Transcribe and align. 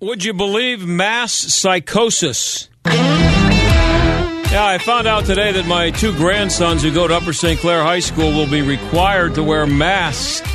Would 0.00 0.24
you 0.24 0.32
believe 0.32 0.86
mass 0.86 1.32
psychosis? 1.32 2.70
Yeah, 2.86 4.64
I 4.64 4.78
found 4.78 5.06
out 5.06 5.26
today 5.26 5.52
that 5.52 5.66
my 5.66 5.90
two 5.90 6.12
grandsons 6.16 6.82
who 6.82 6.94
go 6.94 7.06
to 7.06 7.14
Upper 7.14 7.34
St. 7.34 7.60
Clair 7.60 7.82
High 7.82 8.00
School 8.00 8.32
will 8.32 8.48
be 8.48 8.62
required 8.62 9.34
to 9.34 9.42
wear 9.42 9.66
masks 9.66 10.48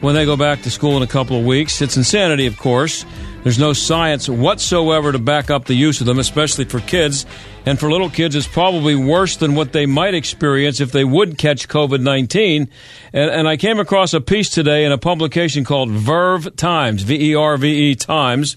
when 0.00 0.14
they 0.14 0.24
go 0.24 0.36
back 0.36 0.62
to 0.62 0.70
school 0.70 0.96
in 0.96 1.02
a 1.02 1.06
couple 1.06 1.38
of 1.38 1.44
weeks. 1.44 1.82
It's 1.82 1.98
insanity, 1.98 2.46
of 2.46 2.56
course. 2.56 3.04
There's 3.42 3.58
no 3.58 3.72
science 3.72 4.28
whatsoever 4.28 5.12
to 5.12 5.18
back 5.18 5.50
up 5.50 5.64
the 5.64 5.74
use 5.74 6.00
of 6.00 6.06
them, 6.06 6.18
especially 6.18 6.66
for 6.66 6.78
kids. 6.80 7.24
And 7.64 7.80
for 7.80 7.90
little 7.90 8.10
kids, 8.10 8.36
it's 8.36 8.46
probably 8.46 8.94
worse 8.94 9.36
than 9.36 9.54
what 9.54 9.72
they 9.72 9.86
might 9.86 10.14
experience 10.14 10.80
if 10.80 10.92
they 10.92 11.04
would 11.04 11.38
catch 11.38 11.66
COVID 11.66 12.02
19. 12.02 12.68
And, 13.12 13.30
and, 13.30 13.48
I 13.48 13.56
came 13.56 13.80
across 13.80 14.12
a 14.12 14.20
piece 14.20 14.50
today 14.50 14.84
in 14.84 14.92
a 14.92 14.98
publication 14.98 15.64
called 15.64 15.90
Verve 15.90 16.54
Times, 16.56 17.02
V 17.02 17.30
E 17.30 17.34
R 17.34 17.56
V 17.56 17.90
E 17.90 17.94
Times. 17.94 18.56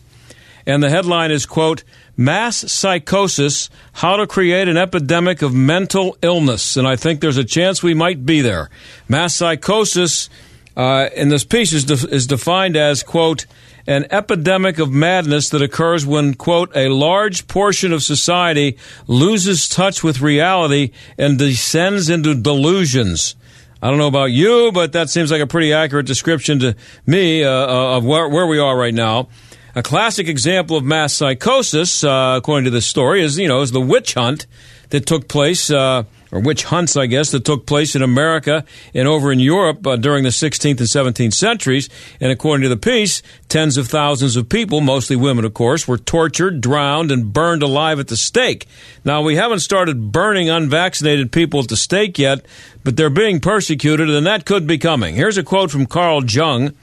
And 0.65 0.83
the 0.83 0.89
headline 0.89 1.31
is, 1.31 1.45
quote, 1.45 1.83
Mass 2.15 2.71
Psychosis 2.71 3.69
How 3.93 4.17
to 4.17 4.27
Create 4.27 4.67
an 4.67 4.77
Epidemic 4.77 5.41
of 5.41 5.53
Mental 5.53 6.17
Illness. 6.21 6.77
And 6.77 6.87
I 6.87 6.95
think 6.95 7.21
there's 7.21 7.37
a 7.37 7.43
chance 7.43 7.81
we 7.81 7.93
might 7.93 8.25
be 8.25 8.41
there. 8.41 8.69
Mass 9.07 9.33
psychosis 9.35 10.29
uh, 10.75 11.09
in 11.15 11.29
this 11.29 11.43
piece 11.43 11.73
is, 11.73 11.85
de- 11.85 12.13
is 12.13 12.27
defined 12.27 12.77
as, 12.77 13.03
quote, 13.03 13.45
an 13.85 14.05
epidemic 14.11 14.79
of 14.79 14.91
madness 14.91 15.49
that 15.49 15.61
occurs 15.61 16.05
when, 16.05 16.33
quote, 16.33 16.71
a 16.75 16.87
large 16.89 17.47
portion 17.47 17.91
of 17.91 18.01
society 18.01 18.77
loses 19.07 19.67
touch 19.67 20.03
with 20.03 20.21
reality 20.21 20.91
and 21.17 21.37
descends 21.37 22.09
into 22.09 22.33
delusions. 22.33 23.35
I 23.81 23.89
don't 23.89 23.97
know 23.97 24.07
about 24.07 24.31
you, 24.31 24.71
but 24.71 24.93
that 24.93 25.09
seems 25.09 25.29
like 25.29 25.41
a 25.41 25.47
pretty 25.47 25.73
accurate 25.73 26.05
description 26.05 26.59
to 26.59 26.75
me 27.05 27.43
uh, 27.43 27.49
uh 27.49 27.97
of 27.97 28.05
where, 28.05 28.29
where, 28.29 28.47
we 28.47 28.57
are 28.57 28.77
right 28.77 28.93
now. 28.93 29.27
A 29.75 29.83
classic 29.83 30.29
example 30.29 30.77
of 30.77 30.85
mass 30.85 31.13
psychosis, 31.13 32.03
uh, 32.03 32.35
according 32.37 32.65
to 32.65 32.71
this 32.71 32.85
story, 32.85 33.21
is 33.21 33.37
you 33.37 33.49
know 33.49 33.61
is 33.61 33.73
the 33.73 33.81
witch 33.81 34.13
hunt 34.13 34.47
that 34.91 35.05
took 35.05 35.27
place 35.27 35.69
uh, 35.69 36.03
or 36.33 36.39
witch 36.39 36.63
hunts, 36.63 36.97
I 36.97 37.05
guess, 37.05 37.29
that 37.31 37.45
took 37.45 37.67
place 37.67 37.95
in 37.95 38.01
America 38.01 38.65
and 38.95 39.07
over 39.07 39.31
in 39.31 39.37
Europe 39.37 39.85
uh, 39.85 39.95
during 39.95 40.23
the 40.23 40.31
16th 40.31 40.79
and 40.79 41.15
17th 41.15 41.33
centuries. 41.33 41.89
And 42.19 42.31
according 42.31 42.63
to 42.63 42.69
the 42.69 42.77
piece, 42.77 43.21
tens 43.49 43.77
of 43.77 43.87
thousands 43.87 44.35
of 44.35 44.49
people, 44.49 44.81
mostly 44.81 45.15
women, 45.15 45.45
of 45.45 45.53
course, 45.53 45.87
were 45.87 45.99
tortured, 45.99 46.59
drowned, 46.59 47.11
and 47.11 47.31
burned 47.31 47.61
alive 47.61 47.99
at 47.99 48.07
the 48.07 48.17
stake. 48.17 48.65
Now, 49.05 49.21
we 49.21 49.35
haven't 49.35 49.59
started 49.59 50.11
burning 50.11 50.49
unvaccinated 50.49 51.31
people 51.31 51.59
at 51.59 51.67
the 51.67 51.77
stake 51.77 52.17
yet, 52.17 52.43
but 52.83 52.97
they're 52.97 53.11
being 53.11 53.39
persecuted, 53.39 54.09
and 54.09 54.25
that 54.25 54.45
could 54.45 54.65
be 54.65 54.79
coming. 54.79 55.15
Here's 55.15 55.37
a 55.37 55.43
quote 55.43 55.69
from 55.69 55.85
Carl 55.85 56.25
Jung 56.25 56.73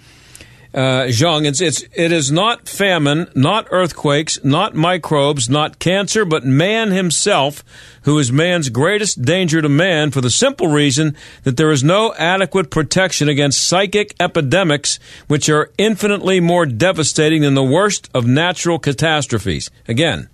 uh, 0.72 1.06
Zhang, 1.08 1.46
it's, 1.46 1.60
it's, 1.60 1.82
it 1.94 2.12
is 2.12 2.30
not 2.30 2.68
famine, 2.68 3.28
not 3.34 3.66
earthquakes, 3.72 4.42
not 4.44 4.74
microbes, 4.74 5.50
not 5.50 5.80
cancer, 5.80 6.24
but 6.24 6.44
man 6.44 6.92
himself 6.92 7.64
who 8.02 8.18
is 8.18 8.30
man's 8.30 8.68
greatest 8.68 9.22
danger 9.22 9.60
to 9.60 9.68
man 9.68 10.10
for 10.10 10.20
the 10.20 10.30
simple 10.30 10.68
reason 10.68 11.16
that 11.42 11.56
there 11.56 11.72
is 11.72 11.82
no 11.82 12.14
adequate 12.14 12.70
protection 12.70 13.28
against 13.28 13.66
psychic 13.66 14.14
epidemics, 14.20 15.00
which 15.26 15.48
are 15.48 15.70
infinitely 15.76 16.38
more 16.38 16.66
devastating 16.66 17.42
than 17.42 17.54
the 17.54 17.64
worst 17.64 18.08
of 18.14 18.26
natural 18.26 18.78
catastrophes. 18.78 19.70
Again, 19.88 20.28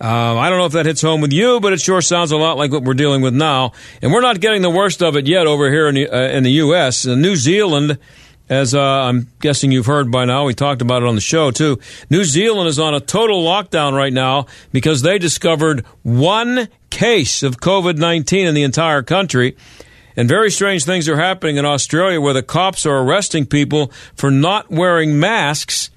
uh, 0.00 0.36
I 0.36 0.50
don't 0.50 0.58
know 0.58 0.66
if 0.66 0.72
that 0.72 0.84
hits 0.84 1.00
home 1.00 1.20
with 1.20 1.32
you, 1.32 1.58
but 1.60 1.72
it 1.72 1.80
sure 1.80 2.02
sounds 2.02 2.32
a 2.32 2.36
lot 2.36 2.58
like 2.58 2.70
what 2.70 2.82
we're 2.82 2.94
dealing 2.94 3.22
with 3.22 3.34
now. 3.34 3.72
And 4.02 4.12
we're 4.12 4.20
not 4.20 4.40
getting 4.40 4.60
the 4.60 4.68
worst 4.68 5.02
of 5.02 5.16
it 5.16 5.26
yet 5.26 5.46
over 5.46 5.70
here 5.70 5.88
in 5.88 5.94
the, 5.94 6.08
uh, 6.08 6.28
in 6.28 6.42
the 6.42 6.52
U.S. 6.52 7.06
New 7.06 7.36
Zealand 7.36 7.98
as 8.48 8.74
uh, 8.74 8.80
I'm 8.80 9.28
guessing 9.40 9.72
you've 9.72 9.86
heard 9.86 10.10
by 10.10 10.24
now, 10.24 10.44
we 10.44 10.54
talked 10.54 10.82
about 10.82 11.02
it 11.02 11.08
on 11.08 11.14
the 11.16 11.20
show 11.20 11.50
too. 11.50 11.78
New 12.10 12.24
Zealand 12.24 12.68
is 12.68 12.78
on 12.78 12.94
a 12.94 13.00
total 13.00 13.42
lockdown 13.42 13.92
right 13.92 14.12
now 14.12 14.46
because 14.72 15.02
they 15.02 15.18
discovered 15.18 15.84
one 16.02 16.68
case 16.90 17.42
of 17.42 17.60
COVID 17.60 17.98
19 17.98 18.46
in 18.46 18.54
the 18.54 18.62
entire 18.62 19.02
country. 19.02 19.56
And 20.16 20.28
very 20.28 20.50
strange 20.50 20.84
things 20.84 21.08
are 21.08 21.16
happening 21.16 21.56
in 21.56 21.66
Australia 21.66 22.20
where 22.20 22.32
the 22.32 22.42
cops 22.42 22.86
are 22.86 22.98
arresting 22.98 23.46
people 23.46 23.92
for 24.14 24.30
not 24.30 24.70
wearing 24.70 25.20
masks. 25.20 25.90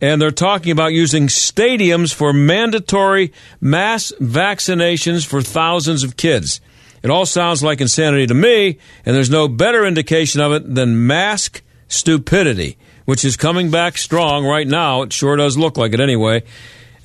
And 0.00 0.20
they're 0.20 0.30
talking 0.30 0.72
about 0.72 0.92
using 0.92 1.26
stadiums 1.26 2.14
for 2.14 2.32
mandatory 2.32 3.32
mass 3.60 4.12
vaccinations 4.20 5.26
for 5.26 5.42
thousands 5.42 6.04
of 6.04 6.16
kids. 6.16 6.60
It 7.02 7.10
all 7.10 7.26
sounds 7.26 7.62
like 7.62 7.80
insanity 7.80 8.26
to 8.26 8.34
me, 8.34 8.78
and 9.04 9.14
there's 9.14 9.30
no 9.30 9.48
better 9.48 9.86
indication 9.86 10.40
of 10.40 10.52
it 10.52 10.74
than 10.74 11.06
mask 11.06 11.62
stupidity, 11.88 12.78
which 13.04 13.24
is 13.24 13.36
coming 13.36 13.70
back 13.70 13.96
strong 13.96 14.44
right 14.44 14.66
now. 14.66 15.02
It 15.02 15.12
sure 15.12 15.36
does 15.36 15.56
look 15.56 15.76
like 15.76 15.92
it 15.92 16.00
anyway. 16.00 16.42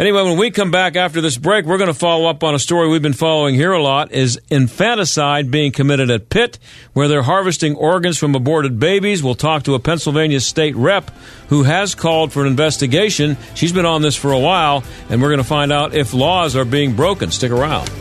Anyway, 0.02 0.24
when 0.24 0.36
we 0.40 0.50
come 0.50 0.72
back 0.72 0.96
after 0.96 1.22
this 1.22 1.38
break, 1.38 1.64
we're 1.64 1.78
going 1.78 1.88
to 1.88 1.94
follow 1.94 2.28
up 2.28 2.44
on 2.44 2.56
a 2.56 2.60
story 2.60 2.90
we've 2.90 3.04
been 3.04 3.14
following 3.14 3.54
here 3.54 3.72
a 3.72 3.84
lot 3.84 4.12
is 4.12 4.42
infanticide 4.50 5.52
being 5.52 5.72
committed 5.72 6.10
at 6.10 6.28
Pitt, 6.28 6.58
where 6.94 7.08
they're 7.08 7.22
harvesting 7.22 7.76
organs 7.76 8.18
from 8.18 8.34
aborted 8.34 8.80
babies. 8.80 9.22
We'll 9.22 9.36
talk 9.36 9.62
to 9.66 9.76
a 9.76 9.80
Pennsylvania 9.80 10.40
state 10.40 10.76
rep 10.76 11.12
who 11.50 11.62
has 11.64 11.94
called 11.94 12.34
for 12.34 12.42
an 12.42 12.48
investigation. 12.48 13.38
She's 13.54 13.74
been 13.74 13.86
on 13.86 14.02
this 14.02 14.16
for 14.16 14.32
a 14.32 14.40
while, 14.40 14.84
and 15.12 15.22
we're 15.22 15.30
going 15.30 15.38
to 15.38 15.44
find 15.44 15.72
out 15.72 15.94
if 15.94 16.16
laws 16.16 16.56
are 16.56 16.66
being 16.66 16.96
broken. 16.96 17.30
Stick 17.30 17.52
around. 17.52 17.92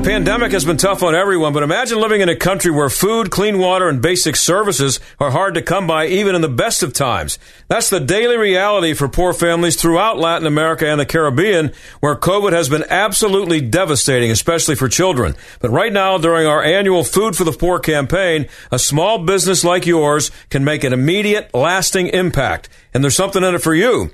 The 0.00 0.06
pandemic 0.06 0.52
has 0.52 0.64
been 0.64 0.78
tough 0.78 1.02
on 1.02 1.14
everyone, 1.14 1.52
but 1.52 1.62
imagine 1.62 2.00
living 2.00 2.22
in 2.22 2.30
a 2.30 2.34
country 2.34 2.70
where 2.70 2.88
food, 2.88 3.30
clean 3.30 3.58
water, 3.58 3.86
and 3.86 4.00
basic 4.00 4.34
services 4.34 4.98
are 5.20 5.30
hard 5.30 5.52
to 5.54 5.62
come 5.62 5.86
by 5.86 6.06
even 6.06 6.34
in 6.34 6.40
the 6.40 6.48
best 6.48 6.82
of 6.82 6.94
times. 6.94 7.38
That's 7.68 7.90
the 7.90 8.00
daily 8.00 8.38
reality 8.38 8.94
for 8.94 9.10
poor 9.10 9.34
families 9.34 9.76
throughout 9.76 10.18
Latin 10.18 10.46
America 10.46 10.88
and 10.88 10.98
the 10.98 11.04
Caribbean, 11.04 11.72
where 12.00 12.16
COVID 12.16 12.52
has 12.52 12.70
been 12.70 12.84
absolutely 12.88 13.60
devastating, 13.60 14.30
especially 14.30 14.74
for 14.74 14.88
children. 14.88 15.36
But 15.60 15.70
right 15.70 15.92
now, 15.92 16.16
during 16.16 16.46
our 16.46 16.62
annual 16.62 17.04
Food 17.04 17.36
for 17.36 17.44
the 17.44 17.52
Poor 17.52 17.78
campaign, 17.78 18.48
a 18.72 18.78
small 18.78 19.18
business 19.18 19.64
like 19.64 19.84
yours 19.84 20.30
can 20.48 20.64
make 20.64 20.82
an 20.82 20.94
immediate, 20.94 21.52
lasting 21.52 22.06
impact. 22.06 22.70
And 22.94 23.04
there's 23.04 23.16
something 23.16 23.44
in 23.44 23.54
it 23.54 23.62
for 23.62 23.74
you. 23.74 24.12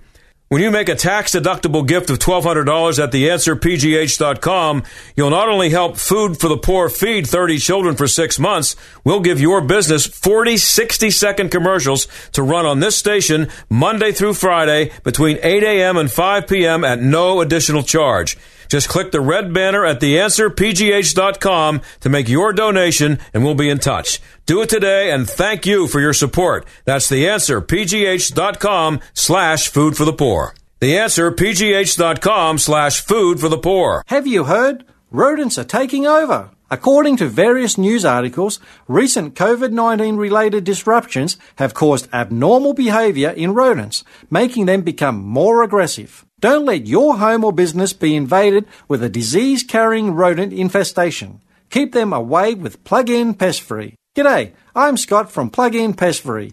When 0.49 0.63
you 0.63 0.71
make 0.71 0.89
a 0.89 0.95
tax 0.95 1.35
deductible 1.35 1.85
gift 1.85 2.09
of 2.09 2.21
$1,200 2.21 3.03
at 3.03 3.11
theanswerpgh.com, 3.11 4.85
you'll 5.17 5.31
not 5.31 5.49
only 5.49 5.71
help 5.71 5.97
Food 5.97 6.39
for 6.39 6.47
the 6.47 6.57
Poor 6.57 6.89
feed 6.89 7.27
30 7.27 7.59
children 7.59 7.97
for 7.97 8.07
six 8.07 8.39
months, 8.39 8.77
we'll 9.03 9.19
give 9.19 9.41
your 9.41 9.61
business 9.61 10.07
40 10.07 10.57
60 10.57 11.11
second 11.11 11.51
commercials 11.51 12.07
to 12.31 12.45
run 12.45 12.65
on 12.65 12.79
this 12.79 12.97
station 12.97 13.49
Monday 13.69 14.13
through 14.13 14.35
Friday 14.35 14.93
between 15.03 15.41
8 15.43 15.65
a.m. 15.65 15.97
and 15.97 16.13
5 16.13 16.47
p.m. 16.47 16.85
at 16.85 17.01
no 17.01 17.41
additional 17.41 17.83
charge. 17.83 18.39
Just 18.69 18.89
click 18.89 19.13
the 19.13 19.21
red 19.21 19.53
banner 19.53 19.85
at 19.85 20.01
theanswerpgh.com 20.01 21.81
to 22.01 22.09
make 22.09 22.29
your 22.29 22.53
donation 22.53 23.19
and 23.33 23.45
we'll 23.45 23.55
be 23.55 23.71
in 23.71 23.79
touch. 23.79 24.21
Do 24.47 24.63
it 24.63 24.69
today 24.69 25.11
and 25.11 25.29
thank 25.29 25.67
you 25.67 25.87
for 25.89 26.01
your 26.01 26.13
support. 26.13 26.67
That's 26.85 27.11
theanswerpgh.com 27.11 29.01
slash 29.15 29.69
food 29.69 29.97
for 29.97 30.05
the 30.05 30.13
poor. 30.13 30.55
Theanswerpgh.com 30.81 32.59
slash 32.59 33.01
food 33.01 33.41
for 33.41 33.49
the 33.49 33.59
poor. 33.59 34.03
Have 34.07 34.27
you 34.27 34.45
heard? 34.45 34.85
Rodents 35.11 35.57
are 35.59 35.65
taking 35.65 36.07
over. 36.07 36.51
According 36.69 37.17
to 37.19 37.29
various 37.29 37.79
news 37.79 38.05
articles, 38.05 38.59
recent 38.89 39.37
COVID 39.37 39.71
19 39.71 40.17
related 40.17 40.65
disruptions 40.65 41.37
have 41.57 41.75
caused 41.75 42.13
abnormal 42.13 42.75
behavior 42.75 43.31
in 43.31 43.55
rodents, 43.55 44.03
making 44.31 44.67
them 44.67 44.83
become 44.83 45.17
more 45.23 45.63
aggressive. 45.63 46.26
Don't 46.39 46.67
let 46.67 46.87
your 46.87 47.17
home 47.17 47.45
or 47.45 47.53
business 47.53 47.95
be 47.95 48.15
invaded 48.15 48.67
with 48.89 49.03
a 49.03 49.09
disease 49.09 49.63
carrying 49.63 50.13
rodent 50.13 50.53
infestation. 50.53 51.41
Keep 51.71 51.93
them 51.93 52.13
away 52.13 52.53
with 52.53 52.85
Plug 52.85 53.09
In 53.09 53.33
Pest 53.33 53.63
Free. 53.63 53.95
G'day, 54.15 54.53
I'm 54.75 54.99
Scott 54.99 55.33
from 55.33 55.49
Plug 55.49 55.75
In 55.75 55.95
Pest 55.95 56.21
Free. 56.21 56.53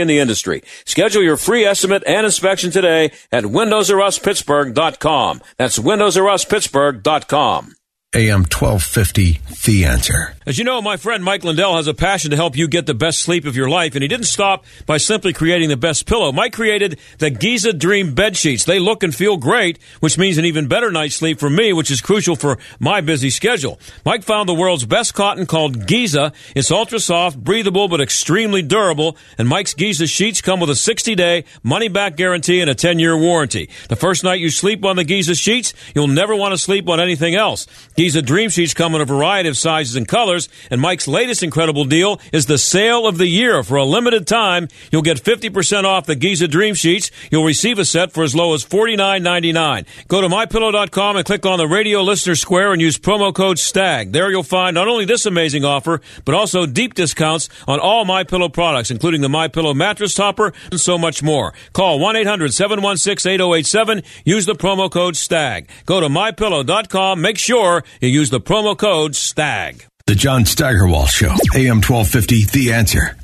in 0.00 0.08
the 0.08 0.18
industry. 0.18 0.62
Schedule 0.84 1.22
your 1.22 1.36
free 1.36 1.64
estimate 1.64 2.02
and 2.06 2.26
inspection 2.26 2.70
today 2.70 3.12
at 3.30 3.44
windowsruspittsburgh.com. 3.44 5.42
That's 5.56 5.78
windowsruspittsburgh.com. 5.78 7.77
AM 8.14 8.44
1250, 8.44 9.38
The 9.66 9.84
Answer. 9.84 10.34
As 10.46 10.56
you 10.56 10.64
know, 10.64 10.80
my 10.80 10.96
friend 10.96 11.22
Mike 11.22 11.44
Lindell 11.44 11.76
has 11.76 11.88
a 11.88 11.92
passion 11.92 12.30
to 12.30 12.38
help 12.38 12.56
you 12.56 12.66
get 12.66 12.86
the 12.86 12.94
best 12.94 13.18
sleep 13.18 13.44
of 13.44 13.54
your 13.54 13.68
life, 13.68 13.94
and 13.94 14.00
he 14.00 14.08
didn't 14.08 14.24
stop 14.24 14.64
by 14.86 14.96
simply 14.96 15.34
creating 15.34 15.68
the 15.68 15.76
best 15.76 16.06
pillow. 16.06 16.32
Mike 16.32 16.54
created 16.54 16.98
the 17.18 17.28
Giza 17.28 17.74
Dream 17.74 18.14
bed 18.14 18.34
sheets. 18.34 18.64
They 18.64 18.78
look 18.78 19.02
and 19.02 19.14
feel 19.14 19.36
great, 19.36 19.78
which 20.00 20.16
means 20.16 20.38
an 20.38 20.46
even 20.46 20.68
better 20.68 20.90
night's 20.90 21.16
sleep 21.16 21.38
for 21.38 21.50
me, 21.50 21.74
which 21.74 21.90
is 21.90 22.00
crucial 22.00 22.34
for 22.34 22.56
my 22.80 23.02
busy 23.02 23.28
schedule. 23.28 23.78
Mike 24.06 24.22
found 24.22 24.48
the 24.48 24.54
world's 24.54 24.86
best 24.86 25.12
cotton 25.12 25.44
called 25.44 25.86
Giza. 25.86 26.32
It's 26.56 26.70
ultra 26.70 27.00
soft, 27.00 27.36
breathable, 27.36 27.88
but 27.88 28.00
extremely 28.00 28.62
durable, 28.62 29.18
and 29.36 29.46
Mike's 29.46 29.74
Giza 29.74 30.06
sheets 30.06 30.40
come 30.40 30.60
with 30.60 30.70
a 30.70 30.72
60-day 30.72 31.44
money-back 31.62 32.16
guarantee 32.16 32.62
and 32.62 32.70
a 32.70 32.74
10-year 32.74 33.18
warranty. 33.18 33.68
The 33.90 33.96
first 33.96 34.24
night 34.24 34.40
you 34.40 34.48
sleep 34.48 34.82
on 34.86 34.96
the 34.96 35.04
Giza 35.04 35.34
sheets, 35.34 35.74
you'll 35.94 36.08
never 36.08 36.34
want 36.34 36.54
to 36.54 36.58
sleep 36.58 36.88
on 36.88 37.00
anything 37.00 37.34
else. 37.34 37.66
Giza 37.98 38.22
Dream 38.22 38.48
Sheets 38.48 38.74
come 38.74 38.94
in 38.94 39.00
a 39.00 39.04
variety 39.04 39.48
of 39.48 39.58
sizes 39.58 39.96
and 39.96 40.06
colors, 40.06 40.48
and 40.70 40.80
Mike's 40.80 41.08
latest 41.08 41.42
incredible 41.42 41.84
deal 41.84 42.20
is 42.32 42.46
the 42.46 42.56
sale 42.56 43.08
of 43.08 43.18
the 43.18 43.26
year. 43.26 43.64
For 43.64 43.76
a 43.76 43.84
limited 43.84 44.24
time, 44.24 44.68
you'll 44.92 45.02
get 45.02 45.20
50% 45.20 45.82
off 45.82 46.06
the 46.06 46.14
Giza 46.14 46.46
Dream 46.46 46.76
Sheets. 46.76 47.10
You'll 47.28 47.44
receive 47.44 47.80
a 47.80 47.84
set 47.84 48.12
for 48.12 48.22
as 48.22 48.36
low 48.36 48.54
as 48.54 48.64
$49.99. 48.64 49.84
Go 50.06 50.20
to 50.20 50.28
mypillow.com 50.28 51.16
and 51.16 51.26
click 51.26 51.44
on 51.44 51.58
the 51.58 51.66
radio 51.66 52.02
listener 52.02 52.36
square 52.36 52.72
and 52.72 52.80
use 52.80 53.00
promo 53.00 53.34
code 53.34 53.58
STAG. 53.58 54.12
There 54.12 54.30
you'll 54.30 54.44
find 54.44 54.76
not 54.76 54.86
only 54.86 55.04
this 55.04 55.26
amazing 55.26 55.64
offer, 55.64 56.00
but 56.24 56.36
also 56.36 56.66
deep 56.66 56.94
discounts 56.94 57.48
on 57.66 57.80
all 57.80 58.04
My 58.04 58.22
Pillow 58.22 58.48
products, 58.48 58.92
including 58.92 59.22
the 59.22 59.28
My 59.28 59.48
Pillow 59.48 59.74
mattress 59.74 60.14
topper 60.14 60.52
and 60.70 60.78
so 60.78 60.98
much 60.98 61.20
more. 61.20 61.52
Call 61.72 61.98
1-800-716-8087. 61.98 64.04
Use 64.24 64.46
the 64.46 64.54
promo 64.54 64.88
code 64.88 65.16
STAG. 65.16 65.66
Go 65.84 65.98
to 65.98 66.06
mypillow.com. 66.06 67.20
Make 67.20 67.38
sure 67.38 67.82
you 68.00 68.08
use 68.08 68.30
the 68.30 68.40
promo 68.40 68.76
code 68.76 69.14
STAG. 69.14 69.84
The 70.06 70.14
John 70.14 70.44
Steigerwald 70.44 71.10
Show, 71.10 71.34
AM 71.54 71.82
1250, 71.82 72.46
The 72.46 72.72
Answer. 72.72 73.16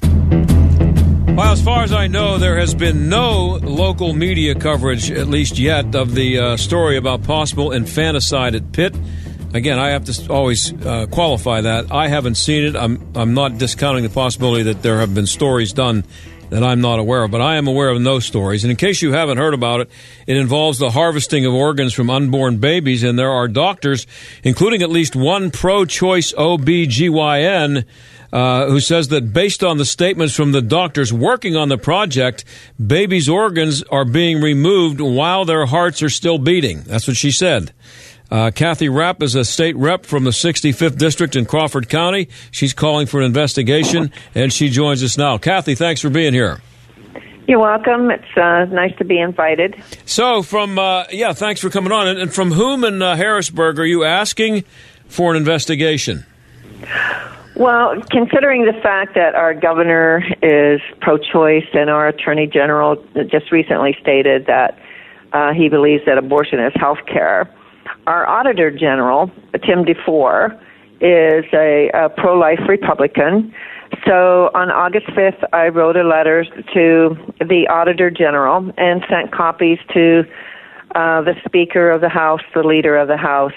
Well, 1.35 1.53
as 1.53 1.63
far 1.63 1.83
as 1.83 1.93
I 1.93 2.07
know, 2.07 2.39
there 2.39 2.59
has 2.59 2.75
been 2.75 3.09
no 3.09 3.59
local 3.63 4.13
media 4.13 4.55
coverage, 4.55 5.11
at 5.11 5.27
least 5.27 5.59
yet, 5.59 5.95
of 5.95 6.15
the 6.15 6.39
uh, 6.39 6.57
story 6.57 6.97
about 6.97 7.25
possible 7.25 7.73
infanticide 7.73 8.55
at 8.55 8.71
Pitt. 8.73 8.95
Again, 9.55 9.79
I 9.79 9.91
have 9.91 10.05
to 10.05 10.33
always 10.33 10.73
uh, 10.85 11.07
qualify 11.11 11.63
that. 11.63 11.91
I 11.91 12.09
haven't 12.09 12.37
seen 12.37 12.65
it. 12.65 12.77
I'm, 12.77 13.05
I'm 13.15 13.35
not 13.35 13.59
discounting 13.59 14.03
the 14.05 14.11
possibility 14.11 14.65
that 14.65 14.83
there 14.83 14.99
have 14.99 15.15
been 15.15 15.27
stories 15.27 15.73
done 15.73 16.05
that 16.55 16.63
I'm 16.63 16.81
not 16.81 17.01
aware 17.01 17.25
of, 17.25 17.33
but 17.33 17.41
I 17.41 17.57
am 17.57 17.67
aware 17.67 17.89
of 17.89 18.01
no 18.01 18.21
stories. 18.21 18.63
And 18.63 18.71
in 18.71 18.77
case 18.77 19.03
you 19.03 19.13
haven't 19.13 19.39
heard 19.39 19.55
about 19.55 19.81
it, 19.81 19.91
it 20.29 20.37
involves 20.37 20.79
the 20.79 20.91
harvesting 20.91 21.45
of 21.45 21.53
organs 21.53 21.93
from 21.93 22.09
unborn 22.09 22.59
babies, 22.59 23.03
and 23.03 23.19
there 23.19 23.33
are 23.33 23.49
doctors, 23.49 24.07
including 24.45 24.81
at 24.81 24.89
least 24.89 25.17
one 25.17 25.51
pro 25.51 25.85
choice 25.85 26.33
OBGYN, 26.35 27.85
uh, 28.33 28.67
who 28.69 28.79
says 28.79 29.09
that 29.09 29.33
based 29.33 29.65
on 29.65 29.79
the 29.79 29.85
statements 29.85 30.33
from 30.33 30.53
the 30.53 30.63
doctors 30.63 31.13
working 31.13 31.57
on 31.57 31.71
the 31.71 31.79
project, 31.79 32.45
babies' 32.85 33.29
organs 33.29 33.83
are 33.91 34.05
being 34.05 34.41
removed 34.41 35.01
while 35.01 35.45
their 35.45 35.67
hearts 35.67 36.05
are 36.05 36.09
still 36.09 36.39
beating. 36.39 36.83
That's 36.83 37.09
what 37.09 37.17
she 37.17 37.33
said. 37.33 37.73
Uh, 38.31 38.51
Kathy 38.51 38.89
Rapp 38.89 39.23
is 39.23 39.35
a 39.35 39.45
state 39.45 39.77
rep 39.77 40.07
from 40.07 40.25
the 40.25 40.31
65th 40.31 40.97
District 40.97 41.37
in 41.37 41.45
Crawford 41.45 41.89
County. 41.89 42.29
She's 42.51 42.73
calling 42.73 43.07
for 43.07 43.21
an 43.21 43.27
investigation, 43.27 44.11
and 44.35 44.53
she 44.53 44.71
joins 44.71 45.03
us 45.03 45.19
now. 45.19 45.39
Kathy, 45.39 45.75
thanks 45.75 46.01
for 46.01 46.11
being 46.11 46.33
here. 46.33 46.61
You're 47.47 47.61
welcome. 47.61 48.11
It's 48.11 48.37
uh, 48.37 48.65
nice 48.75 48.97
to 48.97 49.05
be 49.05 49.21
invited. 49.21 49.77
So, 50.07 50.43
from, 50.43 50.79
uh, 50.79 51.05
yeah, 51.11 51.35
thanks 51.35 51.61
for 51.61 51.69
coming 51.69 51.93
on. 51.93 52.09
And, 52.09 52.19
and 52.19 52.33
from 52.33 52.53
whom 52.53 52.85
in 52.85 53.03
uh, 53.03 53.17
Harrisburg 53.17 53.79
are 53.79 53.85
you 53.85 54.05
asking 54.05 54.65
for 55.09 55.33
an 55.33 55.37
investigation? 55.37 56.25
Well, 57.55 58.01
considering 58.11 58.65
the 58.65 58.73
fact 58.83 59.15
that 59.15 59.35
our 59.35 59.53
governor 59.55 60.25
is 60.43 60.81
pro 61.01 61.19
choice 61.19 61.67
and 61.75 61.91
our 61.91 62.09
attorney 62.09 62.47
general 62.47 62.97
just 63.27 63.53
recently 63.53 63.97
stated 64.01 64.47
that 64.47 64.79
uh, 65.33 65.53
he 65.53 65.69
believes 65.69 66.05
that 66.07 66.17
abortion 66.17 66.59
is 66.59 66.73
health 66.75 67.05
care 67.07 67.49
our 68.07 68.27
Auditor 68.29 68.71
General, 68.71 69.31
Tim 69.65 69.85
DeFoor, 69.85 70.59
is 71.01 71.45
a, 71.53 71.91
a 71.95 72.09
pro 72.09 72.39
life 72.39 72.61
Republican. 72.69 73.55
So 74.07 74.51
on 74.55 74.71
August 74.71 75.07
5th, 75.09 75.45
I 75.53 75.69
wrote 75.69 75.97
a 75.97 76.03
letter 76.03 76.45
to 76.75 77.17
the 77.41 77.67
Auditor 77.71 78.11
General 78.11 78.73
and 78.77 79.05
sent 79.09 79.33
copies 79.33 79.79
to 79.93 80.25
uh, 80.95 81.23
the 81.23 81.35
Speaker 81.47 81.91
of 81.91 82.01
the 82.01 82.09
House, 82.09 82.41
the 82.55 82.63
Leader 82.63 82.97
of 82.97 83.09
the 83.09 83.17
House, 83.17 83.53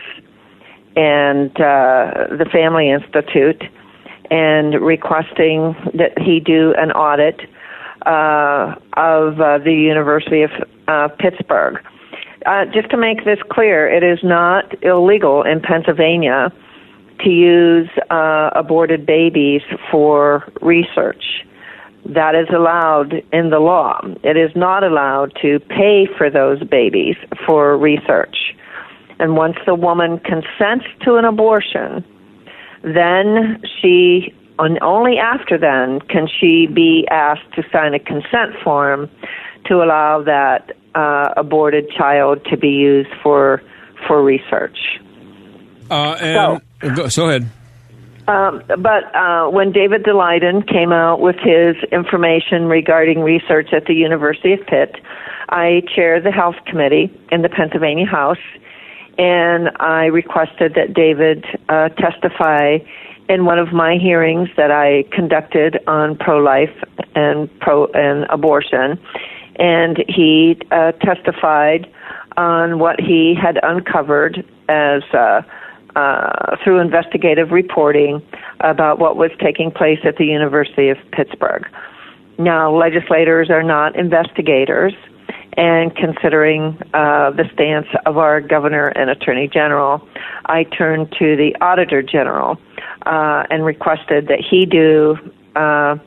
and 0.95 1.51
uh, 1.61 2.27
the 2.31 2.47
Family 2.51 2.89
Institute, 2.89 3.63
and 4.31 4.81
requesting 4.81 5.75
that 5.93 6.17
he 6.19 6.39
do 6.39 6.73
an 6.77 6.91
audit 6.91 7.41
uh, 8.05 8.75
of 8.93 9.39
uh, 9.39 9.57
the 9.59 9.73
University 9.73 10.41
of 10.41 10.51
uh, 10.87 11.07
Pittsburgh 11.19 11.83
uh, 12.47 12.65
just 12.73 12.89
to 12.91 12.97
make 12.97 13.25
this 13.25 13.39
clear, 13.51 13.87
it 13.89 14.03
is 14.03 14.19
not 14.23 14.81
illegal 14.83 15.43
in 15.43 15.59
Pennsylvania 15.59 16.51
to 17.19 17.29
use 17.29 17.89
uh, 18.09 18.51
aborted 18.55 19.05
babies 19.05 19.61
for 19.91 20.43
research. 20.61 21.45
That 22.05 22.35
is 22.35 22.47
allowed 22.55 23.13
in 23.33 23.49
the 23.49 23.59
law. 23.59 23.99
It 24.23 24.37
is 24.37 24.51
not 24.55 24.83
allowed 24.83 25.33
to 25.41 25.59
pay 25.59 26.07
for 26.17 26.29
those 26.29 26.63
babies 26.63 27.15
for 27.45 27.77
research. 27.77 28.55
And 29.19 29.35
once 29.35 29.57
the 29.65 29.75
woman 29.75 30.19
consents 30.19 30.85
to 31.01 31.15
an 31.15 31.25
abortion, 31.25 32.05
then 32.83 33.61
she, 33.81 34.33
and 34.59 34.79
only 34.81 35.17
after 35.17 35.57
then, 35.57 35.99
can 36.07 36.27
she 36.27 36.67
be 36.67 37.05
asked 37.11 37.51
to 37.55 37.63
sign 37.73 37.93
a 37.93 37.99
consent 37.99 38.55
form 38.63 39.09
to 39.65 39.83
allow 39.83 40.21
that 40.23 40.71
uh, 40.97 41.33
aborted 41.37 41.89
child 41.91 42.43
to 42.45 42.57
be 42.57 42.69
used 42.69 43.09
for 43.21 43.61
for 44.07 44.23
research. 44.23 44.77
Uh, 45.89 46.17
and 46.19 46.61
so, 46.81 46.95
go, 46.95 47.07
so 47.07 47.29
ahead. 47.29 47.49
Um, 48.27 48.61
but 48.67 49.15
uh, 49.15 49.47
when 49.49 49.71
David 49.71 50.03
Daleiden 50.03 50.67
came 50.67 50.91
out 50.91 51.21
with 51.21 51.37
his 51.37 51.75
information 51.91 52.65
regarding 52.65 53.21
research 53.21 53.69
at 53.71 53.85
the 53.85 53.93
University 53.93 54.53
of 54.53 54.59
Pitt, 54.67 54.95
I 55.49 55.83
chair 55.95 56.19
the 56.19 56.31
health 56.31 56.57
committee 56.65 57.09
in 57.31 57.41
the 57.41 57.49
Pennsylvania 57.49 58.05
House, 58.05 58.43
and 59.17 59.69
I 59.79 60.05
requested 60.05 60.73
that 60.75 60.93
David 60.93 61.45
uh, 61.69 61.87
testify 61.89 62.79
in 63.29 63.45
one 63.45 63.59
of 63.59 63.71
my 63.71 63.97
hearings 63.97 64.49
that 64.57 64.71
I 64.71 65.03
conducted 65.11 65.79
on 65.87 66.17
pro-life 66.17 66.75
and 67.15 67.49
pro 67.59 67.85
and 67.87 68.25
abortion, 68.29 68.99
and 69.59 70.03
he 70.07 70.59
uh, 70.71 70.91
testified 70.93 71.91
on 72.37 72.79
what 72.79 72.99
he 72.99 73.33
had 73.33 73.59
uncovered 73.63 74.45
as 74.69 75.01
uh, 75.13 75.41
uh, 75.95 76.55
through 76.63 76.79
investigative 76.79 77.51
reporting 77.51 78.21
about 78.59 78.99
what 78.99 79.17
was 79.17 79.31
taking 79.39 79.71
place 79.71 79.99
at 80.03 80.17
the 80.17 80.25
University 80.25 80.89
of 80.89 80.97
Pittsburgh. 81.11 81.67
Now, 82.37 82.71
legislators 82.71 83.49
are 83.49 83.63
not 83.63 83.95
investigators, 83.95 84.93
and 85.53 85.95
considering 85.95 86.77
uh, 86.93 87.31
the 87.31 87.49
stance 87.53 87.87
of 88.05 88.19
our 88.19 88.41
governor 88.41 88.89
and 88.89 89.09
attorney 89.09 89.47
general, 89.47 90.07
I 90.45 90.65
turned 90.65 91.11
to 91.13 91.35
the 91.35 91.55
auditor 91.61 92.03
general 92.03 92.59
uh, 93.07 93.43
and 93.49 93.65
requested 93.65 94.27
that 94.27 94.39
he 94.39 94.67
do 94.67 95.17
uh, 95.55 95.97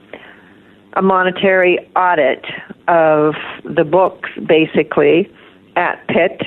a 0.94 1.02
monetary 1.02 1.78
audit 1.96 2.44
of 2.88 3.34
the 3.64 3.84
books, 3.84 4.30
basically, 4.46 5.30
at 5.76 6.06
Pitt. 6.08 6.42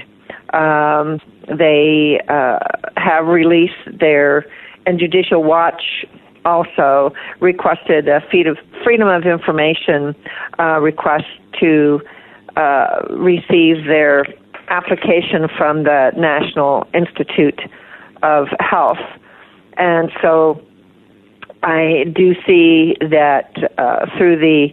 Um, 0.53 1.19
they 1.47 2.19
uh, 2.27 2.59
have 2.97 3.27
released 3.27 3.73
their, 3.99 4.45
and 4.85 4.99
Judicial 4.99 5.43
Watch 5.43 6.05
also 6.45 7.13
requested 7.39 8.07
a 8.07 8.21
freedom 8.29 9.07
of 9.07 9.23
information 9.25 10.15
uh, 10.59 10.79
request 10.79 11.25
to 11.59 12.01
uh, 12.57 13.01
receive 13.09 13.85
their 13.85 14.25
application 14.67 15.47
from 15.57 15.83
the 15.83 16.11
National 16.17 16.87
Institute 16.93 17.61
of 18.21 18.47
Health. 18.59 18.97
And 19.77 20.11
so 20.21 20.61
I 21.63 22.03
do 22.13 22.33
see 22.45 22.95
that 22.99 23.51
uh, 23.77 24.05
through 24.17 24.37
the 24.37 24.67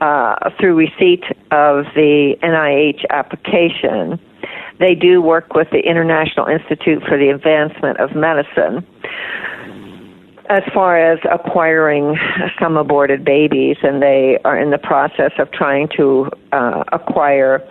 uh, 0.00 0.50
through 0.60 0.76
receipt 0.76 1.24
of 1.50 1.86
the 1.96 2.36
NIH 2.42 3.04
application, 3.10 4.20
they 4.78 4.94
do 4.94 5.20
work 5.20 5.54
with 5.54 5.68
the 5.72 5.80
International 5.80 6.46
Institute 6.46 7.02
for 7.08 7.18
the 7.18 7.30
Advancement 7.30 7.98
of 7.98 8.14
Medicine 8.14 8.86
as 10.50 10.62
far 10.72 10.96
as 10.96 11.18
acquiring 11.30 12.16
some 12.60 12.76
aborted 12.76 13.24
babies, 13.24 13.76
and 13.82 14.00
they 14.00 14.38
are 14.44 14.58
in 14.58 14.70
the 14.70 14.78
process 14.78 15.32
of 15.38 15.50
trying 15.52 15.88
to 15.96 16.30
uh, 16.52 16.84
acquire 16.92 17.66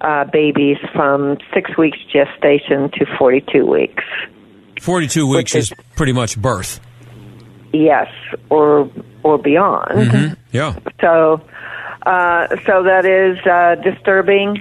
uh, 0.00 0.24
babies 0.32 0.78
from 0.94 1.36
six 1.54 1.76
weeks 1.76 1.98
gestation 2.12 2.90
to 2.92 3.06
42 3.18 3.66
weeks. 3.66 4.04
42 4.80 5.26
weeks 5.26 5.54
is, 5.54 5.70
is, 5.70 5.78
pretty 5.94 6.12
much 6.12 6.40
birth. 6.40 6.80
Yes, 7.72 8.08
or 8.50 8.90
or 9.22 9.38
beyond. 9.38 9.90
Mm-hmm. 9.90 10.34
Yeah. 10.52 10.76
So, 11.00 11.40
uh, 12.06 12.48
so 12.66 12.82
that 12.82 13.04
is 13.04 13.38
uh, 13.46 13.76
disturbing, 13.76 14.60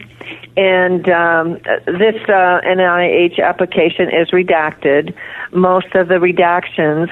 and 0.55 1.07
um, 1.09 1.53
this 1.85 2.15
uh, 2.27 2.61
NIH 2.63 3.39
application 3.43 4.09
is 4.09 4.29
redacted. 4.31 5.15
Most 5.51 5.93
of 5.95 6.07
the 6.07 6.15
redactions 6.15 7.09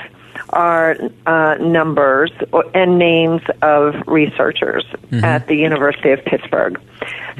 are 0.52 0.96
uh, 1.26 1.56
numbers 1.56 2.32
and 2.74 2.98
names 2.98 3.42
of 3.62 3.96
researchers 4.08 4.86
mm-hmm. 5.12 5.24
at 5.24 5.48
the 5.48 5.56
University 5.56 6.12
of 6.12 6.24
Pittsburgh. 6.26 6.82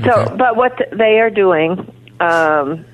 So, 0.04 0.12
okay. 0.12 0.36
but 0.36 0.56
what 0.56 0.80
they 0.92 1.20
are 1.20 1.30
doing, 1.30 1.92
um, 2.20 2.86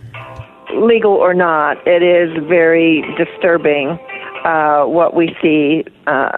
legal 0.73 1.13
or 1.13 1.33
not, 1.33 1.85
it 1.87 2.03
is 2.03 2.31
very 2.47 3.03
disturbing 3.17 3.99
uh, 4.45 4.85
what 4.85 5.15
we 5.15 5.35
see, 5.41 5.83
uh, 6.05 6.29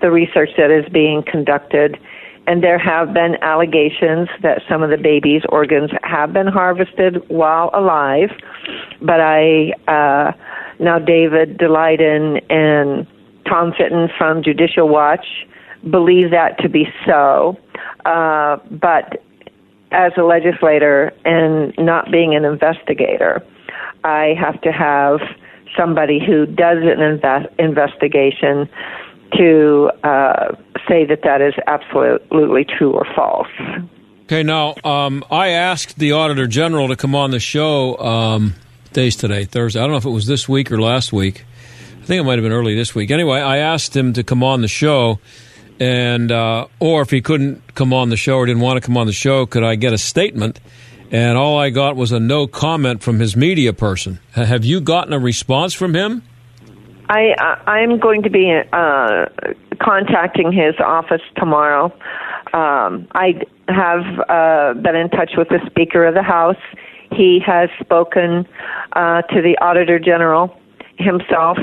the 0.00 0.10
research 0.10 0.50
that 0.56 0.70
is 0.70 0.90
being 0.90 1.22
conducted. 1.22 1.98
And 2.46 2.64
there 2.64 2.78
have 2.78 3.12
been 3.12 3.36
allegations 3.42 4.28
that 4.42 4.62
some 4.68 4.82
of 4.82 4.90
the 4.90 4.96
baby's 4.96 5.42
organs 5.50 5.90
have 6.02 6.32
been 6.32 6.48
harvested 6.48 7.22
while 7.28 7.70
alive. 7.72 8.30
But 9.00 9.20
I, 9.20 9.72
uh, 9.86 10.32
now 10.80 10.98
David 10.98 11.58
Daleiden 11.58 12.42
and 12.50 13.06
Tom 13.46 13.72
Fitton 13.76 14.08
from 14.16 14.42
Judicial 14.42 14.88
Watch 14.88 15.26
believe 15.88 16.30
that 16.30 16.58
to 16.60 16.68
be 16.68 16.88
so. 17.06 17.58
Uh, 18.04 18.56
but 18.70 19.22
as 19.92 20.12
a 20.16 20.22
legislator 20.22 21.12
and 21.24 21.74
not 21.78 22.10
being 22.10 22.34
an 22.34 22.44
investigator, 22.44 23.42
I 24.04 24.34
have 24.40 24.60
to 24.62 24.72
have 24.72 25.20
somebody 25.76 26.18
who 26.24 26.46
does 26.46 26.78
an 26.82 27.00
invest- 27.00 27.52
investigation 27.58 28.68
to 29.36 29.90
uh, 30.04 30.54
say 30.88 31.04
that 31.06 31.20
that 31.24 31.40
is 31.40 31.54
absolutely 31.66 32.64
true 32.64 32.92
or 32.92 33.06
false. 33.14 33.48
Okay, 34.24 34.42
now 34.42 34.74
um, 34.84 35.24
I 35.30 35.48
asked 35.48 35.98
the 35.98 36.12
Auditor 36.12 36.46
General 36.46 36.88
to 36.88 36.96
come 36.96 37.14
on 37.14 37.30
the 37.30 37.40
show. 37.40 37.96
Um, 37.98 38.54
days 38.92 39.16
today, 39.16 39.44
Thursday. 39.44 39.80
I 39.80 39.82
don't 39.82 39.92
know 39.92 39.98
if 39.98 40.04
it 40.04 40.10
was 40.10 40.26
this 40.26 40.48
week 40.48 40.70
or 40.70 40.80
last 40.80 41.12
week. 41.12 41.44
I 42.02 42.04
think 42.04 42.20
it 42.20 42.24
might 42.24 42.38
have 42.38 42.42
been 42.42 42.52
early 42.52 42.74
this 42.74 42.94
week. 42.94 43.10
Anyway, 43.10 43.40
I 43.40 43.58
asked 43.58 43.96
him 43.96 44.12
to 44.14 44.22
come 44.22 44.42
on 44.42 44.60
the 44.60 44.68
show, 44.68 45.18
and 45.80 46.30
uh, 46.30 46.66
or 46.80 47.02
if 47.02 47.10
he 47.10 47.20
couldn't 47.20 47.74
come 47.74 47.92
on 47.92 48.10
the 48.10 48.16
show 48.16 48.36
or 48.36 48.46
didn't 48.46 48.62
want 48.62 48.80
to 48.80 48.86
come 48.86 48.96
on 48.96 49.06
the 49.06 49.12
show, 49.12 49.46
could 49.46 49.64
I 49.64 49.76
get 49.76 49.92
a 49.92 49.98
statement? 49.98 50.60
And 51.12 51.36
all 51.36 51.58
I 51.58 51.68
got 51.68 51.94
was 51.94 52.10
a 52.10 52.18
no 52.18 52.46
comment 52.46 53.02
from 53.02 53.20
his 53.20 53.36
media 53.36 53.72
person. 53.74 54.18
Have 54.32 54.64
you 54.64 54.80
gotten 54.80 55.12
a 55.12 55.18
response 55.18 55.74
from 55.74 55.94
him? 55.94 56.22
I 57.08 57.34
I'm 57.66 57.98
going 57.98 58.22
to 58.22 58.30
be 58.30 58.50
uh, 58.72 59.26
contacting 59.80 60.50
his 60.50 60.74
office 60.82 61.20
tomorrow. 61.36 61.92
Um, 62.54 63.06
I 63.12 63.42
have 63.68 64.04
uh, 64.28 64.80
been 64.80 64.96
in 64.96 65.10
touch 65.10 65.32
with 65.36 65.48
the 65.48 65.60
Speaker 65.66 66.06
of 66.06 66.14
the 66.14 66.22
House. 66.22 66.56
He 67.12 67.40
has 67.44 67.68
spoken 67.80 68.48
uh, 68.92 69.22
to 69.22 69.42
the 69.42 69.58
Auditor 69.60 69.98
General 69.98 70.58
himself, 70.96 71.58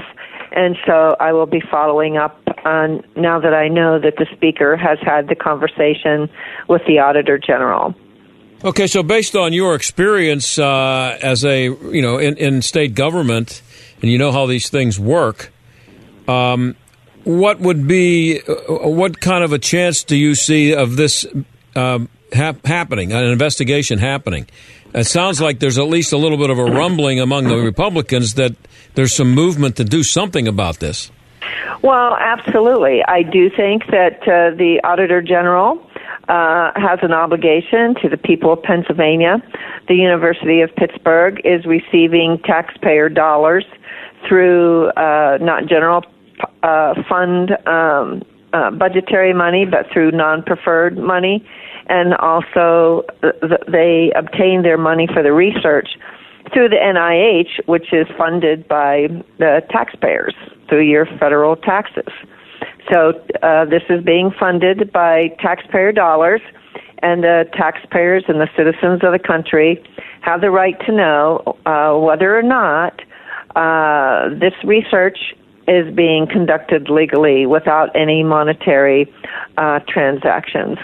and 0.51 0.77
so 0.85 1.15
I 1.19 1.33
will 1.33 1.47
be 1.47 1.61
following 1.71 2.17
up 2.17 2.39
on 2.65 3.03
now 3.15 3.39
that 3.39 3.55
I 3.55 3.67
know 3.67 3.99
that 3.99 4.17
the 4.17 4.27
Speaker 4.35 4.77
has 4.77 4.99
had 5.01 5.27
the 5.27 5.35
conversation 5.35 6.29
with 6.67 6.83
the 6.85 6.99
Auditor 6.99 7.39
General. 7.39 7.95
Okay, 8.61 8.87
so 8.87 9.03
based 9.03 9.37
on 9.37 9.53
your 9.53 9.73
experience 9.73 10.59
uh, 10.59 11.17
as 11.21 11.45
a 11.45 11.63
you 11.63 12.01
know 12.01 12.17
in, 12.17 12.35
in, 12.35 12.61
state 12.61 12.93
government, 12.93 13.61
and 14.01 14.11
you 14.11 14.17
know 14.17 14.33
how 14.33 14.47
these 14.47 14.69
things 14.69 14.99
work, 14.99 15.53
um, 16.27 16.75
what 17.23 17.61
would 17.61 17.87
be 17.87 18.41
uh, 18.41 18.89
what 18.89 19.21
kind 19.21 19.45
of 19.45 19.53
a 19.53 19.59
chance 19.59 20.03
do 20.03 20.17
you 20.17 20.35
see 20.35 20.75
of 20.75 20.97
this 20.97 21.25
um, 21.77 22.09
hap- 22.33 22.65
happening, 22.65 23.13
an 23.13 23.23
investigation 23.23 23.97
happening? 23.97 24.45
It 24.93 25.05
sounds 25.05 25.39
like 25.39 25.59
there's 25.59 25.77
at 25.77 25.87
least 25.87 26.11
a 26.11 26.17
little 26.17 26.37
bit 26.37 26.49
of 26.49 26.59
a 26.59 26.65
rumbling 26.65 27.21
among 27.21 27.45
the 27.45 27.57
Republicans 27.57 28.33
that 28.33 28.55
there's 28.95 29.15
some 29.15 29.33
movement 29.33 29.77
to 29.77 29.85
do 29.85 30.03
something 30.03 30.49
about 30.49 30.79
this. 30.79 31.11
Well, 31.81 32.17
absolutely. 32.19 33.03
I 33.07 33.23
do 33.23 33.49
think 33.49 33.85
that 33.87 34.21
uh, 34.23 34.55
the 34.57 34.81
Auditor 34.83 35.21
General 35.21 35.88
uh, 36.29 36.71
has 36.75 36.99
an 37.01 37.11
obligation 37.11 37.95
to 38.01 38.07
the 38.09 38.17
people 38.17 38.53
of 38.53 38.61
Pennsylvania. 38.61 39.41
The 39.87 39.95
University 39.95 40.61
of 40.61 40.73
Pittsburgh 40.75 41.41
is 41.43 41.65
receiving 41.65 42.39
taxpayer 42.45 43.09
dollars 43.09 43.65
through 44.27 44.89
uh, 44.89 45.37
not 45.41 45.65
general 45.67 46.03
uh, 46.63 46.93
fund 47.09 47.51
um, 47.67 48.23
uh, 48.53 48.71
budgetary 48.71 49.33
money, 49.33 49.65
but 49.65 49.91
through 49.91 50.11
non-preferred 50.11 50.97
money, 50.97 51.45
and 51.87 52.13
also 52.15 53.03
th- 53.21 53.61
they 53.67 54.11
obtain 54.15 54.61
their 54.61 54.77
money 54.77 55.07
for 55.11 55.23
the 55.23 55.33
research 55.33 55.89
through 56.53 56.69
the 56.69 56.75
NIH, 56.75 57.67
which 57.67 57.91
is 57.93 58.07
funded 58.17 58.67
by 58.67 59.07
the 59.37 59.61
taxpayers 59.69 60.33
through 60.67 60.83
your 60.83 61.05
federal 61.19 61.55
taxes. 61.55 62.11
So 62.91 63.21
uh, 63.43 63.65
this 63.65 63.83
is 63.89 64.03
being 64.03 64.31
funded 64.39 64.91
by 64.91 65.35
taxpayer 65.39 65.91
dollars, 65.91 66.41
and 67.01 67.23
the 67.23 67.45
taxpayers 67.53 68.23
and 68.27 68.41
the 68.41 68.49
citizens 68.57 69.03
of 69.03 69.11
the 69.11 69.19
country 69.19 69.83
have 70.21 70.41
the 70.41 70.51
right 70.51 70.79
to 70.85 70.91
know 70.91 71.57
uh, 71.65 71.97
whether 71.97 72.37
or 72.37 72.43
not 72.43 73.01
uh, 73.55 74.29
this 74.39 74.53
research 74.63 75.17
is 75.67 75.93
being 75.93 76.27
conducted 76.27 76.89
legally 76.89 77.45
without 77.45 77.95
any 77.95 78.23
monetary 78.23 79.11
uh, 79.57 79.79
transactions. 79.87 80.77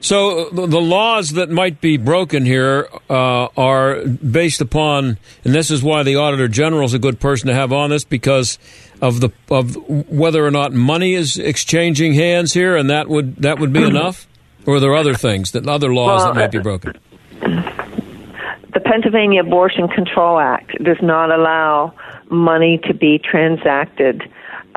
So 0.00 0.48
the 0.50 0.80
laws 0.80 1.30
that 1.30 1.50
might 1.50 1.80
be 1.80 1.96
broken 1.96 2.44
here 2.44 2.88
uh, 3.10 3.48
are 3.56 4.06
based 4.06 4.60
upon, 4.60 5.18
and 5.44 5.54
this 5.54 5.70
is 5.70 5.82
why 5.82 6.04
the 6.04 6.16
auditor 6.16 6.46
general 6.46 6.84
is 6.84 6.94
a 6.94 7.00
good 7.00 7.18
person 7.18 7.48
to 7.48 7.54
have 7.54 7.72
on 7.72 7.90
this 7.90 8.04
because 8.04 8.58
of 9.02 9.20
the 9.20 9.30
of 9.50 9.76
whether 10.08 10.46
or 10.46 10.52
not 10.52 10.72
money 10.72 11.14
is 11.14 11.36
exchanging 11.36 12.14
hands 12.14 12.52
here, 12.52 12.76
and 12.76 12.90
that 12.90 13.08
would 13.08 13.36
that 13.36 13.58
would 13.58 13.72
be 13.72 13.82
enough, 13.88 14.28
or 14.66 14.76
are 14.76 14.80
there 14.80 14.94
other 14.94 15.14
things 15.14 15.50
that 15.50 15.66
other 15.66 15.92
laws 15.92 16.22
well, 16.22 16.34
that 16.34 16.40
might 16.40 16.52
be 16.52 16.60
broken? 16.60 16.92
The 17.40 18.80
Pennsylvania 18.80 19.40
Abortion 19.40 19.88
Control 19.88 20.38
Act 20.38 20.72
does 20.84 20.98
not 21.02 21.32
allow 21.32 21.92
money 22.30 22.78
to 22.86 22.94
be 22.94 23.18
transacted 23.18 24.22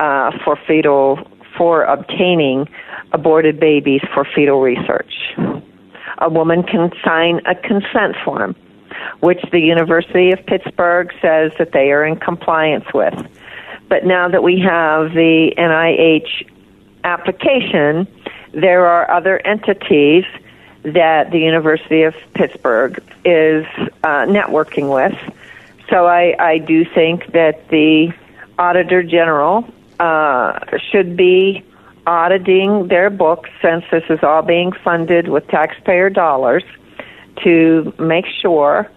uh, 0.00 0.32
for 0.44 0.58
fetal 0.66 1.20
for 1.56 1.84
obtaining 1.84 2.68
aborted 3.12 3.60
babies 3.60 4.00
for 4.14 4.24
fetal 4.24 4.60
research. 4.60 5.12
A 6.18 6.28
woman 6.28 6.62
can 6.62 6.90
sign 7.04 7.40
a 7.46 7.54
consent 7.54 8.16
form, 8.24 8.54
which 9.20 9.40
the 9.50 9.60
University 9.60 10.32
of 10.32 10.44
Pittsburgh 10.46 11.12
says 11.20 11.52
that 11.58 11.72
they 11.72 11.90
are 11.92 12.04
in 12.04 12.16
compliance 12.16 12.86
with. 12.92 13.14
But 13.88 14.04
now 14.04 14.28
that 14.28 14.42
we 14.42 14.60
have 14.60 15.12
the 15.12 15.52
NIH 15.56 16.48
application, 17.04 18.06
there 18.52 18.86
are 18.86 19.10
other 19.10 19.38
entities 19.46 20.24
that 20.82 21.30
the 21.30 21.38
University 21.38 22.02
of 22.02 22.14
Pittsburgh 22.34 23.02
is 23.24 23.66
uh, 24.02 24.26
networking 24.26 24.92
with. 24.92 25.16
So 25.88 26.06
I, 26.06 26.34
I 26.38 26.58
do 26.58 26.84
think 26.84 27.32
that 27.32 27.68
the 27.68 28.12
Auditor 28.58 29.02
General 29.02 29.66
uh, 30.00 30.58
should 30.90 31.16
be 31.16 31.64
auditing 32.06 32.88
their 32.88 33.10
books 33.10 33.50
since 33.60 33.84
this 33.90 34.04
is 34.10 34.18
all 34.22 34.42
being 34.42 34.72
funded 34.84 35.28
with 35.28 35.46
taxpayer 35.48 36.10
dollars 36.10 36.64
to 37.44 37.92
make 37.98 38.26
sure 38.40 38.90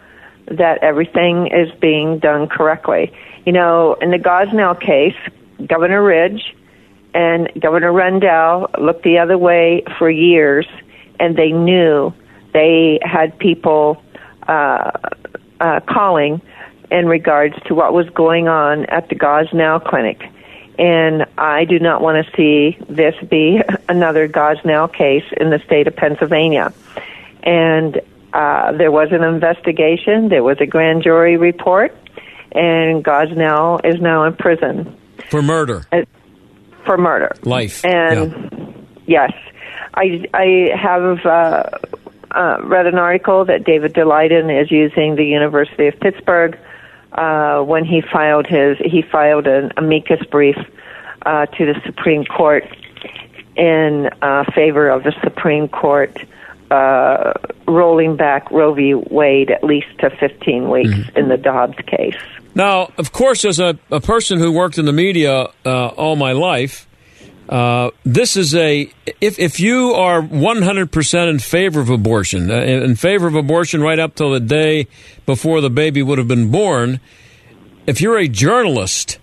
that 0.48 0.84
everything 0.84 1.48
is 1.48 1.72
being 1.80 2.20
done 2.20 2.48
correctly. 2.48 3.12
You 3.46 3.54
know, 3.54 3.96
in 4.02 4.12
the 4.12 4.18
Gosnell 4.18 4.80
case, 4.80 5.16
Governor 5.68 6.04
Ridge 6.04 6.56
and 7.14 7.50
Governor 7.60 7.94
Rendell 7.94 8.70
looked 8.80 9.04
the 9.04 9.20
other 9.20 9.38
way 9.38 9.84
for 9.98 10.10
years, 10.10 10.68
and 11.20 11.38
they 11.38 11.52
knew 11.52 12.14
they 12.54 13.00
had 13.02 13.38
people 13.40 14.02
uh, 14.48 14.92
uh, 15.60 15.80
calling 15.88 16.42
in 16.92 17.08
regards 17.08 17.56
to 17.68 17.76
what 17.76 17.94
was 17.94 18.10
going 18.10 18.48
on 18.48 18.86
at 18.86 19.10
the 19.10 19.16
Gosnell 19.16 19.84
clinic 19.84 20.24
and 20.78 21.26
I 21.38 21.66
do 21.66 21.80
not 21.80 22.02
want 22.02 22.26
to 22.26 22.32
see 22.36 22.78
this 22.90 23.16
be 23.30 23.62
another 23.90 24.28
Gosnell 24.28 24.92
case 24.92 25.26
in 25.38 25.50
the 25.50 25.60
state 25.66 25.88
of 25.88 25.96
Pennsylvania. 25.96 26.74
And 27.44 28.02
uh, 28.34 28.72
there 28.74 28.92
was 28.92 29.10
an 29.12 29.24
investigation, 29.24 30.30
there 30.30 30.44
was 30.44 30.58
a 30.60 30.66
grand 30.66 31.04
jury 31.04 31.38
report, 31.38 31.96
and 32.52 33.04
Gosnell 33.04 33.86
is 33.86 34.02
now 34.02 34.24
in 34.24 34.36
prison 34.36 34.98
for 35.30 35.42
murder. 35.42 35.86
Uh, 35.92 36.02
for 36.86 36.98
murder, 36.98 37.36
life, 37.44 37.84
and 37.84 38.50
yeah. 39.08 39.30
yes, 39.30 39.34
I 39.94 40.26
I 40.34 40.78
have. 40.78 41.26
Uh, 41.26 41.70
uh, 42.32 42.58
read 42.64 42.86
an 42.86 42.96
article 42.96 43.46
that 43.46 43.64
David 43.64 43.94
Daleiden 43.94 44.62
is 44.62 44.70
using 44.70 45.16
the 45.16 45.24
University 45.24 45.88
of 45.88 45.98
Pittsburgh 46.02 46.60
uh, 47.16 47.62
when 47.64 47.86
he 47.86 48.02
filed 48.02 48.46
his 48.46 48.78
he 48.80 49.02
filed 49.02 49.48
an 49.48 49.72
amicus 49.78 50.24
brief 50.30 50.58
uh, 51.26 51.46
to 51.48 51.66
the 51.66 51.82
Supreme 51.86 52.26
Court 52.26 52.66
in 53.56 54.10
uh, 54.22 54.44
favor 54.54 54.90
of 54.90 55.04
the 55.04 55.14
Supreme 55.24 55.68
Court 55.68 56.18
uh, 56.72 57.34
rolling 57.68 58.16
back 58.16 58.50
Roe 58.52 58.74
v. 58.74 58.94
Wade 58.94 59.52
at 59.52 59.64
least 59.64 59.88
to 60.00 60.10
15 60.10 60.70
weeks 60.70 60.90
mm-hmm. 60.90 61.18
in 61.18 61.30
the 61.30 61.38
Dobbs 61.38 61.78
case. 61.86 62.18
Now, 62.54 62.92
of 62.98 63.12
course, 63.12 63.46
as 63.46 63.60
a, 63.60 63.78
a 63.92 64.02
person 64.02 64.40
who 64.40 64.52
worked 64.52 64.78
in 64.78 64.86
the 64.86 64.94
media 64.94 65.50
uh, 65.66 65.88
all 65.88 66.16
my 66.16 66.32
life, 66.32 66.88
uh, 67.50 67.92
this 68.04 68.36
is 68.36 68.56
a 68.56 68.90
if 69.22 69.38
if 69.38 69.60
you 69.60 69.92
are 69.94 70.22
100% 70.22 71.30
in 71.30 71.40
favor 71.40 71.80
of 71.80 71.90
abortion, 71.90 72.50
uh, 72.50 72.56
in 72.56 72.96
favor 72.96 73.28
of 73.28 73.36
abortion 73.36 73.82
right 73.82 74.00
up 74.00 74.16
till 74.16 74.32
the 74.32 74.40
day 74.40 74.88
before 75.26 75.62
the 75.62 75.70
baby 75.70 76.02
would 76.02 76.18
have 76.18 76.28
been 76.28 76.50
born, 76.50 77.00
if 77.86 78.02
you're 78.02 78.18
a 78.18 78.28
journalist, 78.28 79.20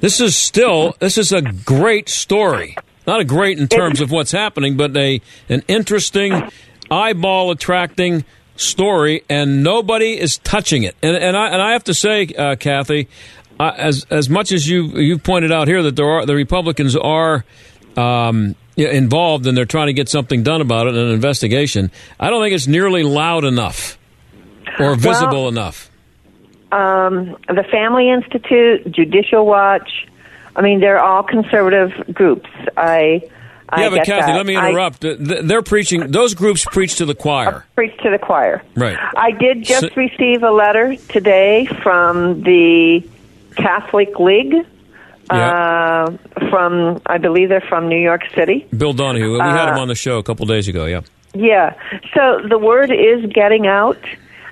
this 0.00 0.20
is 0.20 0.36
still 0.36 0.96
this 0.98 1.16
is 1.16 1.32
a 1.32 1.42
great 1.42 2.08
story. 2.08 2.76
Not 3.06 3.20
a 3.20 3.24
great 3.24 3.58
in 3.58 3.68
terms 3.68 4.00
of 4.00 4.10
what's 4.10 4.32
happening, 4.32 4.76
but 4.76 4.96
a 4.96 5.20
an 5.48 5.62
interesting, 5.68 6.50
eyeball 6.90 7.52
attracting 7.52 8.24
story, 8.56 9.24
and 9.28 9.62
nobody 9.62 10.18
is 10.18 10.38
touching 10.38 10.82
it. 10.82 10.96
And, 11.02 11.16
and 11.16 11.36
I 11.36 11.48
and 11.48 11.62
I 11.62 11.72
have 11.72 11.84
to 11.84 11.94
say, 11.94 12.26
uh, 12.26 12.56
Kathy, 12.56 13.08
uh, 13.60 13.74
as 13.76 14.06
as 14.10 14.30
much 14.30 14.52
as 14.52 14.68
you 14.68 14.86
you 14.98 15.18
pointed 15.18 15.52
out 15.52 15.68
here 15.68 15.82
that 15.82 15.94
there 15.96 16.08
are 16.08 16.26
the 16.26 16.34
Republicans 16.34 16.96
are 16.96 17.44
um, 17.96 18.54
involved 18.76 19.46
and 19.46 19.56
they're 19.56 19.64
trying 19.64 19.88
to 19.88 19.92
get 19.92 20.08
something 20.08 20.42
done 20.42 20.60
about 20.60 20.86
it 20.86 20.94
in 20.94 21.06
an 21.06 21.12
investigation. 21.12 21.90
I 22.18 22.30
don't 22.30 22.42
think 22.42 22.54
it's 22.54 22.66
nearly 22.66 23.02
loud 23.02 23.44
enough 23.44 23.98
or 24.78 24.94
visible 24.94 25.42
well, 25.42 25.48
enough. 25.48 25.90
Um, 26.72 27.36
the 27.48 27.64
Family 27.70 28.10
Institute, 28.10 28.90
Judicial 28.92 29.44
Watch. 29.44 30.06
I 30.54 30.62
mean, 30.62 30.80
they're 30.80 31.02
all 31.02 31.22
conservative 31.22 31.92
groups. 32.14 32.48
I. 32.76 33.28
I 33.72 33.82
yeah, 33.82 33.90
but 33.90 34.04
Kathy, 34.04 34.32
that. 34.32 34.36
let 34.36 34.46
me 34.46 34.56
interrupt. 34.56 35.04
I, 35.04 35.14
they're 35.14 35.62
preaching; 35.62 36.10
those 36.10 36.34
groups 36.34 36.64
preach 36.64 36.96
to 36.96 37.06
the 37.06 37.14
choir. 37.14 37.64
Preach 37.76 37.96
to 38.02 38.10
the 38.10 38.18
choir. 38.18 38.64
Right. 38.74 38.98
I 39.16 39.30
did 39.30 39.62
just 39.62 39.82
so, 39.82 39.88
receive 39.94 40.42
a 40.42 40.50
letter 40.50 40.96
today 40.96 41.66
from 41.80 42.42
the 42.42 43.08
Catholic 43.54 44.18
League. 44.18 44.66
Yeah. 45.32 46.06
Uh, 46.08 46.48
from 46.50 47.00
I 47.06 47.18
believe 47.18 47.48
they're 47.48 47.60
from 47.60 47.88
New 47.88 48.00
York 48.00 48.22
City. 48.34 48.66
Bill 48.76 48.92
Donohue. 48.92 49.32
We 49.32 49.40
uh, 49.40 49.50
had 49.50 49.68
him 49.68 49.76
uh, 49.76 49.82
on 49.82 49.88
the 49.88 49.94
show 49.94 50.18
a 50.18 50.22
couple 50.22 50.46
days 50.46 50.68
ago. 50.68 50.86
Yeah. 50.86 51.02
Yeah. 51.34 51.74
So 52.14 52.40
the 52.48 52.58
word 52.58 52.90
is 52.90 53.30
getting 53.32 53.66
out, 53.66 53.98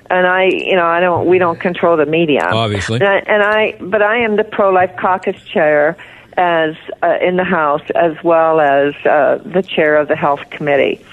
and 0.09 0.25
I, 0.25 0.45
you 0.45 0.75
know, 0.75 0.85
I 0.85 0.99
don't. 0.99 1.27
We 1.27 1.37
don't 1.37 1.59
control 1.59 1.97
the 1.97 2.05
media, 2.05 2.45
obviously. 2.45 2.99
And 3.01 3.07
I, 3.07 3.17
and 3.17 3.43
I 3.43 3.77
but 3.81 4.01
I 4.01 4.19
am 4.23 4.37
the 4.37 4.43
pro-life 4.43 4.95
caucus 4.97 5.41
chair 5.43 5.97
as 6.37 6.75
uh, 7.03 7.17
in 7.21 7.35
the 7.35 7.43
House 7.43 7.83
as 7.95 8.15
well 8.23 8.61
as 8.61 8.93
uh, 9.05 9.39
the 9.43 9.61
chair 9.61 9.97
of 9.97 10.07
the 10.07 10.15
Health 10.15 10.49
Committee. 10.49 11.03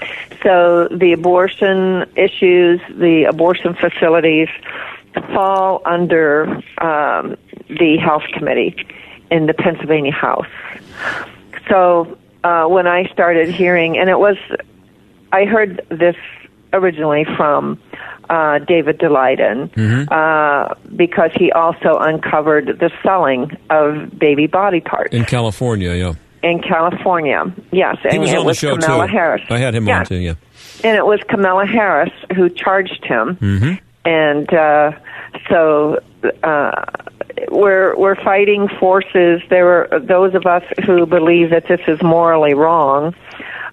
So 0.43 0.87
the 0.89 1.11
abortion 1.11 2.09
issues, 2.15 2.79
the 2.89 3.25
abortion 3.29 3.73
facilities 3.73 4.47
fall 5.33 5.81
under 5.85 6.45
um, 6.77 7.35
the 7.67 7.97
Health 8.01 8.23
Committee 8.33 8.87
in 9.31 9.45
the 9.45 9.53
Pennsylvania 9.53 10.11
House. 10.11 10.47
So 11.69 12.17
uh, 12.43 12.65
when 12.65 12.87
I 12.87 13.05
started 13.11 13.49
hearing, 13.49 13.97
and 13.97 14.09
it 14.09 14.19
was, 14.19 14.37
I 15.31 15.45
heard 15.45 15.85
this 15.89 16.15
originally 16.73 17.25
from 17.35 17.79
uh, 18.29 18.59
David 18.59 18.99
Daleiden 18.99 19.69
mm-hmm. 19.69 20.11
uh, 20.11 20.73
because 20.95 21.31
he 21.35 21.51
also 21.51 21.97
uncovered 21.97 22.79
the 22.79 22.91
selling 23.03 23.57
of 23.69 24.17
baby 24.17 24.47
body 24.47 24.81
parts 24.81 25.13
in 25.13 25.25
California. 25.25 25.93
Yeah. 25.95 26.13
In 26.43 26.61
California, 26.61 27.51
yes, 27.71 27.97
and 28.03 28.13
he 28.13 28.19
was 28.19 28.31
it 28.31 28.37
on 28.37 28.45
was 28.45 28.59
the 28.59 28.67
show 28.67 28.77
Kamala 28.77 29.07
too. 29.07 29.11
Harris. 29.11 29.41
I 29.49 29.57
had 29.57 29.73
him 29.73 29.87
yeah. 29.87 29.99
on 29.99 30.05
too. 30.05 30.17
Yeah, 30.17 30.35
and 30.83 30.95
it 30.95 31.05
was 31.05 31.19
Kamala 31.27 31.65
Harris 31.65 32.13
who 32.35 32.47
charged 32.47 33.03
him, 33.03 33.37
mm-hmm. 33.37 33.73
and 34.05 34.53
uh, 34.53 34.91
so 35.49 35.99
uh, 36.43 36.85
we're 37.49 37.95
we're 37.95 38.15
fighting 38.15 38.67
forces. 38.79 39.41
There 39.49 39.93
are 39.93 39.99
those 39.99 40.35
of 40.35 40.45
us 40.45 40.63
who 40.85 41.05
believe 41.05 41.51
that 41.51 41.67
this 41.67 41.81
is 41.87 42.01
morally 42.01 42.53
wrong. 42.53 43.15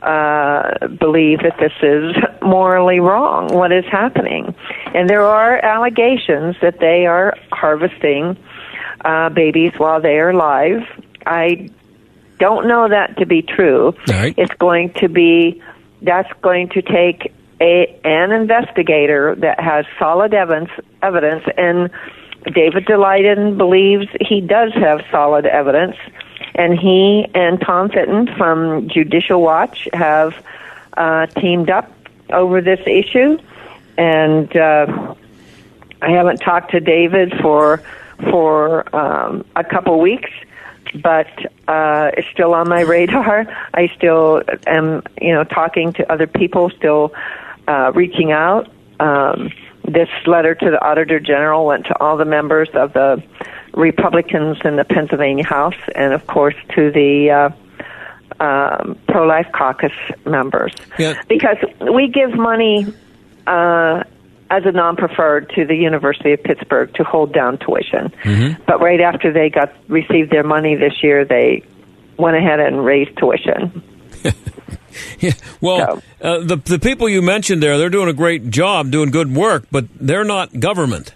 Uh, 0.03 0.87
believe 0.89 1.39
that 1.39 1.57
this 1.59 1.73
is 1.83 2.15
morally 2.43 3.01
wrong. 3.01 3.49
What 3.55 3.73
is 3.73 3.87
happening? 3.91 4.55
And 4.95 5.09
there 5.09 5.23
are 5.23 5.65
allegations 5.65 6.57
that 6.61 6.79
they 6.79 7.07
are 7.07 7.35
harvesting 7.51 8.37
uh, 9.03 9.31
babies 9.31 9.73
while 9.79 10.03
they 10.03 10.19
are 10.19 10.31
alive. 10.31 10.83
I 11.25 11.71
don't 12.39 12.69
know 12.69 12.89
that 12.89 13.17
to 13.19 13.27
be 13.27 13.41
true. 13.41 13.95
Right. 14.07 14.35
It's 14.37 14.55
going 14.55 14.93
to 15.01 15.09
be 15.09 15.63
that's 16.03 16.31
going 16.43 16.69
to 16.71 16.83
take 16.83 17.33
a 17.61 18.01
an 18.05 18.33
investigator 18.33 19.35
that 19.37 19.61
has 19.61 19.87
solid 19.99 20.35
evidence 20.35 20.71
evidence 21.03 21.45
and 21.57 21.91
David 22.53 22.87
Daleiden 22.87 23.57
believes 23.57 24.07
he 24.21 24.41
does 24.41 24.73
have 24.75 25.05
solid 25.11 25.47
evidence, 25.47 25.97
and 26.55 26.79
he 26.79 27.27
and 27.35 27.61
Tom 27.61 27.89
Fitton 27.89 28.35
from 28.37 28.89
Judicial 28.89 29.41
Watch 29.41 29.89
have 29.93 30.35
uh, 30.97 31.27
teamed 31.27 31.71
up 31.71 31.91
over 32.31 32.61
this 32.61 32.81
issue. 32.87 33.39
And 33.97 34.55
uh, 34.57 35.15
I 36.03 36.11
haven't 36.11 36.39
talked 36.39 36.73
to 36.73 36.81
David 36.81 37.33
for 37.41 37.83
for 38.31 38.95
um, 38.95 39.45
a 39.57 39.65
couple 39.65 39.99
weeks, 40.01 40.31
but 41.03 41.29
uh, 41.67 42.11
it's 42.17 42.29
still 42.29 42.55
on 42.55 42.69
my 42.69 42.81
radar. 42.83 43.47
I 43.73 43.89
still 43.97 44.43
am, 44.67 45.03
you 45.21 45.33
know, 45.35 45.45
talking 45.45 45.93
to 45.95 46.13
other 46.13 46.27
people, 46.27 46.71
still 46.71 47.13
uh, 47.67 47.93
reaching 47.95 48.33
out. 48.33 48.71
Um, 49.01 49.51
this 49.87 50.09
letter 50.27 50.55
to 50.55 50.71
the 50.71 50.83
Auditor 50.85 51.21
General 51.21 51.67
went 51.67 51.87
to 51.87 51.99
all 52.01 52.17
the 52.17 52.25
members 52.25 52.69
of 52.75 52.93
the 52.93 53.23
Republicans 53.75 54.59
in 54.65 54.77
the 54.77 54.85
Pennsylvania 54.85 55.45
House, 55.45 55.77
and 55.95 56.13
of 56.13 56.27
course 56.27 56.55
to 56.75 56.91
the 56.91 57.31
uh, 57.31 58.43
um, 58.43 58.99
pro-life 59.09 59.47
caucus 59.53 59.93
members, 60.25 60.73
Yeah. 60.99 61.21
because 61.29 61.57
we 61.93 62.09
give 62.09 62.35
money 62.35 62.87
uh, 63.47 64.03
as 64.51 64.63
a 64.65 64.73
non-preferred 64.73 65.51
to 65.57 65.65
the 65.67 65.75
University 65.77 66.33
of 66.33 66.43
Pittsburgh 66.43 66.93
to 66.95 67.05
hold 67.05 67.33
down 67.33 67.59
tuition. 67.59 68.13
But 68.67 68.81
right 68.81 69.01
after 69.01 69.33
they 69.33 69.51
got 69.51 69.73
received 69.89 70.31
their 70.31 70.45
money 70.45 70.77
this 70.77 71.03
year, 71.03 71.25
they 71.25 71.63
went 72.19 72.37
ahead 72.37 72.61
and 72.61 72.85
raised 72.85 73.17
tuition. 73.19 73.83
Yeah, 75.21 75.33
well, 75.61 76.03
uh, 76.21 76.39
the 76.41 76.57
the 76.57 76.79
people 76.79 77.09
you 77.09 77.23
mentioned 77.23 77.63
there, 77.63 77.79
they're 77.79 77.89
doing 77.91 78.09
a 78.09 78.13
great 78.15 78.51
job, 78.51 78.91
doing 78.91 79.11
good 79.11 79.35
work, 79.35 79.65
but 79.71 79.87
they're 79.99 80.25
not 80.25 80.59
government. 80.61 81.13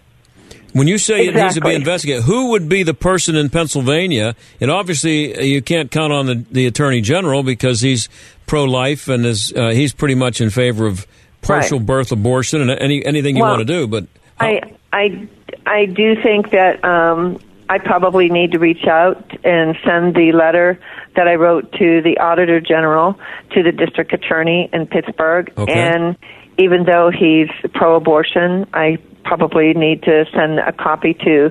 When 0.72 0.86
you 0.86 0.98
say 0.98 1.26
it 1.26 1.34
needs 1.34 1.54
to 1.54 1.60
be 1.62 1.74
investigated, 1.74 2.24
who 2.24 2.50
would 2.50 2.68
be 2.68 2.82
the 2.82 2.92
person 2.94 3.34
in 3.36 3.48
Pennsylvania? 3.48 4.36
And 4.60 4.70
obviously, 4.70 5.34
uh, 5.34 5.40
you 5.40 5.62
can't 5.62 5.90
count 5.90 6.12
on 6.12 6.26
the, 6.26 6.44
the 6.50 6.66
attorney 6.66 7.00
general 7.00 7.42
because 7.42 7.80
he's 7.80 8.08
pro-life 8.46 9.08
and 9.08 9.24
is 9.26 9.52
uh, 9.56 9.70
he's 9.70 9.92
pretty 9.94 10.14
much 10.14 10.40
in 10.40 10.50
favor 10.50 10.86
of 10.86 11.06
partial 11.42 11.78
Right. 11.78 11.86
birth 11.86 12.12
abortion 12.12 12.60
and 12.60 12.70
any 12.70 13.04
anything 13.04 13.36
you 13.36 13.42
Well, 13.42 13.56
want 13.56 13.66
to 13.66 13.72
do. 13.72 13.86
But 13.86 14.06
I 14.38 14.60
I 14.92 15.26
I 15.66 15.86
do 15.86 16.14
think 16.22 16.50
that 16.50 16.84
um, 16.84 17.40
I 17.68 17.78
probably 17.78 18.28
need 18.30 18.52
to 18.52 18.58
reach 18.58 18.86
out 18.86 19.22
and 19.44 19.76
send 19.84 20.14
the 20.14 20.32
letter 20.32 20.80
that 21.16 21.28
I 21.28 21.34
wrote 21.34 21.70
to 21.72 22.00
the 22.02 22.16
Auditor 22.18 22.60
General, 22.60 23.18
to 23.52 23.62
the 23.62 23.72
District 23.72 24.12
Attorney 24.12 24.70
in 24.72 24.86
Pittsburgh, 24.86 25.52
Okay. 25.58 25.72
and 25.72 26.16
even 26.58 26.84
though 26.84 27.10
he's 27.10 27.48
pro-abortion, 27.74 28.66
I 28.72 28.98
probably 29.24 29.74
need 29.74 30.02
to 30.04 30.24
send 30.34 30.58
a 30.58 30.72
copy 30.72 31.14
to 31.14 31.50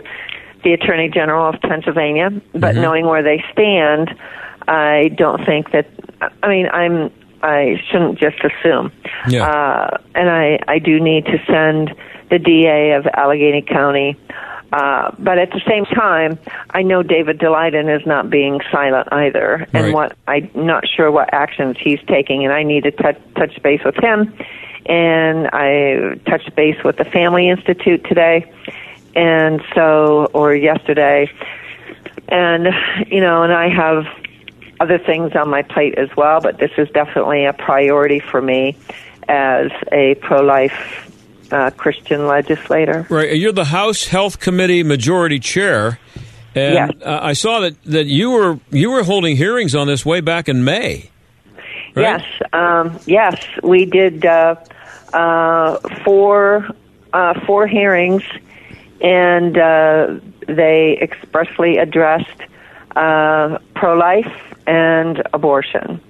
the 0.64 0.74
Attorney 0.74 1.10
General 1.10 1.50
of 1.54 1.62
Pennsylvania. 1.62 2.30
But 2.54 2.74
Mm-hmm. 2.74 2.82
knowing 2.82 3.06
where 3.06 3.24
they 3.24 3.44
stand, 3.54 4.14
I 4.68 5.10
don't 5.16 5.46
think 5.46 5.72
that. 5.72 5.88
I 6.44 6.48
mean, 6.50 6.68
I'm. 6.68 7.12
I 7.44 7.80
shouldn't 7.92 8.18
just 8.18 8.38
assume. 8.44 8.92
Yeah. 9.30 9.48
Uh, 9.48 9.98
and 10.16 10.28
I, 10.28 10.58
I 10.68 10.80
do 10.80 11.00
need 11.00 11.26
to 11.26 11.38
send 11.46 11.94
the 12.32 12.40
DA 12.40 12.94
of 12.94 13.06
Allegheny 13.14 13.62
County. 13.62 14.18
Uh, 14.74 15.12
but 15.18 15.38
at 15.38 15.52
the 15.52 15.62
same 15.68 15.86
time, 15.86 16.38
I 16.72 16.82
know 16.82 17.02
David 17.02 17.40
Daleiden 17.40 17.88
is 17.96 18.06
not 18.06 18.30
being 18.30 18.60
silent 18.72 19.08
either, 19.12 19.66
and 19.74 19.86
Right. 19.86 19.94
what 19.94 20.18
I'm 20.28 20.50
not 20.56 20.86
sure 20.88 21.10
what 21.10 21.34
actions 21.34 21.78
he's 21.80 22.02
taking, 22.08 22.44
and 22.44 22.54
I 22.54 22.64
need 22.64 22.84
to 22.84 22.92
touch 22.92 23.18
touch 23.36 23.62
base 23.64 23.84
with 23.86 23.96
him. 23.96 24.34
And 24.86 25.50
I 25.54 26.16
touched 26.30 26.54
base 26.56 26.82
with 26.84 26.98
the 26.98 27.06
Family 27.06 27.50
Institute 27.50 28.04
today, 28.04 28.52
and 29.16 29.62
so 29.74 30.30
or 30.34 30.54
yesterday, 30.54 31.30
and 32.28 32.68
you 33.08 33.22
know, 33.22 33.44
and 33.44 33.54
I 33.54 33.70
have 33.70 34.06
other 34.80 34.98
things 34.98 35.34
on 35.34 35.50
my 35.50 35.62
plate 35.62 35.98
as 35.98 36.10
well, 36.18 36.42
but 36.42 36.60
this 36.60 36.72
is 36.78 36.90
definitely 36.90 37.46
a 37.46 37.54
priority 37.54 38.20
for 38.20 38.42
me 38.42 38.76
as 39.30 39.72
a 39.92 40.16
pro-life 40.16 41.07
uh, 41.52 41.72
Christian 41.72 42.28
legislator. 42.28 43.06
Right, 43.10 43.36
you're 43.36 43.52
the 43.52 43.66
House 43.66 44.06
Health 44.06 44.40
Committee 44.40 44.84
Majority 44.84 45.40
Chair, 45.40 46.00
and 46.56 46.74
Yes. 46.74 46.92
uh, 47.04 47.20
I 47.22 47.34
saw 47.34 47.60
that, 47.62 47.82
that 47.84 48.06
you 48.06 48.32
were 48.32 48.60
you 48.72 48.92
were 48.92 49.04
holding 49.04 49.38
hearings 49.38 49.76
on 49.76 49.88
this 49.88 50.06
way 50.06 50.22
back 50.22 50.50
in 50.50 50.64
May. 50.64 51.10
Right? 51.96 52.22
Yes, 52.22 52.24
um, 52.54 53.00
yes, 53.06 53.44
we 53.64 53.86
did 53.86 54.26
uh, 54.26 54.56
uh, 55.14 55.78
four 56.04 56.68
uh, 57.14 57.40
four 57.46 57.68
hearings, 57.68 58.24
and 59.02 59.58
uh, 59.58 60.20
they 60.48 60.98
expressly 61.02 61.78
addressed 61.78 62.42
uh, 62.96 63.58
pro-life 63.76 64.32
and 64.68 65.22
abortion. 65.34 66.02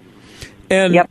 And 0.69 0.93
Yep. 0.95 1.10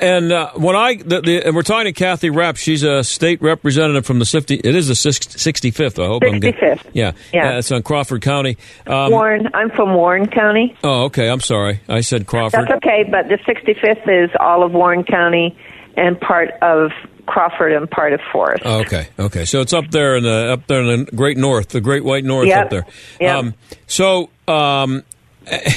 and 0.00 0.32
uh, 0.32 0.50
when 0.54 0.74
I 0.74 0.96
the, 0.96 1.20
the, 1.20 1.42
and 1.46 1.54
we're 1.54 1.62
talking 1.62 1.84
to 1.86 1.92
Kathy 1.92 2.30
Rapp, 2.30 2.56
she's 2.56 2.82
a 2.82 3.04
state 3.04 3.42
representative 3.42 4.06
from 4.06 4.18
the 4.18 4.24
50. 4.24 4.54
It 4.56 4.74
is 4.74 4.88
the 4.88 4.94
sixty 4.94 5.70
fifth. 5.70 5.98
I 5.98 6.06
hope 6.06 6.22
I'm 6.24 6.40
good. 6.40 6.54
65th. 6.54 6.90
Yeah, 6.92 7.12
Yeah. 7.32 7.54
Uh, 7.54 7.58
it's 7.58 7.70
on 7.72 7.82
Crawford 7.82 8.22
County. 8.22 8.56
Um, 8.86 9.10
Warren, 9.12 9.48
I'm 9.54 9.70
from 9.70 9.94
Warren 9.94 10.26
County. 10.28 10.76
oh, 10.82 11.04
okay. 11.04 11.28
I'm 11.28 11.40
sorry. 11.40 11.80
I 11.88 12.00
said 12.00 12.26
Crawford. 12.26 12.60
That's 12.68 12.76
okay, 12.78 13.04
but 13.10 13.28
the 13.28 13.36
65th 13.38 14.24
is 14.24 14.30
all 14.40 14.62
of 14.62 14.72
Warren 14.72 15.04
County 15.04 15.56
and 15.96 16.18
part 16.20 16.50
of 16.62 16.90
Crawford 17.26 17.72
and 17.72 17.90
part 17.90 18.12
of 18.12 18.20
Forest. 18.32 18.62
Oh, 18.64 18.80
okay, 18.80 19.08
okay. 19.18 19.44
So 19.44 19.60
it's 19.60 19.72
up 19.72 19.90
there 19.90 20.16
in 20.16 20.22
the 20.24 20.52
up 20.52 20.66
there 20.68 20.80
in 20.80 21.04
the 21.04 21.10
Great 21.16 21.36
North, 21.36 21.68
the 21.70 21.80
Great 21.80 22.04
White 22.04 22.24
North 22.24 22.46
Yep. 22.48 22.64
up 22.64 22.70
there. 22.70 22.86
Yep. 23.20 23.54
so 23.86 24.30
um, 24.48 25.02
eh, 25.46 25.72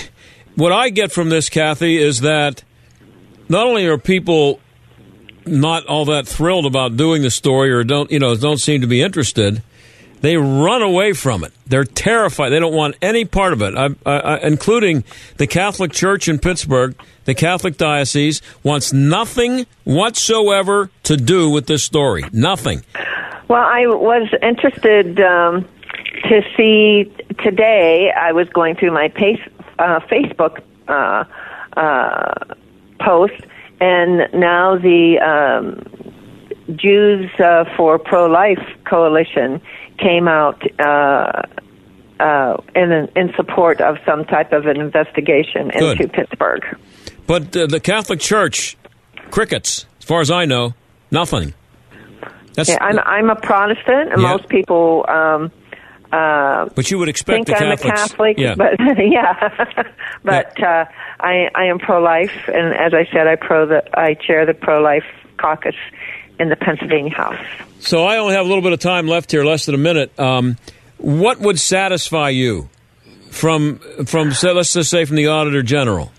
what 0.56 0.72
I 0.72 0.90
get 0.90 1.12
from 1.12 1.30
this, 1.30 1.50
Kathy, 1.50 1.98
is 1.98 2.22
that 2.22 2.64
not 3.50 3.68
only 3.68 3.86
are 3.88 3.98
people 3.98 4.60
not 5.46 5.86
all 5.88 6.06
that 6.06 6.28
thrilled 6.28 6.66
about 6.66 6.96
doing 6.96 7.24
the 7.24 7.32
story 7.32 7.72
or 7.72 7.84
don't 7.84 8.12
you 8.12 8.20
know 8.20 8.36
don't 8.36 8.60
seem 8.60 8.82
to 8.82 8.88
be 8.88 9.02
interested, 9.02 9.62
they 10.22 10.38
run 10.38 10.82
away 10.82 11.14
from 11.14 11.44
it. 11.44 11.54
They're 11.68 11.86
terrified. 11.86 12.50
They 12.50 12.60
don't 12.60 12.74
want 12.74 12.96
any 13.02 13.26
part 13.26 13.54
of 13.54 13.62
it, 13.62 13.76
I, 13.76 13.90
I, 14.06 14.20
I, 14.20 14.38
including 14.40 15.04
the 15.38 15.48
Catholic 15.48 15.92
Church 15.92 16.28
in 16.28 16.40
Pittsburgh. 16.40 16.96
The 17.26 17.36
Catholic 17.36 17.78
diocese 17.78 18.42
wants 18.64 18.92
nothing 18.92 19.66
whatsoever 19.84 20.90
to 21.04 21.16
do 21.16 21.50
with 21.50 21.68
this 21.68 21.84
story. 21.84 22.26
Nothing. 22.32 22.84
Well, 23.48 23.64
I 23.64 23.86
was 23.88 24.28
interested 24.42 25.20
um, 25.22 25.68
to 26.24 26.42
see 26.58 27.12
today. 27.44 28.12
I 28.12 28.32
was 28.32 28.50
going 28.50 28.76
through 28.76 28.92
my 28.92 29.08
pace, 29.10 29.42
uh, 29.78 30.00
Facebook 30.02 30.62
uh, 30.88 31.24
uh, 31.78 32.56
post, 33.00 33.42
and 33.80 34.28
now 34.34 34.78
the 34.78 35.20
um, 35.20 36.76
Jews 36.76 37.30
uh, 37.40 37.66
for 37.76 37.98
Pro 38.00 38.28
Life 38.28 38.66
Coalition 38.86 39.62
came 39.98 40.28
out. 40.28 40.62
Uh, 40.80 41.44
uh, 42.20 42.58
in 42.76 42.92
in 43.16 43.34
support 43.38 43.80
of 43.80 43.98
some 44.06 44.26
type 44.26 44.52
of 44.52 44.66
an 44.66 44.80
investigation 44.82 45.70
Good. 45.70 46.02
into 46.02 46.12
Pittsburgh. 46.14 46.64
But 47.28 47.56
uh, 47.56 47.68
the 47.68 47.80
Catholic 47.80 48.20
Church, 48.20 48.76
crickets, 49.32 49.86
as 50.00 50.06
far 50.06 50.20
as 50.20 50.30
I 50.30 50.44
know, 50.44 50.74
nothing. 51.12 51.54
That's, 52.56 52.70
Yeah, 52.70 52.78
I'm 52.82 53.00
I'm 53.00 53.30
a 53.30 53.36
Protestant, 53.36 54.12
and 54.12 54.22
Yeah. 54.22 54.32
most 54.32 54.50
people 54.50 55.06
um, 55.08 55.50
uh, 56.12 56.70
but 56.76 56.90
you 56.90 56.98
would 56.98 57.10
expect 57.10 57.46
think 57.46 57.48
the 57.48 57.56
I'm 57.56 57.78
Catholics. 57.78 58.02
a 58.02 58.08
Catholic, 58.08 58.38
yeah. 58.40 58.56
but 58.56 58.74
yeah, 58.98 59.84
but 60.24 60.64
uh, 60.64 60.86
I 61.20 61.50
I 61.54 61.66
am 61.66 61.78
pro-life, 61.80 62.48
and 62.48 62.74
as 62.74 62.94
I 62.94 63.08
said, 63.12 63.28
I 63.28 63.36
pro 63.36 63.68
the 63.68 63.84
I 63.98 64.16
chair 64.16 64.46
the 64.46 64.54
pro-life 64.54 65.06
caucus 65.38 65.76
in 66.40 66.50
the 66.50 66.56
Pennsylvania 66.56 67.14
House. 67.14 67.40
so 67.80 68.06
I 68.06 68.18
only 68.18 68.34
have 68.34 68.46
a 68.46 68.50
little 68.50 68.64
bit 68.64 68.74
of 68.74 68.80
time 68.80 69.08
left 69.08 69.32
here, 69.32 69.44
less 69.44 69.66
than 69.66 69.76
a 69.76 69.80
minute. 69.80 70.18
Um, 70.20 70.58
what 70.98 71.40
would 71.40 71.60
satisfy 71.60 72.30
you 72.30 72.70
from 73.30 73.78
from 74.06 74.32
say, 74.32 74.52
let's 74.52 74.74
just 74.74 74.90
say 74.90 75.06
from 75.06 75.16
the 75.16 75.28
Auditor 75.28 75.62
General? 75.62 76.12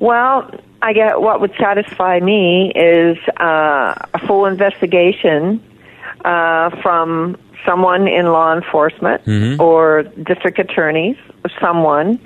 Well, 0.00 0.50
I 0.82 0.92
get 0.92 1.18
what 1.18 1.40
would 1.40 1.54
satisfy 1.58 2.20
me 2.20 2.72
is 2.74 3.16
uh, 3.40 3.94
a 4.12 4.26
full 4.26 4.44
investigation 4.44 5.62
uh, 6.24 6.70
from 6.82 7.38
someone 7.66 8.06
in 8.08 8.26
law 8.26 8.54
enforcement 8.54 9.22
or 9.60 10.02
district 10.22 10.58
attorneys, 10.58 11.16
someone 11.60 12.18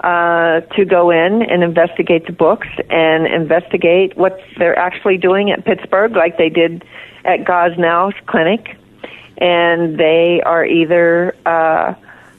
uh, 0.00 0.60
to 0.76 0.84
go 0.84 1.10
in 1.10 1.42
and 1.42 1.62
investigate 1.62 2.26
the 2.26 2.32
books 2.32 2.68
and 2.88 3.26
investigate 3.26 4.16
what 4.16 4.40
they're 4.58 4.78
actually 4.78 5.18
doing 5.18 5.50
at 5.50 5.64
Pittsburgh, 5.64 6.12
like 6.16 6.38
they 6.38 6.48
did 6.48 6.84
at 7.24 7.44
Gosnell's 7.44 8.14
clinic, 8.26 8.76
and 9.38 9.98
they 9.98 10.40
are 10.44 10.64
either 10.64 11.34
uh, 11.46 11.94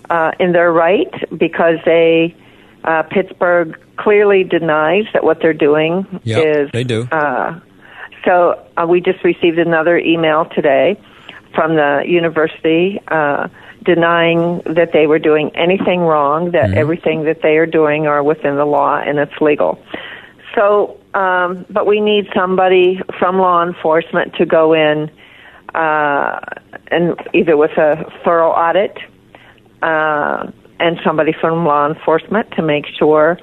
uh, 0.09 0.31
in 0.39 0.51
their 0.51 0.71
right 0.71 1.13
because 1.37 1.77
they 1.85 2.35
uh, 2.83 3.03
Pittsburgh 3.03 3.79
clearly 3.97 4.43
denies 4.43 5.05
that 5.13 5.23
what 5.23 5.39
they're 5.41 5.53
doing 5.53 6.05
Yep, 6.23 6.45
is 6.45 6.71
they 6.71 6.83
do. 6.83 7.07
uh, 7.11 7.59
so 8.25 8.59
uh, 8.75 8.85
we 8.87 9.01
just 9.01 9.23
received 9.23 9.59
another 9.59 9.97
email 9.99 10.45
today 10.45 10.99
from 11.53 11.75
the 11.75 12.03
university 12.05 12.99
uh, 13.07 13.47
denying 13.83 14.61
that 14.65 14.91
they 14.93 15.07
were 15.07 15.19
doing 15.19 15.51
anything 15.55 16.01
wrong, 16.01 16.51
that 16.51 16.73
everything 16.73 17.23
that 17.23 17.41
they 17.41 17.57
are 17.57 17.65
doing 17.65 18.07
are 18.07 18.23
within 18.23 18.55
the 18.55 18.65
law 18.65 18.97
and 18.97 19.17
it's 19.17 19.41
legal. 19.41 19.83
So, 20.55 20.99
um, 21.13 21.65
but 21.69 21.87
we 21.87 21.99
need 21.99 22.29
somebody 22.35 23.01
from 23.17 23.37
law 23.37 23.63
enforcement 23.65 24.35
to 24.35 24.45
go 24.45 24.73
in 24.73 25.09
uh, 25.73 26.39
and 26.87 27.15
either 27.33 27.57
with 27.57 27.71
a 27.71 28.11
thorough 28.23 28.51
audit 28.51 28.97
uh, 29.81 30.51
and 30.79 30.99
somebody 31.03 31.33
from 31.33 31.65
law 31.65 31.87
enforcement 31.87 32.51
to 32.51 32.61
make 32.61 32.85
sure 32.99 33.39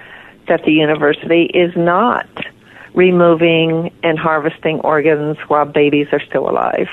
that 0.49 0.64
the 0.64 0.73
university 0.73 1.44
is 1.44 1.75
not 1.77 2.29
removing 2.94 3.92
and 4.03 4.18
harvesting 4.18 4.81
organs 4.81 5.37
while 5.49 5.64
babies 5.64 6.09
are 6.12 6.21
still 6.21 6.49
alive. 6.49 6.88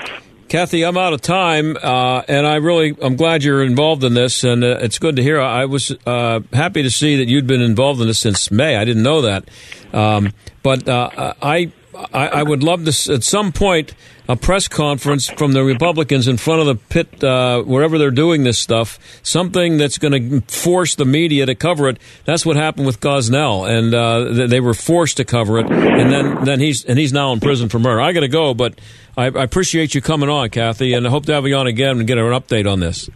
Kathy, 0.48 0.84
I'm 0.84 0.96
out 0.96 1.12
of 1.12 1.20
time, 1.20 1.76
uh, 1.82 2.22
and 2.28 2.46
I 2.46 2.56
really 2.56 2.96
I'm 3.02 3.16
glad 3.16 3.42
you're 3.42 3.64
involved 3.64 4.04
in 4.04 4.14
this, 4.14 4.44
and 4.44 4.62
uh, 4.62 4.78
it's 4.80 5.00
good 5.00 5.16
to 5.16 5.22
hear. 5.22 5.40
I 5.40 5.64
was 5.64 5.90
uh, 6.06 6.40
happy 6.52 6.84
to 6.84 6.90
see 6.90 7.16
that 7.16 7.26
you'd 7.26 7.48
been 7.48 7.60
involved 7.60 8.00
in 8.00 8.06
this 8.06 8.20
since 8.20 8.50
May. 8.52 8.76
I 8.76 8.84
didn't 8.84 9.02
know 9.02 9.22
that, 9.22 9.48
um, 9.92 10.32
but 10.62 10.88
uh, 10.88 11.34
I, 11.42 11.72
I, 12.12 12.28
I 12.28 12.42
would 12.42 12.62
love 12.62 12.84
to 12.84 13.14
at 13.14 13.24
some 13.24 13.52
point 13.52 13.94
a 14.28 14.36
press 14.36 14.68
conference 14.68 15.28
from 15.28 15.52
the 15.52 15.62
Republicans 15.62 16.26
in 16.26 16.36
front 16.36 16.60
of 16.60 16.66
the 16.66 16.74
pit 16.74 17.22
uh, 17.22 17.62
wherever 17.62 17.98
they're 17.98 18.10
doing 18.10 18.44
this 18.44 18.58
stuff. 18.58 18.98
Something 19.22 19.78
that's 19.78 19.98
going 19.98 20.12
to 20.12 20.40
force 20.52 20.94
the 20.96 21.04
media 21.04 21.46
to 21.46 21.54
cover 21.54 21.88
it. 21.88 21.98
That's 22.24 22.44
what 22.44 22.56
happened 22.56 22.86
with 22.86 23.00
Gosnell, 23.00 23.68
and 23.68 23.94
uh, 23.94 24.46
they 24.46 24.60
were 24.60 24.74
forced 24.74 25.18
to 25.18 25.24
cover 25.24 25.58
it. 25.58 25.70
And 25.70 26.10
then, 26.10 26.44
then 26.44 26.60
he's 26.60 26.84
and 26.84 26.98
he's 26.98 27.12
now 27.12 27.32
in 27.32 27.40
prison 27.40 27.68
for 27.68 27.78
murder. 27.78 28.00
I 28.00 28.12
got 28.12 28.20
to 28.20 28.28
go, 28.28 28.54
but 28.54 28.78
I, 29.16 29.26
I 29.26 29.44
appreciate 29.44 29.94
you 29.94 30.00
coming 30.00 30.28
on, 30.28 30.50
Kathy, 30.50 30.92
and 30.92 31.06
I 31.06 31.10
hope 31.10 31.26
to 31.26 31.34
have 31.34 31.46
you 31.46 31.56
on 31.56 31.66
again 31.66 31.98
and 31.98 32.06
get 32.06 32.18
an 32.18 32.24
update 32.24 32.70
on 32.70 32.80
this. 32.80 33.08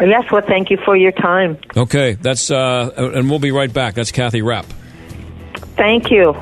Yes, 0.00 0.30
well, 0.30 0.42
thank 0.46 0.70
you 0.70 0.78
for 0.84 0.96
your 0.96 1.12
time. 1.12 1.58
Okay, 1.76 2.14
that's 2.14 2.50
uh, 2.50 2.90
and 2.96 3.28
we'll 3.28 3.38
be 3.38 3.50
right 3.50 3.72
back. 3.72 3.94
That's 3.94 4.12
Kathy 4.12 4.42
Rapp. 4.42 4.66
Thank 5.76 6.10
you. 6.10 6.34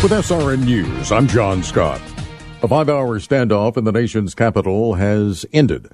With 0.00 0.12
SRN 0.12 0.64
News, 0.64 1.10
I'm 1.10 1.26
John 1.26 1.60
Scott. 1.64 2.00
A 2.62 2.68
five 2.68 2.88
hour 2.88 3.18
standoff 3.18 3.76
in 3.76 3.82
the 3.82 3.90
nation's 3.90 4.32
capital 4.32 4.94
has 4.94 5.44
ended. 5.52 5.88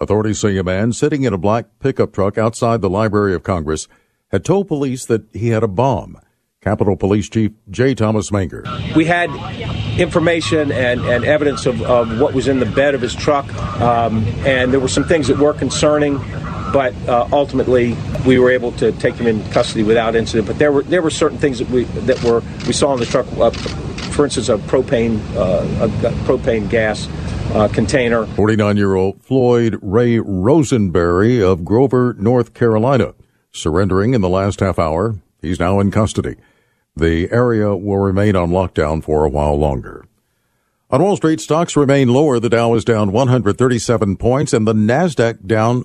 Authorities 0.00 0.38
say 0.38 0.56
a 0.56 0.64
man 0.64 0.94
sitting 0.94 1.24
in 1.24 1.34
a 1.34 1.38
black 1.38 1.66
pickup 1.78 2.14
truck 2.14 2.38
outside 2.38 2.80
the 2.80 2.88
Library 2.88 3.34
of 3.34 3.42
Congress 3.42 3.86
had 4.28 4.46
told 4.46 4.66
police 4.66 5.04
that 5.04 5.24
he 5.34 5.48
had 5.48 5.62
a 5.62 5.68
bomb. 5.68 6.18
Capitol 6.62 6.96
Police 6.96 7.28
Chief 7.28 7.52
J. 7.68 7.94
Thomas 7.94 8.32
Manger. 8.32 8.64
We 8.96 9.04
had 9.04 9.28
information 10.00 10.72
and, 10.72 11.02
and 11.02 11.26
evidence 11.26 11.66
of, 11.66 11.82
of 11.82 12.18
what 12.18 12.32
was 12.32 12.48
in 12.48 12.60
the 12.60 12.66
bed 12.66 12.94
of 12.94 13.02
his 13.02 13.14
truck, 13.14 13.52
um, 13.78 14.24
and 14.46 14.72
there 14.72 14.80
were 14.80 14.88
some 14.88 15.04
things 15.04 15.28
that 15.28 15.36
were 15.36 15.52
concerning 15.52 16.18
but 16.72 16.94
uh, 17.08 17.28
ultimately 17.32 17.96
we 18.26 18.38
were 18.38 18.50
able 18.50 18.72
to 18.72 18.92
take 18.92 19.14
him 19.14 19.26
in 19.26 19.42
custody 19.50 19.82
without 19.82 20.14
incident. 20.14 20.46
But 20.46 20.58
there 20.58 20.72
were 20.72 20.82
there 20.82 21.02
were 21.02 21.10
certain 21.10 21.38
things 21.38 21.58
that 21.58 21.68
we 21.70 21.84
that 21.84 22.22
were 22.22 22.42
we 22.66 22.72
saw 22.72 22.92
in 22.94 23.00
the 23.00 23.06
truck. 23.06 23.26
Uh, 23.36 23.50
for 24.10 24.24
instance, 24.24 24.48
a 24.48 24.56
propane 24.56 25.20
uh, 25.34 25.84
a 25.84 25.88
propane 26.24 26.68
gas 26.68 27.08
uh, 27.54 27.68
container. 27.68 28.26
49 28.26 28.76
year 28.76 28.94
old 28.94 29.22
Floyd 29.22 29.78
Ray 29.82 30.18
Rosenberry 30.18 31.42
of 31.42 31.64
Grover, 31.64 32.14
North 32.18 32.54
Carolina, 32.54 33.14
surrendering 33.52 34.14
in 34.14 34.20
the 34.20 34.28
last 34.28 34.60
half 34.60 34.78
hour. 34.78 35.16
He's 35.40 35.60
now 35.60 35.80
in 35.80 35.90
custody. 35.90 36.36
The 36.96 37.30
area 37.30 37.74
will 37.74 37.98
remain 37.98 38.36
on 38.36 38.50
lockdown 38.50 39.02
for 39.02 39.24
a 39.24 39.28
while 39.28 39.56
longer. 39.58 40.04
On 40.90 41.00
Wall 41.00 41.16
Street, 41.16 41.40
stocks 41.40 41.76
remain 41.76 42.08
lower. 42.08 42.40
The 42.40 42.48
Dow 42.48 42.74
is 42.74 42.84
down 42.84 43.12
137 43.12 44.16
points 44.16 44.52
and 44.52 44.66
the 44.66 44.72
NASDAQ 44.74 45.46
down 45.46 45.84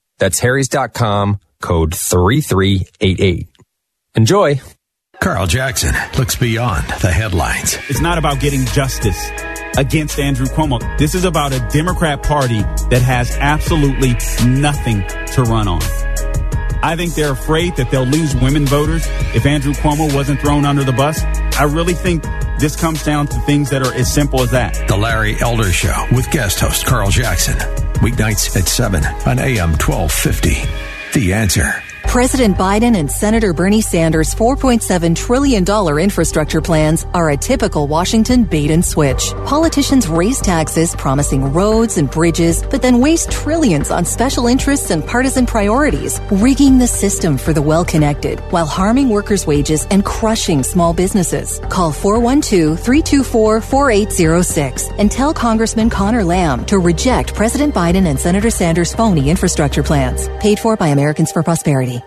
That's 0.21 0.37
harrys.com, 0.37 1.39
code 1.63 1.95
3388. 1.95 3.47
Enjoy. 4.13 4.61
Carl 5.19 5.47
Jackson 5.47 5.95
looks 6.15 6.35
beyond 6.35 6.87
the 7.01 7.11
headlines. 7.11 7.79
It's 7.89 8.01
not 8.01 8.19
about 8.19 8.39
getting 8.39 8.63
justice 8.65 9.31
against 9.79 10.19
Andrew 10.19 10.45
Cuomo. 10.45 10.79
This 10.99 11.15
is 11.15 11.25
about 11.25 11.53
a 11.53 11.67
Democrat 11.71 12.21
Party 12.21 12.61
that 12.91 13.01
has 13.01 13.35
absolutely 13.37 14.13
nothing 14.45 15.03
to 15.33 15.41
run 15.41 15.67
on. 15.67 15.81
I 16.83 16.95
think 16.95 17.15
they're 17.15 17.31
afraid 17.33 17.75
that 17.77 17.89
they'll 17.89 18.05
lose 18.05 18.35
women 18.35 18.67
voters 18.67 19.07
if 19.33 19.47
Andrew 19.47 19.73
Cuomo 19.73 20.13
wasn't 20.13 20.39
thrown 20.39 20.65
under 20.65 20.83
the 20.83 20.93
bus. 20.93 21.23
I 21.59 21.63
really 21.63 21.95
think 21.95 22.21
this 22.59 22.75
comes 22.75 23.03
down 23.03 23.25
to 23.25 23.39
things 23.41 23.71
that 23.71 23.81
are 23.81 23.93
as 23.95 24.13
simple 24.13 24.41
as 24.41 24.51
that. 24.51 24.87
The 24.87 24.97
Larry 24.97 25.41
Elder 25.41 25.71
Show 25.71 26.05
with 26.11 26.29
guest 26.29 26.59
host 26.59 26.85
Carl 26.85 27.09
Jackson. 27.09 27.90
Weeknights 28.01 28.55
at 28.57 28.67
7 28.67 29.05
on 29.27 29.37
AM 29.37 29.71
1250. 29.77 30.63
The 31.13 31.33
answer. 31.33 31.90
President 32.11 32.57
Biden 32.57 32.97
and 32.97 33.09
Senator 33.09 33.53
Bernie 33.53 33.79
Sanders' 33.79 34.35
$4.7 34.35 35.15
trillion 35.15 35.63
infrastructure 35.97 36.59
plans 36.59 37.05
are 37.13 37.29
a 37.29 37.37
typical 37.37 37.87
Washington 37.87 38.43
bait 38.43 38.69
and 38.69 38.83
switch. 38.83 39.31
Politicians 39.45 40.09
raise 40.09 40.41
taxes, 40.41 40.93
promising 40.93 41.53
roads 41.53 41.97
and 41.97 42.11
bridges, 42.11 42.63
but 42.63 42.81
then 42.81 42.99
waste 42.99 43.31
trillions 43.31 43.91
on 43.91 44.03
special 44.03 44.47
interests 44.47 44.89
and 44.89 45.07
partisan 45.07 45.45
priorities, 45.45 46.19
rigging 46.31 46.77
the 46.79 46.85
system 46.85 47.37
for 47.37 47.53
the 47.53 47.61
well 47.61 47.85
connected 47.85 48.41
while 48.51 48.65
harming 48.65 49.07
workers' 49.07 49.47
wages 49.47 49.87
and 49.89 50.03
crushing 50.03 50.63
small 50.63 50.93
businesses. 50.93 51.61
Call 51.69 51.93
412 51.93 52.77
324 52.77 53.61
4806 53.61 54.89
and 54.97 55.09
tell 55.09 55.33
Congressman 55.33 55.89
Conor 55.89 56.25
Lamb 56.25 56.65
to 56.65 56.77
reject 56.77 57.33
President 57.35 57.73
Biden 57.73 58.07
and 58.07 58.19
Senator 58.19 58.49
Sanders' 58.49 58.93
phony 58.93 59.29
infrastructure 59.29 59.81
plans. 59.81 60.27
Paid 60.41 60.59
for 60.59 60.75
by 60.75 60.89
Americans 60.89 61.31
for 61.31 61.41
Prosperity. 61.41 62.00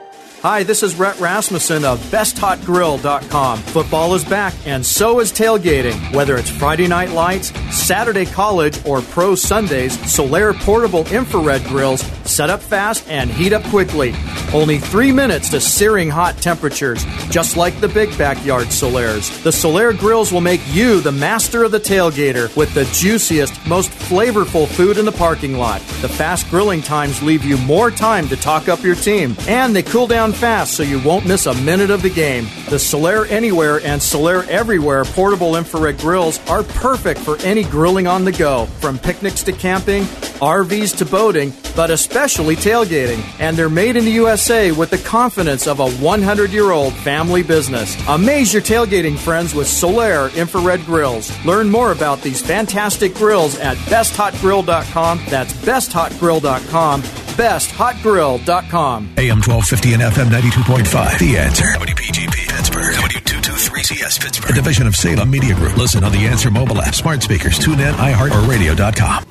Hi, 0.44 0.62
this 0.62 0.82
is 0.82 0.96
Rhett 0.96 1.18
Rasmussen 1.20 1.86
of 1.86 1.98
BestHotGrill.com. 2.10 3.58
Football 3.60 4.14
is 4.14 4.26
back, 4.26 4.52
and 4.66 4.84
so 4.84 5.20
is 5.20 5.32
tailgating. 5.32 6.14
Whether 6.14 6.36
it's 6.36 6.50
Friday 6.50 6.86
Night 6.86 7.12
Lights, 7.12 7.48
Saturday 7.74 8.26
College, 8.26 8.78
or 8.84 9.00
Pro 9.00 9.36
Sundays, 9.36 9.96
Solaire 9.96 10.52
portable 10.52 11.06
infrared 11.06 11.64
grills 11.64 12.02
set 12.28 12.50
up 12.50 12.60
fast 12.60 13.08
and 13.08 13.30
heat 13.30 13.54
up 13.54 13.62
quickly. 13.64 14.14
Only 14.52 14.78
three 14.78 15.12
minutes 15.12 15.48
to 15.48 15.60
searing 15.62 16.10
hot 16.10 16.36
temperatures, 16.36 17.04
just 17.30 17.56
like 17.56 17.80
the 17.80 17.88
big 17.88 18.16
backyard 18.18 18.66
Solaires. 18.66 19.42
The 19.42 19.50
Solaire 19.50 19.98
grills 19.98 20.30
will 20.30 20.42
make 20.42 20.60
you 20.68 21.00
the 21.00 21.10
master 21.10 21.64
of 21.64 21.72
the 21.72 21.80
tailgater 21.80 22.54
with 22.54 22.72
the 22.74 22.84
juiciest, 22.92 23.66
most 23.66 23.90
flavorful 23.90 24.68
food 24.68 24.98
in 24.98 25.06
the 25.06 25.12
parking 25.12 25.56
lot. 25.56 25.80
The 26.02 26.08
fast 26.08 26.50
grilling 26.50 26.82
times 26.82 27.22
leave 27.22 27.44
you 27.44 27.56
more 27.56 27.90
time 27.90 28.28
to 28.28 28.36
talk 28.36 28.68
up 28.68 28.82
your 28.82 28.94
team, 28.94 29.36
and 29.48 29.74
they 29.74 29.82
cool 29.82 30.06
down 30.06 30.33
fast 30.34 30.74
so 30.74 30.82
you 30.82 31.00
won't 31.02 31.26
miss 31.26 31.46
a 31.46 31.54
minute 31.62 31.90
of 31.90 32.02
the 32.02 32.10
game. 32.10 32.44
The 32.68 32.76
Solaire 32.76 33.30
Anywhere 33.30 33.80
and 33.80 34.00
Solaire 34.00 34.46
Everywhere 34.48 35.04
portable 35.04 35.56
infrared 35.56 35.98
grills 35.98 36.38
are 36.48 36.62
perfect 36.62 37.20
for 37.20 37.36
any 37.38 37.64
grilling 37.64 38.06
on 38.06 38.24
the 38.24 38.32
go, 38.32 38.66
from 38.80 38.98
picnics 38.98 39.42
to 39.44 39.52
camping, 39.52 40.02
RVs 40.02 40.98
to 40.98 41.04
boating, 41.04 41.52
but 41.74 41.90
especially 41.90 42.56
tailgating. 42.56 43.22
And 43.40 43.56
they're 43.56 43.70
made 43.70 43.96
in 43.96 44.04
the 44.04 44.10
USA 44.12 44.72
with 44.72 44.90
the 44.90 44.98
confidence 44.98 45.66
of 45.66 45.80
a 45.80 45.90
100 45.90 46.50
year 46.50 46.70
old 46.70 46.94
family 46.94 47.42
business. 47.42 47.96
Amaze 48.08 48.52
your 48.52 48.62
tailgating 48.62 49.16
friends 49.16 49.54
with 49.54 49.66
Solaire 49.66 50.34
infrared 50.36 50.84
grills. 50.84 51.32
Learn 51.44 51.70
more 51.70 51.92
about 51.92 52.20
these 52.22 52.42
fantastic 52.42 53.14
grills 53.14 53.58
at 53.58 53.76
besthotgrill.com. 53.88 55.20
That's 55.28 55.52
besthotgrill.com 55.52 57.23
besthotgrill.com. 57.36 59.14
AM 59.18 59.40
1250 59.40 59.92
and 59.94 60.02
FM 60.02 60.28
92.5. 60.30 61.18
The 61.18 61.38
answer. 61.38 61.64
WPGP 61.64 62.48
Pittsburgh. 62.48 62.94
W223. 62.94 63.44
3CS 63.64 64.20
Pittsburgh, 64.20 64.50
a 64.50 64.54
division 64.54 64.86
of 64.86 64.96
Salem 64.96 65.30
Media 65.30 65.54
Group. 65.54 65.76
Listen 65.76 66.04
on 66.04 66.12
the 66.12 66.26
Answer 66.26 66.50
mobile 66.50 66.80
app, 66.82 66.94
smart 66.94 67.22
speakers, 67.22 67.58
tune 67.58 67.80
in, 67.80 67.94
iHeart, 67.94 68.30
or 68.30 68.48
radio.com. 68.48 69.24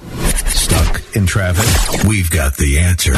Stuck 0.46 1.16
in 1.16 1.26
traffic? 1.26 2.04
We've 2.08 2.30
got 2.30 2.56
the 2.58 2.80
answer. 2.80 3.14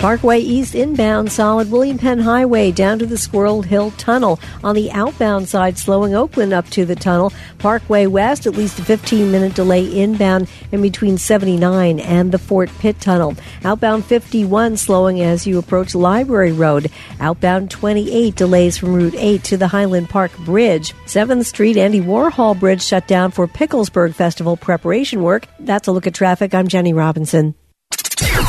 Parkway 0.00 0.38
East 0.38 0.74
inbound 0.74 1.30
solid 1.30 1.70
William 1.70 1.98
Penn 1.98 2.20
Highway 2.20 2.72
down 2.72 2.98
to 3.00 3.04
the 3.04 3.18
Squirrel 3.18 3.60
Hill 3.60 3.90
Tunnel. 3.98 4.40
On 4.64 4.74
the 4.74 4.90
outbound 4.92 5.46
side, 5.46 5.76
slowing 5.76 6.14
Oakland 6.14 6.54
up 6.54 6.66
to 6.70 6.86
the 6.86 6.96
tunnel. 6.96 7.34
Parkway 7.58 8.06
West, 8.06 8.46
at 8.46 8.56
least 8.56 8.78
a 8.78 8.82
15 8.82 9.30
minute 9.30 9.52
delay 9.52 9.84
inbound 9.84 10.48
in 10.72 10.80
between 10.80 11.18
79 11.18 12.00
and 12.00 12.32
the 12.32 12.38
Fort 12.38 12.70
Pitt 12.78 12.98
Tunnel. 12.98 13.34
Outbound 13.62 14.06
51 14.06 14.78
slowing 14.78 15.20
as 15.20 15.46
you 15.46 15.58
approach 15.58 15.94
Library 15.94 16.52
Road. 16.52 16.90
Outbound 17.20 17.70
28 17.70 18.34
delays 18.34 18.78
from 18.78 18.94
Route 18.94 19.14
8 19.14 19.44
to 19.44 19.58
the 19.58 19.68
Highland 19.68 20.08
Park 20.08 20.34
Bridge. 20.38 20.94
7th 21.04 21.44
Street 21.44 21.76
Andy 21.76 22.00
Warhol 22.00 22.58
Bridge 22.58 22.82
shut 22.82 23.06
down 23.06 23.32
for 23.32 23.46
Picklesburgh 23.46 24.14
Festival 24.14 24.56
preparation 24.56 25.22
work. 25.22 25.46
That's 25.58 25.88
a 25.88 25.92
look 25.92 26.06
at 26.06 26.14
traffic. 26.14 26.54
I'm 26.54 26.68
Jenny 26.68 26.94
Robinson. 26.94 27.54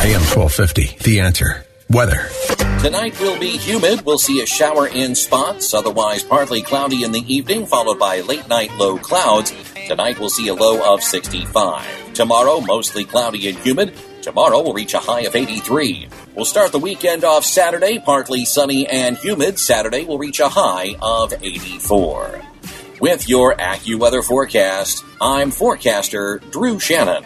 AM 0.02 0.22
1250, 0.22 1.04
The 1.04 1.20
Answer. 1.20 1.64
Weather. 1.88 2.28
Tonight 2.82 3.20
will 3.20 3.40
be 3.40 3.56
humid. 3.56 4.02
We'll 4.02 4.18
see 4.18 4.42
a 4.42 4.48
shower 4.48 4.88
in 4.88 5.14
spots, 5.14 5.76
otherwise 5.76 6.24
partly 6.24 6.64
cloudy 6.64 7.04
in 7.04 7.12
the 7.12 7.24
evening, 7.32 7.68
followed 7.68 8.00
by 8.00 8.22
late 8.22 8.48
night 8.48 8.72
low 8.78 8.98
clouds. 8.98 9.54
Tonight 9.88 10.20
we'll 10.20 10.32
see 10.32 10.48
a 10.48 10.56
low 10.56 10.92
of 10.92 11.04
65. 11.04 12.14
Tomorrow, 12.16 12.62
mostly 12.62 13.06
cloudy 13.06 13.48
and 13.48 13.60
humid. 13.60 13.94
Tomorrow 14.24 14.64
we'll 14.64 14.74
reach 14.74 14.96
a 14.96 15.00
high 15.00 15.22
of 15.22 15.36
83. 15.36 16.08
We'll 16.34 16.46
start 16.46 16.72
the 16.72 16.80
weekend 16.80 17.24
off 17.24 17.46
Saturday, 17.46 18.00
partly 18.00 18.44
sunny 18.44 18.88
and 18.88 19.18
humid. 19.18 19.60
Saturday 19.60 20.04
will 20.06 20.18
reach 20.18 20.40
a 20.40 20.50
high 20.50 20.96
of 21.00 21.32
84. 21.32 22.42
With 23.00 23.30
your 23.30 23.54
AccuWeather 23.54 24.24
forecast, 24.24 25.06
I'm 25.22 25.52
forecaster 25.52 26.40
Drew 26.50 26.80
Shannon. 26.80 27.24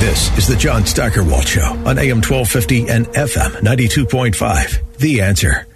This 0.00 0.38
is 0.38 0.46
the 0.46 0.54
John 0.54 0.86
Steigerwald 0.86 1.48
Show 1.48 1.60
on 1.60 1.98
AM 1.98 2.22
1250 2.22 2.88
and 2.88 3.06
FM 3.08 3.50
92.5. 3.62 4.96
The 4.98 5.22
Answer. 5.22 5.66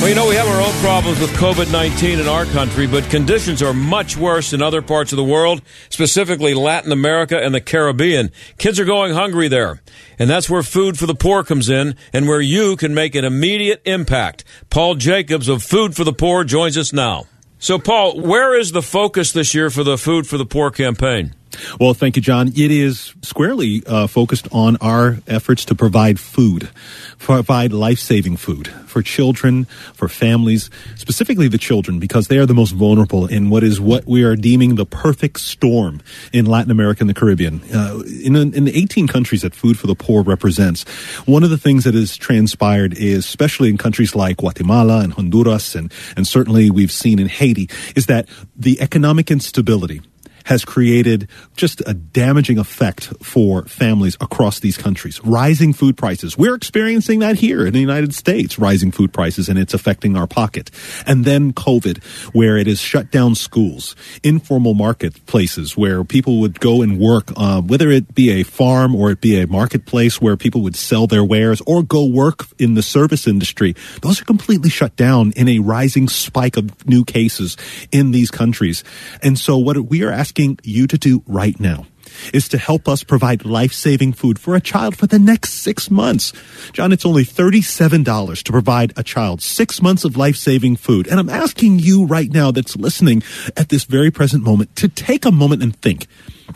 Well, 0.00 0.08
you 0.08 0.14
know, 0.14 0.28
we 0.30 0.34
have 0.36 0.48
our 0.48 0.62
own 0.62 0.72
problems 0.80 1.20
with 1.20 1.28
COVID 1.32 1.70
19 1.70 2.20
in 2.20 2.26
our 2.26 2.46
country, 2.46 2.86
but 2.86 3.10
conditions 3.10 3.62
are 3.62 3.74
much 3.74 4.16
worse 4.16 4.54
in 4.54 4.62
other 4.62 4.80
parts 4.80 5.12
of 5.12 5.18
the 5.18 5.24
world, 5.24 5.60
specifically 5.90 6.54
Latin 6.54 6.90
America 6.90 7.38
and 7.38 7.54
the 7.54 7.60
Caribbean. 7.60 8.32
Kids 8.56 8.80
are 8.80 8.86
going 8.86 9.12
hungry 9.12 9.46
there. 9.46 9.82
And 10.18 10.30
that's 10.30 10.48
where 10.48 10.62
Food 10.62 10.98
for 10.98 11.04
the 11.04 11.14
Poor 11.14 11.44
comes 11.44 11.68
in 11.68 11.96
and 12.14 12.26
where 12.26 12.40
you 12.40 12.76
can 12.76 12.94
make 12.94 13.14
an 13.14 13.26
immediate 13.26 13.82
impact. 13.84 14.42
Paul 14.70 14.94
Jacobs 14.94 15.48
of 15.48 15.62
Food 15.62 15.94
for 15.94 16.04
the 16.04 16.14
Poor 16.14 16.44
joins 16.44 16.78
us 16.78 16.94
now. 16.94 17.26
So, 17.58 17.78
Paul, 17.78 18.22
where 18.22 18.58
is 18.58 18.72
the 18.72 18.80
focus 18.80 19.32
this 19.32 19.54
year 19.54 19.68
for 19.68 19.84
the 19.84 19.98
Food 19.98 20.26
for 20.26 20.38
the 20.38 20.46
Poor 20.46 20.70
campaign? 20.70 21.34
Well, 21.78 21.94
thank 21.94 22.16
you, 22.16 22.22
John. 22.22 22.48
It 22.48 22.70
is 22.70 23.14
squarely 23.22 23.82
uh, 23.86 24.06
focused 24.06 24.48
on 24.52 24.76
our 24.76 25.18
efforts 25.26 25.64
to 25.66 25.74
provide 25.74 26.18
food, 26.20 26.70
provide 27.18 27.72
life 27.72 27.98
saving 27.98 28.36
food 28.36 28.68
for 28.86 29.02
children, 29.02 29.64
for 29.94 30.08
families, 30.08 30.68
specifically 30.96 31.48
the 31.48 31.58
children, 31.58 31.98
because 31.98 32.28
they 32.28 32.38
are 32.38 32.46
the 32.46 32.54
most 32.54 32.72
vulnerable 32.72 33.26
in 33.26 33.50
what 33.50 33.62
is 33.62 33.80
what 33.80 34.06
we 34.06 34.22
are 34.22 34.36
deeming 34.36 34.74
the 34.74 34.86
perfect 34.86 35.40
storm 35.40 36.00
in 36.32 36.46
Latin 36.46 36.70
America 36.70 37.02
and 37.02 37.10
the 37.10 37.14
Caribbean. 37.14 37.62
Uh, 37.72 38.02
in, 38.22 38.36
in 38.36 38.64
the 38.64 38.76
18 38.76 39.06
countries 39.06 39.42
that 39.42 39.54
Food 39.54 39.78
for 39.78 39.86
the 39.86 39.94
Poor 39.94 40.22
represents, 40.22 40.82
one 41.26 41.44
of 41.44 41.50
the 41.50 41.58
things 41.58 41.84
that 41.84 41.94
has 41.94 42.16
transpired 42.16 42.94
is, 42.94 43.24
especially 43.24 43.68
in 43.68 43.78
countries 43.78 44.14
like 44.14 44.38
Guatemala 44.38 45.00
and 45.00 45.12
Honduras, 45.12 45.74
and, 45.74 45.92
and 46.16 46.26
certainly 46.26 46.70
we've 46.70 46.92
seen 46.92 47.18
in 47.18 47.28
Haiti, 47.28 47.68
is 47.94 48.06
that 48.06 48.28
the 48.56 48.80
economic 48.80 49.30
instability 49.30 50.00
has 50.44 50.64
created 50.64 51.28
just 51.56 51.82
a 51.86 51.94
damaging 51.94 52.58
effect 52.58 53.12
for 53.22 53.64
families 53.66 54.16
across 54.20 54.60
these 54.60 54.76
countries. 54.76 55.20
Rising 55.24 55.72
food 55.72 55.96
prices. 55.96 56.36
We're 56.36 56.54
experiencing 56.54 57.20
that 57.20 57.36
here 57.36 57.66
in 57.66 57.72
the 57.72 57.80
United 57.80 58.14
States, 58.14 58.58
rising 58.58 58.90
food 58.90 59.12
prices, 59.12 59.48
and 59.48 59.58
it's 59.58 59.74
affecting 59.74 60.16
our 60.16 60.26
pocket. 60.26 60.70
And 61.06 61.24
then 61.24 61.52
COVID, 61.52 62.02
where 62.34 62.56
it 62.56 62.66
has 62.66 62.80
shut 62.80 63.10
down 63.10 63.34
schools, 63.34 63.94
informal 64.22 64.74
marketplaces 64.74 65.76
where 65.76 66.04
people 66.04 66.40
would 66.40 66.60
go 66.60 66.82
and 66.82 66.98
work, 66.98 67.32
uh, 67.36 67.60
whether 67.60 67.90
it 67.90 68.14
be 68.14 68.30
a 68.30 68.42
farm 68.42 68.94
or 68.94 69.10
it 69.10 69.20
be 69.20 69.40
a 69.40 69.46
marketplace 69.46 70.20
where 70.20 70.36
people 70.36 70.62
would 70.62 70.76
sell 70.76 71.06
their 71.06 71.24
wares 71.24 71.60
or 71.66 71.82
go 71.82 72.04
work 72.04 72.46
in 72.58 72.74
the 72.74 72.82
service 72.82 73.26
industry. 73.26 73.74
Those 74.02 74.20
are 74.20 74.24
completely 74.24 74.70
shut 74.70 74.96
down 74.96 75.32
in 75.36 75.48
a 75.48 75.58
rising 75.58 76.08
spike 76.08 76.56
of 76.56 76.86
new 76.86 77.04
cases 77.04 77.56
in 77.92 78.10
these 78.10 78.30
countries. 78.30 78.84
And 79.22 79.38
so 79.38 79.58
what 79.58 79.76
we 79.78 80.02
are 80.02 80.10
asking 80.10 80.29
asking 80.30 80.56
you 80.62 80.86
to 80.86 80.96
do 80.96 81.24
right 81.26 81.58
now 81.58 81.84
is 82.32 82.48
to 82.48 82.56
help 82.56 82.86
us 82.86 83.02
provide 83.02 83.44
life 83.44 83.72
saving 83.72 84.12
food 84.12 84.38
for 84.38 84.54
a 84.54 84.60
child 84.60 84.96
for 84.96 85.08
the 85.08 85.18
next 85.18 85.54
six 85.54 85.90
months. 85.90 86.32
John, 86.72 86.92
it's 86.92 87.04
only 87.04 87.24
$37 87.24 88.42
to 88.44 88.52
provide 88.52 88.92
a 88.96 89.02
child 89.02 89.42
six 89.42 89.82
months 89.82 90.04
of 90.04 90.16
life 90.16 90.36
saving 90.36 90.76
food. 90.76 91.08
And 91.08 91.18
I'm 91.18 91.28
asking 91.28 91.80
you 91.80 92.06
right 92.06 92.30
now 92.30 92.52
that's 92.52 92.76
listening 92.76 93.24
at 93.56 93.70
this 93.70 93.82
very 93.82 94.12
present 94.12 94.44
moment 94.44 94.76
to 94.76 94.86
take 94.86 95.24
a 95.24 95.32
moment 95.32 95.64
and 95.64 95.74
think. 95.74 96.06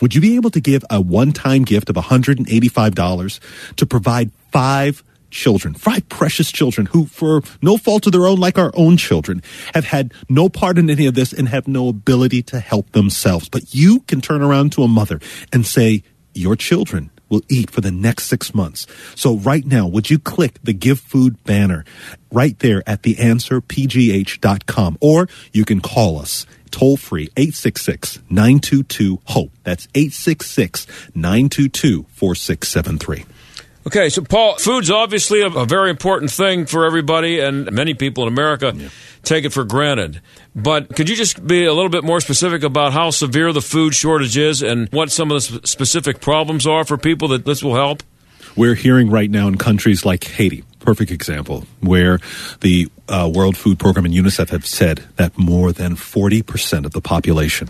Would 0.00 0.14
you 0.14 0.20
be 0.20 0.37
able 0.37 0.50
to 0.50 0.60
give 0.60 0.84
a 0.88 1.00
one 1.00 1.32
time 1.32 1.64
gift 1.64 1.90
of 1.90 1.96
$185 1.96 3.40
to 3.74 3.87
provide 3.87 4.30
five 4.52 5.02
children, 5.35 5.75
five 5.75 6.09
precious 6.09 6.51
children 6.51 6.87
who, 6.87 7.05
for 7.07 7.42
no 7.61 7.77
fault 7.77 8.07
of 8.07 8.12
their 8.12 8.27
own, 8.27 8.38
like 8.38 8.57
our 8.59 8.73
own 8.75 8.97
children, 8.97 9.42
have 9.75 9.85
had 9.85 10.14
no 10.29 10.49
part 10.49 10.79
in 10.79 10.88
any 10.88 11.07
of 11.07 11.14
this 11.14 11.33
and 11.33 11.49
have 11.49 11.68
no 11.68 11.88
ability 11.88 12.42
to 12.44 12.61
help 12.61 12.92
themselves. 12.92 13.49
But 13.49 13.75
you 13.75 14.01
can 14.01 14.20
turn 14.20 14.40
around 14.40 14.73
to 14.73 14.83
a 14.83 14.88
mother 14.88 15.20
and 15.53 15.66
say, 15.66 16.03
Your 16.33 16.57
children 16.57 17.11
will 17.29 17.42
eat 17.49 17.70
for 17.70 17.81
the 17.81 17.90
next 17.90 18.25
six 18.25 18.55
months. 18.55 18.87
So 19.14 19.37
right 19.37 19.66
now, 19.66 19.87
would 19.87 20.09
you 20.11 20.18
click 20.18 20.61
the 20.62 20.73
Give 20.73 21.01
Food 21.01 21.42
banner 21.44 21.85
right 22.31 22.59
there 22.61 22.83
at 22.87 23.03
theanswerpgh.com 23.03 24.99
or 25.01 25.29
you 25.53 25.64
can 25.64 25.81
call 25.81 26.18
us 26.18 26.47
toll 26.70 26.97
free 26.97 27.29
866 27.37 28.20
922 28.29 29.20
HOPE. 29.27 29.51
That's 29.62 29.87
866 29.94 30.87
922 31.14 32.07
4673. 32.11 33.25
Okay, 33.87 34.09
so 34.09 34.23
Paul, 34.23 34.57
food's 34.57 34.90
obviously 34.90 35.42
a, 35.42 35.49
a, 35.49 35.66
very 35.66 35.90
important 35.90 36.31
thing 36.31 36.64
for 36.64 36.87
everybody, 36.87 37.40
and 37.40 37.70
many 37.70 37.92
people 37.92 38.27
in 38.27 38.33
America 38.33 38.73
yeah. 38.75 38.88
take 39.23 39.44
it 39.44 39.53
for 39.53 39.64
granted. 39.64 40.23
But 40.55 40.97
could 40.97 41.11
you 41.11 41.14
just 41.16 41.47
be 41.47 41.66
a 41.66 41.73
little 41.75 41.90
bit 41.90 42.03
more 42.03 42.20
specific 42.23 42.62
about 42.62 42.94
how 42.94 43.11
severe 43.11 43.53
the 43.53 43.61
food 43.61 43.94
shortage 43.94 44.38
is 44.38 44.62
and 44.62 44.88
what 44.90 45.12
some 45.12 45.31
of 45.31 45.35
the 45.35 45.40
sp- 45.44 45.66
specific 45.66 46.23
problems 46.23 46.66
are 46.66 46.85
for 46.85 46.97
people 46.97 47.29
that 47.29 47.44
this 47.44 47.62
will 47.62 47.75
help? 47.75 48.03
We're 48.57 48.75
hearing 48.75 49.11
right 49.11 49.31
now 49.31 49.49
in 49.49 49.59
countries 49.59 50.03
like 50.03 50.25
Haiti, 50.25 50.64
perfect 50.81 51.11
example, 51.11 51.66
where 51.81 52.20
the 52.61 52.88
uh, 53.07 53.31
World 53.35 53.55
Food 53.55 53.79
Program 53.79 54.07
and 54.07 54.14
UNICEF 54.14 54.49
have 54.49 54.64
said 54.64 55.05
that 55.16 55.37
more 55.37 55.73
than 55.73 55.94
40% 55.94 56.87
of 56.87 56.92
the 56.92 57.03
population 57.03 57.68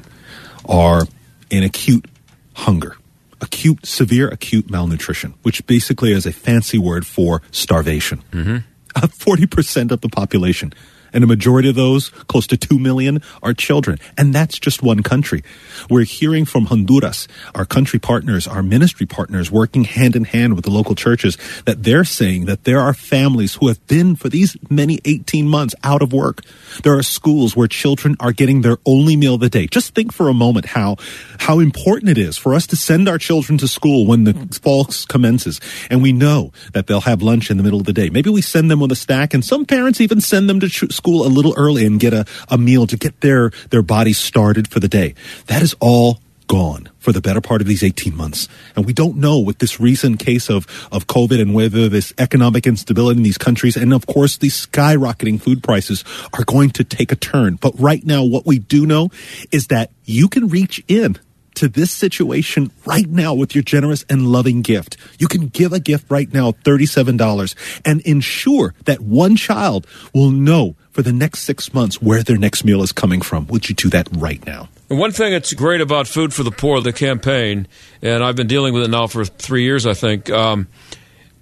are 0.65 1.03
in 1.51 1.65
acute 1.65 2.05
hunger 2.53 2.97
acute, 3.41 3.85
severe 3.87 4.29
acute 4.29 4.71
malnutrition, 4.71 5.35
which 5.43 5.67
basically 5.67 6.13
is 6.13 6.27
a 6.27 6.33
fancy 6.33 6.79
word 6.79 7.07
for 7.07 7.43
starvation. 7.51 8.23
Mm-hmm. 8.33 8.57
40% 8.95 9.91
of 9.91 10.01
the 10.01 10.09
population 10.09 10.73
and 11.15 11.25
a 11.25 11.27
majority 11.27 11.71
of 11.71 11.77
those, 11.77 12.11
close 12.29 12.47
to 12.49 12.57
2 12.57 12.79
million, 12.79 13.23
are 13.43 13.55
children. 13.55 13.99
And 14.19 14.35
that's 14.35 14.59
just 14.59 14.83
one 14.83 15.03
country. 15.03 15.43
We're 15.89 16.05
hearing 16.05 16.45
from 16.45 16.67
Honduras, 16.67 17.27
our 17.55 17.65
country 17.65 17.99
partners, 17.99 18.47
our 18.47 18.63
ministry 18.63 19.07
partners, 19.07 19.51
working 19.51 19.85
hand 19.85 20.17
in 20.17 20.25
hand 20.25 20.55
with 20.55 20.65
the 20.65 20.71
local 20.71 20.95
churches, 20.95 21.39
that 21.65 21.85
they're 21.85 22.05
saying 22.05 22.47
that 22.47 22.65
there 22.65 22.81
are 22.81 22.93
families 22.93 23.55
who 23.55 23.69
have 23.69 23.85
been 23.87 24.17
for 24.17 24.29
these 24.29 24.57
many 24.69 25.01
18 25.05 25.49
months 25.49 25.75
out 25.85 26.03
of 26.03 26.13
work. 26.13 26.43
There 26.83 26.99
are 26.99 27.03
schools 27.03 27.57
where 27.57 27.69
children 27.69 28.17
are 28.19 28.33
getting 28.33 28.63
their 28.63 28.79
only 28.85 29.17
meal 29.17 29.35
of 29.35 29.41
the 29.41 29.49
day. 29.49 29.67
Just 29.67 29.95
think 29.95 30.13
for 30.13 30.29
a 30.29 30.35
moment 30.35 30.67
how, 30.67 30.97
how 31.39 31.61
important 31.61 32.11
it 32.11 32.19
is 32.19 32.37
for 32.37 32.55
us 32.55 32.67
to 32.69 32.77
send 32.77 33.09
our 33.09 33.19
children 33.19 33.57
to 33.59 33.69
school 33.69 34.07
when 34.07 34.25
the 34.25 34.35
fall 34.61 34.89
commences. 35.09 35.61
And 35.91 36.03
we 36.03 36.13
know 36.13 36.53
that 36.73 36.89
they'll 36.89 37.03
have 37.03 37.23
lunch 37.23 37.51
in 37.51 37.57
the 37.57 37.63
middle 37.63 37.79
of 37.79 37.87
the 37.87 37.93
day. 37.93 38.11
Maybe 38.11 38.31
we 38.31 38.43
send 38.43 38.71
them 38.71 38.81
with 38.81 38.91
a 38.91 38.97
stack 38.97 39.33
and 39.33 39.45
some 39.45 39.65
parents 39.65 40.01
even 40.01 40.21
send 40.21 40.49
them 40.49 40.59
to 40.61 40.69
school 40.69 41.04
school 41.05 41.27
a 41.27 41.29
little 41.29 41.53
early 41.59 41.85
and 41.85 42.01
get 42.01 42.15
a, 42.15 42.25
a 42.49 42.57
meal 42.57 42.87
to 42.87 42.97
get 42.97 43.21
their, 43.21 43.51
their 43.69 43.83
bodies 43.83 44.17
started 44.17 44.67
for 44.67 44.81
the 44.81 44.89
day. 44.89 45.15
That 45.49 45.61
is 45.61 45.77
all 45.79 46.19
gone 46.47 46.89
for 46.99 47.13
the 47.13 47.21
better 47.21 47.43
part 47.43 47.61
of 47.61 47.67
these 47.67 47.83
18 47.83 48.17
months. 48.17 48.49
And 48.75 48.87
we 48.87 48.95
don't 48.95 49.17
know 49.17 49.39
with 49.39 49.59
this 49.59 49.79
recent 49.79 50.19
case 50.19 50.49
of, 50.49 50.65
of 50.91 51.07
COVID 51.07 51.43
and 51.43 51.53
whether 51.53 51.91
this 51.91 52.15
economic 52.17 52.67
instability 52.67 53.19
in 53.19 53.23
these 53.23 53.37
countries 53.37 53.77
and 53.77 53.93
of 53.93 54.07
course 54.07 54.39
these 54.39 54.67
skyrocketing 54.67 55.43
food 55.43 55.63
prices 55.63 56.05
are 56.33 56.45
going 56.45 56.71
to 56.71 56.85
take 56.85 57.13
a 57.13 57.17
turn. 57.17 57.57
But 57.57 57.79
right 57.79 58.05
now, 58.05 58.25
what 58.25 58.47
we 58.47 58.59
do 58.59 58.87
know 58.87 59.11
is 59.53 59.67
that 59.67 59.91
you 60.05 60.29
can 60.29 60.49
reach 60.49 60.83
in 60.89 61.19
to 61.57 61.69
this 61.69 61.91
situation 61.91 62.71
right 62.87 63.09
now 63.09 63.35
with 63.35 63.55
your 63.55 63.63
generous 63.63 64.05
and 64.09 64.27
loving 64.27 64.63
gift. 64.63 64.97
You 65.19 65.29
can 65.29 65.49
give 65.49 65.73
a 65.73 65.81
gift 65.81 66.11
right 66.11 66.33
now, 66.33 66.53
$37, 66.53 67.55
and 67.85 68.01
ensure 68.03 68.75
that 68.87 69.01
one 69.01 69.37
child 69.37 69.87
will 70.13 70.31
know 70.31 70.77
for 70.95 71.03
the 71.03 71.13
next 71.13 71.41
six 71.41 71.75
months 71.75 72.01
where 72.01 72.23
their 72.23 72.39
next 72.39 72.65
meal 72.65 72.81
is 72.81 72.93
coming 72.93 73.21
from. 73.21 73.49
Would 73.49 73.69
you 73.69 73.75
do 73.75 73.91
that 73.91 74.09
right 74.13 74.45
now? 74.47 74.69
One 74.87 75.11
thing 75.11 75.33
that's 75.33 75.53
great 75.53 75.81
about 75.81 76.07
Food 76.07 76.33
for 76.33 76.45
the 76.45 76.53
Poor, 76.53 76.81
the 76.81 76.93
campaign, 76.93 77.67
and 78.01 78.23
I've 78.23 78.37
been 78.37 78.47
dealing 78.47 78.73
with 78.73 78.85
it 78.85 78.91
now 78.91 79.09
for 79.09 79.25
three 79.25 79.65
years, 79.65 79.87
I 79.87 79.95
think, 79.95 80.31
um, 80.31 80.69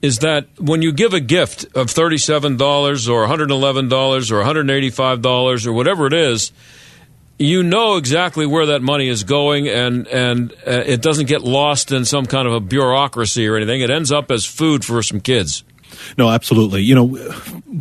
is 0.00 0.20
that 0.20 0.46
when 0.58 0.80
you 0.80 0.90
give 0.90 1.12
a 1.12 1.20
gift 1.20 1.64
of 1.76 1.88
$37 1.88 3.08
or 3.10 3.26
$111 3.26 4.30
or 4.30 4.42
$185 4.42 5.66
or 5.66 5.72
whatever 5.74 6.06
it 6.06 6.14
is, 6.14 6.50
you 7.38 7.62
know 7.62 7.96
exactly 7.96 8.46
where 8.46 8.66
that 8.66 8.80
money 8.80 9.08
is 9.08 9.22
going 9.22 9.68
and, 9.68 10.06
and 10.08 10.52
uh, 10.66 10.82
it 10.86 11.02
doesn't 11.02 11.26
get 11.26 11.42
lost 11.42 11.92
in 11.92 12.06
some 12.06 12.24
kind 12.24 12.48
of 12.48 12.54
a 12.54 12.60
bureaucracy 12.60 13.46
or 13.46 13.56
anything. 13.56 13.82
It 13.82 13.90
ends 13.90 14.10
up 14.10 14.30
as 14.30 14.46
food 14.46 14.82
for 14.82 15.02
some 15.02 15.20
kids. 15.20 15.62
No, 16.18 16.28
absolutely. 16.28 16.82
You 16.82 16.94
know, 16.94 17.14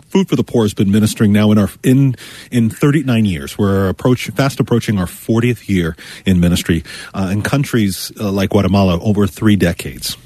Food 0.09 0.29
for 0.29 0.35
the 0.35 0.43
Poor 0.43 0.63
has 0.63 0.73
been 0.73 0.91
ministering 0.91 1.31
now 1.31 1.51
in 1.51 1.57
our 1.57 1.69
in 1.83 2.15
in 2.51 2.69
39 2.69 3.25
years. 3.25 3.57
We're 3.57 3.89
approach 3.89 4.29
fast 4.29 4.59
approaching 4.59 4.97
our 4.97 5.05
40th 5.05 5.67
year 5.67 5.95
in 6.25 6.39
ministry 6.39 6.83
uh, 7.13 7.29
in 7.31 7.41
countries 7.41 8.11
uh, 8.19 8.31
like 8.31 8.49
Guatemala 8.49 8.99
over 9.01 9.27
three 9.27 9.55
decades. 9.55 10.17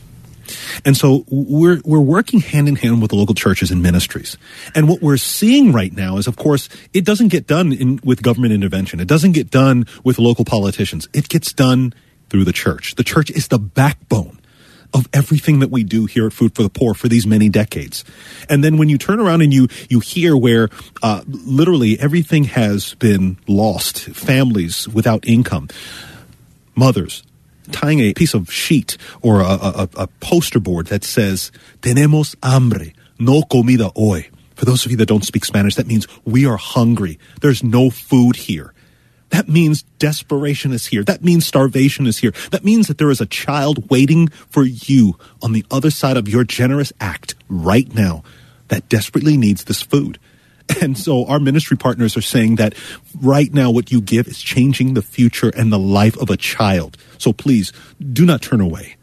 And 0.83 0.95
so 0.95 1.25
we're 1.27 1.81
we're 1.83 1.99
working 1.99 2.39
hand 2.39 2.67
in 2.67 2.75
hand 2.75 3.01
with 3.01 3.11
the 3.11 3.17
local 3.17 3.35
churches 3.35 3.71
and 3.71 3.81
ministries. 3.81 4.37
And 4.73 4.87
what 4.87 5.01
we're 5.01 5.17
seeing 5.17 5.71
right 5.71 5.91
now 5.91 6.17
is, 6.17 6.27
of 6.27 6.35
course, 6.35 6.69
it 6.93 7.05
doesn't 7.05 7.29
get 7.29 7.47
done 7.47 7.73
in, 7.73 7.99
with 8.03 8.21
government 8.21 8.53
intervention. 8.53 8.99
It 8.99 9.07
doesn't 9.07 9.31
get 9.31 9.49
done 9.49 9.85
with 10.03 10.19
local 10.19 10.45
politicians. 10.45 11.07
It 11.13 11.29
gets 11.29 11.53
done 11.53 11.93
through 12.29 12.43
the 12.43 12.53
church. 12.53 12.95
The 12.95 13.03
church 13.03 13.29
is 13.31 13.47
the 13.47 13.59
backbone 13.59 14.39
of 14.95 15.07
everything 15.13 15.59
that 15.59 15.69
we 15.69 15.83
do 15.83 16.05
here 16.05 16.25
at 16.25 16.33
Food 16.33 16.55
for 16.55 16.63
the 16.63 16.69
Poor 16.69 16.93
for 16.93 17.09
these 17.09 17.27
many 17.27 17.49
decades. 17.49 18.05
And 18.49 18.63
then 18.63 18.77
when 18.77 18.87
you 18.87 18.97
turn 18.97 19.19
around 19.19 19.41
and 19.41 19.53
you 19.53 19.67
you 19.89 19.99
hear 19.99 20.35
where 20.37 20.69
uh, 21.03 21.21
literally 21.27 21.99
everything 21.99 22.45
has 22.45 22.95
been 22.95 23.37
lost, 23.47 23.99
families 24.05 24.87
without 24.87 25.27
income, 25.27 25.67
mothers 26.75 27.23
tying 27.71 27.99
a 27.99 28.13
piece 28.13 28.33
of 28.33 28.51
sheet 28.51 28.95
or 29.21 29.41
a, 29.41 29.45
a, 29.45 29.89
a 29.95 30.07
poster 30.21 30.59
board 30.59 30.87
that 30.87 31.03
says 31.03 31.51
"Tenemos 31.81 32.35
hambre, 32.41 32.93
no 33.19 33.43
comida 33.43 33.91
hoy." 33.95 34.29
For 34.55 34.63
those 34.63 34.85
of 34.85 34.91
you 34.91 34.97
that 34.97 35.07
don't 35.07 35.25
speak 35.25 35.43
Spanish, 35.43 35.75
that 35.75 35.87
means 35.87 36.07
we 36.23 36.45
are 36.45 36.55
hungry. 36.55 37.19
There's 37.41 37.61
no 37.61 37.89
food 37.89 38.37
here. 38.37 38.73
That 39.35 39.49
means 39.49 39.83
desperation 39.99 40.71
is 40.71 40.85
here. 40.85 41.03
That 41.03 41.21
means 41.21 41.45
starvation 41.45 42.07
is 42.07 42.19
here. 42.19 42.31
That 42.51 42.63
means 42.63 42.87
that 42.87 42.97
there 42.97 43.09
is 43.09 43.19
a 43.19 43.25
child 43.25 43.89
waiting 43.89 44.29
for 44.29 44.63
you 44.63 45.17
on 45.41 45.51
the 45.51 45.65
other 45.69 45.91
side 45.91 46.15
of 46.15 46.29
your 46.29 46.45
generous 46.45 46.93
act 47.01 47.35
right 47.49 47.93
now 47.93 48.23
that 48.69 48.87
desperately 48.87 49.35
needs 49.35 49.65
this 49.65 49.81
food. 49.81 50.19
And 50.81 50.97
so 50.97 51.25
our 51.25 51.39
ministry 51.39 51.77
partners 51.77 52.15
are 52.17 52.21
saying 52.21 52.55
that 52.55 52.73
right 53.21 53.53
now 53.53 53.69
what 53.69 53.91
you 53.91 54.01
give 54.01 54.25
is 54.25 54.39
changing 54.39 54.93
the 54.93 55.01
future 55.01 55.49
and 55.49 55.71
the 55.71 55.77
life 55.77 56.17
of 56.17 56.29
a 56.29 56.37
child. 56.37 56.97
So 57.17 57.33
please 57.33 57.73
do 57.99 58.25
not 58.25 58.41
turn 58.41 58.61
away 58.61 58.95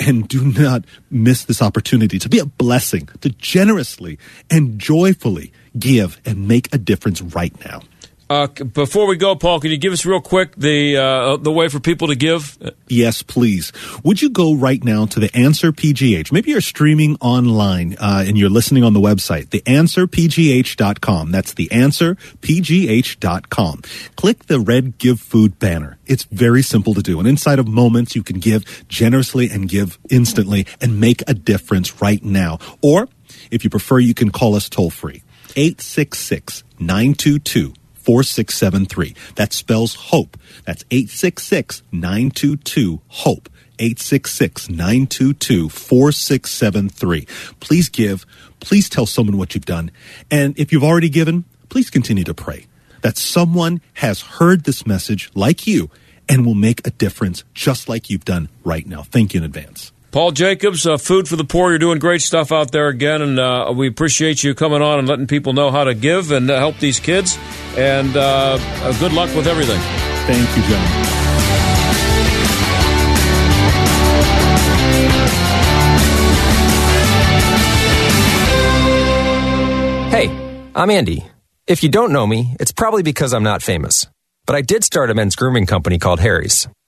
and 0.00 0.26
do 0.26 0.44
not 0.44 0.86
miss 1.10 1.44
this 1.44 1.62
opportunity 1.62 2.18
to 2.18 2.28
be 2.28 2.38
a 2.38 2.46
blessing, 2.46 3.08
to 3.20 3.28
generously 3.28 4.18
and 4.50 4.78
joyfully 4.78 5.52
give 5.78 6.20
and 6.24 6.48
make 6.48 6.74
a 6.74 6.78
difference 6.78 7.20
right 7.20 7.54
now. 7.64 7.82
Uh, 8.30 8.46
before 8.46 9.06
we 9.06 9.16
go, 9.16 9.36
Paul, 9.36 9.60
can 9.60 9.70
you 9.70 9.76
give 9.76 9.92
us 9.92 10.06
real 10.06 10.20
quick 10.20 10.56
the 10.56 10.96
uh, 10.96 11.36
the 11.36 11.52
way 11.52 11.68
for 11.68 11.78
people 11.78 12.08
to 12.08 12.14
give? 12.14 12.56
Yes, 12.88 13.22
please. 13.22 13.70
Would 14.02 14.22
you 14.22 14.30
go 14.30 14.54
right 14.54 14.82
now 14.82 15.04
to 15.06 15.20
the 15.20 15.30
Answer 15.36 15.72
PGH? 15.72 16.32
Maybe 16.32 16.50
you're 16.50 16.62
streaming 16.62 17.16
online 17.20 17.96
uh, 18.00 18.24
and 18.26 18.38
you're 18.38 18.48
listening 18.48 18.82
on 18.82 18.94
the 18.94 19.00
website, 19.00 19.48
theanswerpgh.com. 19.48 21.30
That's 21.30 21.52
theanswerpgh.com. 21.54 23.82
Click 24.16 24.46
the 24.46 24.60
red 24.60 24.96
Give 24.98 25.20
Food 25.20 25.58
banner. 25.58 25.98
It's 26.06 26.24
very 26.24 26.62
simple 26.62 26.94
to 26.94 27.02
do. 27.02 27.18
And 27.18 27.28
inside 27.28 27.58
of 27.58 27.68
moments, 27.68 28.16
you 28.16 28.22
can 28.22 28.38
give 28.38 28.88
generously 28.88 29.50
and 29.50 29.68
give 29.68 29.98
instantly 30.08 30.66
and 30.80 30.98
make 30.98 31.22
a 31.28 31.34
difference 31.34 32.00
right 32.00 32.24
now. 32.24 32.58
Or 32.80 33.06
if 33.50 33.64
you 33.64 33.70
prefer, 33.70 33.98
you 33.98 34.14
can 34.14 34.30
call 34.30 34.54
us 34.54 34.70
toll 34.70 34.88
free. 34.90 35.22
866 35.56 36.64
922 36.78 37.74
4673. 38.04 39.14
That 39.36 39.52
spells 39.52 39.94
HOPE. 39.94 40.36
That's 40.64 40.84
866 40.90 41.82
922 41.92 43.00
HOPE. 43.08 43.48
866 43.78 44.70
922 44.70 45.68
4673. 45.68 47.26
Please 47.60 47.88
give. 47.88 48.24
Please 48.60 48.88
tell 48.88 49.06
someone 49.06 49.36
what 49.36 49.54
you've 49.54 49.66
done. 49.66 49.90
And 50.30 50.58
if 50.58 50.72
you've 50.72 50.84
already 50.84 51.08
given, 51.08 51.44
please 51.68 51.90
continue 51.90 52.24
to 52.24 52.34
pray 52.34 52.66
that 53.02 53.18
someone 53.18 53.80
has 53.94 54.20
heard 54.22 54.64
this 54.64 54.86
message 54.86 55.30
like 55.34 55.66
you 55.66 55.90
and 56.28 56.46
will 56.46 56.54
make 56.54 56.86
a 56.86 56.90
difference 56.90 57.44
just 57.52 57.88
like 57.88 58.08
you've 58.08 58.24
done 58.24 58.48
right 58.64 58.86
now. 58.86 59.02
Thank 59.02 59.34
you 59.34 59.38
in 59.38 59.44
advance. 59.44 59.92
Paul 60.14 60.30
Jacobs, 60.30 60.86
uh, 60.86 60.96
Food 60.96 61.26
for 61.26 61.34
the 61.34 61.42
Poor. 61.42 61.70
You're 61.70 61.80
doing 61.80 61.98
great 61.98 62.22
stuff 62.22 62.52
out 62.52 62.70
there 62.70 62.86
again, 62.86 63.20
and 63.20 63.36
uh, 63.36 63.72
we 63.74 63.88
appreciate 63.88 64.44
you 64.44 64.54
coming 64.54 64.80
on 64.80 65.00
and 65.00 65.08
letting 65.08 65.26
people 65.26 65.54
know 65.54 65.72
how 65.72 65.82
to 65.82 65.92
give 65.92 66.30
and 66.30 66.48
uh, 66.48 66.56
help 66.56 66.78
these 66.78 67.00
kids. 67.00 67.36
And 67.76 68.16
uh, 68.16 68.56
uh, 68.60 68.98
good 69.00 69.12
luck 69.12 69.34
with 69.34 69.48
everything. 69.48 69.80
Thank 70.28 70.56
you, 70.56 70.62
John. 70.70 70.86
Hey, 80.12 80.70
I'm 80.76 80.90
Andy. 80.90 81.26
If 81.66 81.82
you 81.82 81.88
don't 81.88 82.12
know 82.12 82.24
me, 82.24 82.54
it's 82.60 82.70
probably 82.70 83.02
because 83.02 83.34
I'm 83.34 83.42
not 83.42 83.64
famous. 83.64 84.06
But 84.46 84.54
I 84.54 84.60
did 84.60 84.84
start 84.84 85.10
a 85.10 85.14
men's 85.14 85.34
grooming 85.34 85.66
company 85.66 85.98
called 85.98 86.20
Harry's. 86.20 86.68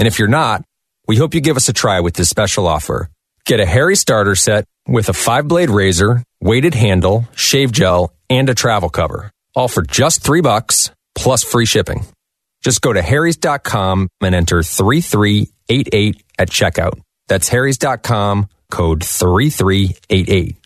And 0.00 0.06
if 0.08 0.18
you're 0.18 0.28
not, 0.28 0.64
we 1.06 1.16
hope 1.16 1.34
you 1.34 1.42
give 1.42 1.58
us 1.58 1.68
a 1.68 1.74
try 1.74 2.00
with 2.00 2.14
this 2.14 2.30
special 2.30 2.66
offer. 2.66 3.10
Get 3.44 3.60
a 3.60 3.66
Harry 3.66 3.96
starter 3.96 4.34
set 4.34 4.64
with 4.88 5.10
a 5.10 5.12
five 5.12 5.46
blade 5.46 5.68
razor, 5.68 6.22
weighted 6.40 6.74
handle, 6.74 7.28
shave 7.36 7.70
gel, 7.70 8.14
and 8.30 8.48
a 8.48 8.54
travel 8.54 8.88
cover. 8.88 9.30
All 9.54 9.68
for 9.68 9.82
just 9.82 10.22
three 10.22 10.40
bucks 10.40 10.90
plus 11.14 11.44
free 11.44 11.66
shipping. 11.66 12.06
Just 12.62 12.80
go 12.80 12.94
to 12.94 13.02
harrys.com 13.02 14.08
and 14.22 14.34
enter 14.34 14.62
3388 14.62 16.22
at 16.38 16.48
checkout. 16.48 16.98
That's 17.28 17.50
harrys.com 17.50 18.48
code 18.70 19.04
3388. 19.04 20.56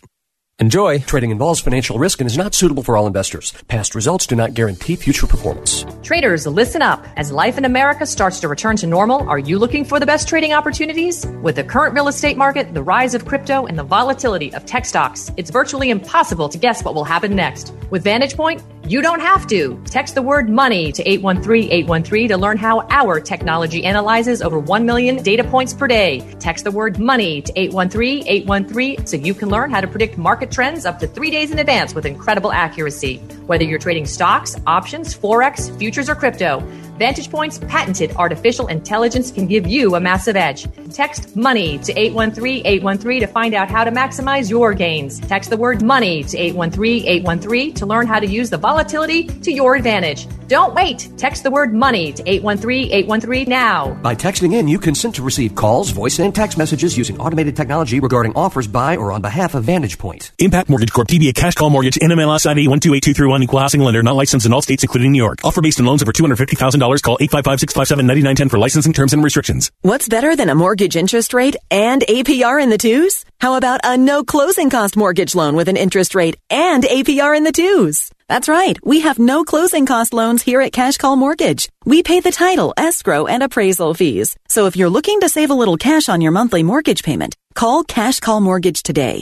Enjoy. 0.59 0.99
Trading 0.99 1.31
involves 1.31 1.59
financial 1.59 1.97
risk 1.97 2.21
and 2.21 2.27
is 2.27 2.37
not 2.37 2.55
suitable 2.55 2.81
for 2.81 2.95
all 2.95 3.07
investors. 3.07 3.51
Past 3.67 3.93
results 3.93 4.25
do 4.25 4.37
not 4.37 4.53
guarantee 4.53 4.95
future 4.95 5.27
performance. 5.27 5.83
Traders, 6.01 6.47
listen 6.47 6.81
up. 6.81 7.05
As 7.17 7.29
life 7.29 7.57
in 7.57 7.65
America 7.65 8.05
starts 8.05 8.39
to 8.39 8.47
return 8.47 8.77
to 8.77 8.87
normal, 8.87 9.27
are 9.27 9.37
you 9.37 9.59
looking 9.59 9.83
for 9.83 9.99
the 9.99 10.05
best 10.05 10.29
trading 10.29 10.53
opportunities? 10.53 11.25
With 11.41 11.57
the 11.57 11.63
current 11.65 11.93
real 11.93 12.07
estate 12.07 12.37
market, 12.37 12.73
the 12.73 12.81
rise 12.81 13.13
of 13.13 13.25
crypto, 13.25 13.65
and 13.65 13.77
the 13.77 13.83
volatility 13.83 14.53
of 14.53 14.65
tech 14.65 14.85
stocks, 14.85 15.29
it's 15.35 15.49
virtually 15.49 15.89
impossible 15.89 16.47
to 16.47 16.57
guess 16.57 16.85
what 16.85 16.95
will 16.95 17.03
happen 17.03 17.35
next. 17.35 17.73
With 17.89 18.05
Vantage 18.05 18.37
Point, 18.37 18.63
you 18.87 19.01
don't 19.01 19.19
have 19.19 19.47
to. 19.47 19.81
Text 19.85 20.13
the 20.13 20.21
word 20.21 20.47
money 20.47 20.91
to 20.91 21.03
813-813 21.03 22.27
to 22.27 22.37
learn 22.37 22.57
how 22.57 22.85
our 22.91 23.19
technology 23.19 23.83
analyzes 23.83 24.43
over 24.43 24.59
1 24.59 24.85
million 24.85 25.21
data 25.23 25.43
points 25.43 25.73
per 25.73 25.87
day. 25.87 26.19
Text 26.39 26.63
the 26.65 26.71
word 26.71 26.99
money 26.99 27.41
to 27.41 27.51
813-813 27.53 29.07
so 29.07 29.17
you 29.17 29.33
can 29.33 29.49
learn 29.49 29.71
how 29.71 29.81
to 29.81 29.87
predict 29.87 30.19
market 30.19 30.44
trends 30.51 30.85
up 30.85 30.99
to 30.99 31.07
three 31.07 31.31
days 31.31 31.51
in 31.51 31.59
advance 31.59 31.93
with 31.93 32.05
incredible 32.05 32.51
accuracy. 32.51 33.17
Whether 33.47 33.63
you're 33.63 33.79
trading 33.79 34.05
stocks, 34.05 34.55
options, 34.67 35.15
Forex, 35.15 35.75
futures, 35.77 36.09
or 36.09 36.15
crypto, 36.15 36.59
Vantage 36.97 37.29
Point's 37.29 37.57
patented 37.59 38.15
artificial 38.15 38.67
intelligence 38.67 39.29
can 39.29 39.47
give 39.47 39.67
you 39.67 39.95
a 39.95 39.99
massive 39.99 40.37
edge. 40.37 40.65
Text 40.93 41.35
money 41.35 41.77
to 41.79 41.91
813 41.99 42.61
813 42.65 43.19
to 43.19 43.27
find 43.27 43.53
out 43.53 43.69
how 43.69 43.83
to 43.83 43.91
maximize 43.91 44.49
your 44.49 44.73
gains. 44.73 45.19
Text 45.19 45.49
the 45.49 45.57
word 45.57 45.81
money 45.81 46.23
to 46.23 46.37
813 46.37 47.05
813 47.05 47.73
to 47.73 47.85
learn 47.85 48.07
how 48.07 48.19
to 48.19 48.25
use 48.25 48.49
the 48.49 48.57
volatility 48.57 49.27
to 49.27 49.51
your 49.51 49.75
advantage. 49.75 50.25
Don't 50.47 50.73
wait. 50.73 51.09
Text 51.17 51.43
the 51.43 51.51
word 51.51 51.73
money 51.73 52.13
to 52.13 52.23
813 52.29 52.91
813 52.93 53.49
now. 53.49 53.93
By 53.95 54.15
texting 54.15 54.53
in, 54.53 54.69
you 54.69 54.79
consent 54.79 55.15
to 55.15 55.23
receive 55.23 55.53
calls, 55.53 55.89
voice, 55.89 56.19
and 56.19 56.33
text 56.33 56.57
messages 56.57 56.97
using 56.97 57.19
automated 57.19 57.57
technology 57.57 57.99
regarding 57.99 58.33
offers 58.35 58.67
by 58.67 58.95
or 58.95 59.11
on 59.11 59.21
behalf 59.21 59.53
of 59.55 59.65
Vantage 59.65 59.97
Point. 59.97 60.31
Impact 60.39 60.69
Mortgage 60.69 60.93
Corp. 60.93 61.09
DBA 61.09 61.35
Cash 61.35 61.55
Call 61.55 61.69
Mortgage. 61.69 61.95
NMLS 61.95 62.45
ID 62.45 62.69
128231. 62.69 63.43
Equal 63.43 63.59
housing 63.59 63.81
lender. 63.81 64.01
Not 64.01 64.15
licensed 64.15 64.45
in 64.45 64.53
all 64.53 64.61
states, 64.61 64.83
including 64.83 65.11
New 65.11 65.21
York. 65.21 65.39
Offer 65.43 65.61
based 65.61 65.79
on 65.81 65.85
loans 65.87 66.01
over 66.01 66.13
$250,000. 66.13 66.84
Call 67.01 67.17
855-657-9910 67.17 68.49
for 68.51 68.57
licensing 68.57 68.93
terms 68.93 69.13
and 69.13 69.23
restrictions. 69.23 69.71
What's 69.81 70.07
better 70.07 70.35
than 70.35 70.49
a 70.49 70.55
mortgage 70.55 70.95
interest 70.95 71.33
rate 71.33 71.55
and 71.71 72.01
APR 72.01 72.61
in 72.61 72.69
the 72.69 72.77
twos? 72.77 73.25
How 73.39 73.55
about 73.55 73.81
a 73.83 73.97
no 73.97 74.23
closing 74.23 74.69
cost 74.69 74.95
mortgage 74.95 75.35
loan 75.35 75.55
with 75.55 75.67
an 75.67 75.77
interest 75.77 76.15
rate 76.15 76.37
and 76.49 76.83
APR 76.83 77.35
in 77.35 77.43
the 77.43 77.51
twos? 77.51 78.11
That's 78.27 78.49
right. 78.49 78.77
We 78.83 79.01
have 79.01 79.19
no 79.19 79.43
closing 79.43 79.85
cost 79.85 80.13
loans 80.13 80.41
here 80.41 80.61
at 80.61 80.73
Cash 80.73 80.97
Call 80.97 81.15
Mortgage. 81.15 81.69
We 81.85 82.01
pay 82.01 82.21
the 82.21 82.31
title, 82.31 82.73
escrow, 82.75 83.27
and 83.27 83.43
appraisal 83.43 83.93
fees. 83.93 84.35
So 84.47 84.65
if 84.65 84.75
you're 84.75 84.89
looking 84.89 85.19
to 85.21 85.29
save 85.29 85.51
a 85.51 85.53
little 85.53 85.77
cash 85.77 86.09
on 86.09 86.21
your 86.21 86.31
monthly 86.31 86.63
mortgage 86.63 87.03
payment, 87.03 87.35
call 87.53 87.83
Cash 87.83 88.19
Call 88.19 88.41
Mortgage 88.41 88.81
today. 88.81 89.21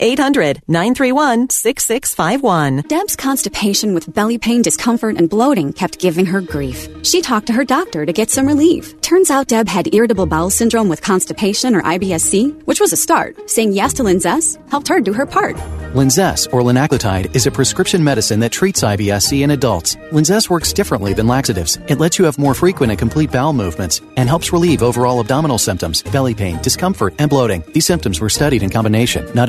800 0.00 0.62
931 0.68 1.50
6651. 1.50 2.82
Deb's 2.88 3.16
constipation 3.16 3.94
with 3.94 4.12
belly 4.12 4.38
pain, 4.38 4.62
discomfort, 4.62 5.16
and 5.16 5.28
bloating 5.28 5.72
kept 5.72 5.98
giving 5.98 6.26
her 6.26 6.40
grief. 6.40 6.88
She 7.04 7.20
talked 7.20 7.46
to 7.48 7.52
her 7.52 7.64
doctor 7.64 8.06
to 8.06 8.12
get 8.12 8.30
some 8.30 8.46
relief. 8.46 9.00
Turns 9.00 9.30
out 9.30 9.48
Deb 9.48 9.68
had 9.68 9.94
irritable 9.94 10.26
bowel 10.26 10.50
syndrome 10.50 10.88
with 10.88 11.02
constipation 11.02 11.74
or 11.74 11.82
IBS-C, 11.82 12.50
which 12.64 12.80
was 12.80 12.92
a 12.92 12.96
start. 12.96 13.50
Saying 13.50 13.72
yes 13.72 13.94
to 13.94 14.02
Linzess 14.02 14.58
helped 14.70 14.88
her 14.88 15.00
do 15.00 15.12
her 15.12 15.26
part. 15.26 15.56
Linzess, 15.94 16.46
or 16.52 16.60
linaclotide, 16.60 17.34
is 17.34 17.46
a 17.46 17.50
prescription 17.50 18.04
medicine 18.04 18.40
that 18.40 18.52
treats 18.52 18.82
IBS-C 18.82 19.42
in 19.42 19.52
adults. 19.52 19.96
Linzess 20.12 20.50
works 20.50 20.74
differently 20.74 21.14
than 21.14 21.26
laxatives. 21.26 21.78
It 21.88 21.98
lets 21.98 22.18
you 22.18 22.26
have 22.26 22.38
more 22.38 22.52
frequent 22.54 22.90
and 22.92 22.98
complete 22.98 23.32
bowel 23.32 23.54
movements 23.54 24.02
and 24.16 24.28
helps 24.28 24.52
relieve 24.52 24.82
overall 24.82 25.20
abdominal 25.20 25.56
symptoms, 25.56 26.02
belly 26.02 26.34
pain, 26.34 26.60
discomfort, 26.60 27.14
and 27.18 27.30
bloating. 27.30 27.64
These 27.72 27.86
symptoms 27.86 28.20
were 28.20 28.28
studied 28.28 28.62
in 28.62 28.68
combination, 28.68 29.32
not 29.34 29.48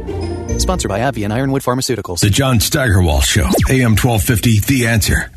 Sponsored 0.61 0.89
by 0.89 0.99
AbbVie 0.99 1.23
and 1.23 1.33
Ironwood 1.33 1.63
Pharmaceuticals. 1.63 2.19
The 2.19 2.29
John 2.29 2.59
Steigerwald 2.59 3.23
Show, 3.23 3.47
AM 3.67 3.95
1250, 3.97 4.59
The 4.59 4.85
Answer. 4.85 5.31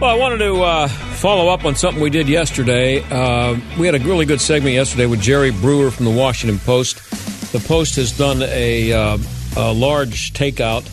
Well, 0.00 0.10
I 0.10 0.18
wanted 0.18 0.38
to 0.38 0.60
uh, 0.60 0.88
follow 0.88 1.48
up 1.48 1.64
on 1.64 1.76
something 1.76 2.02
we 2.02 2.10
did 2.10 2.28
yesterday. 2.28 3.04
Uh, 3.04 3.56
we 3.78 3.86
had 3.86 3.94
a 3.94 4.00
really 4.00 4.26
good 4.26 4.40
segment 4.40 4.74
yesterday 4.74 5.06
with 5.06 5.22
Jerry 5.22 5.52
Brewer 5.52 5.92
from 5.92 6.06
the 6.06 6.10
Washington 6.10 6.58
Post. 6.58 7.52
The 7.52 7.60
Post 7.60 7.94
has 7.96 8.10
done 8.18 8.42
a, 8.42 8.92
uh, 8.92 9.18
a 9.56 9.72
large 9.72 10.32
takeout, 10.32 10.90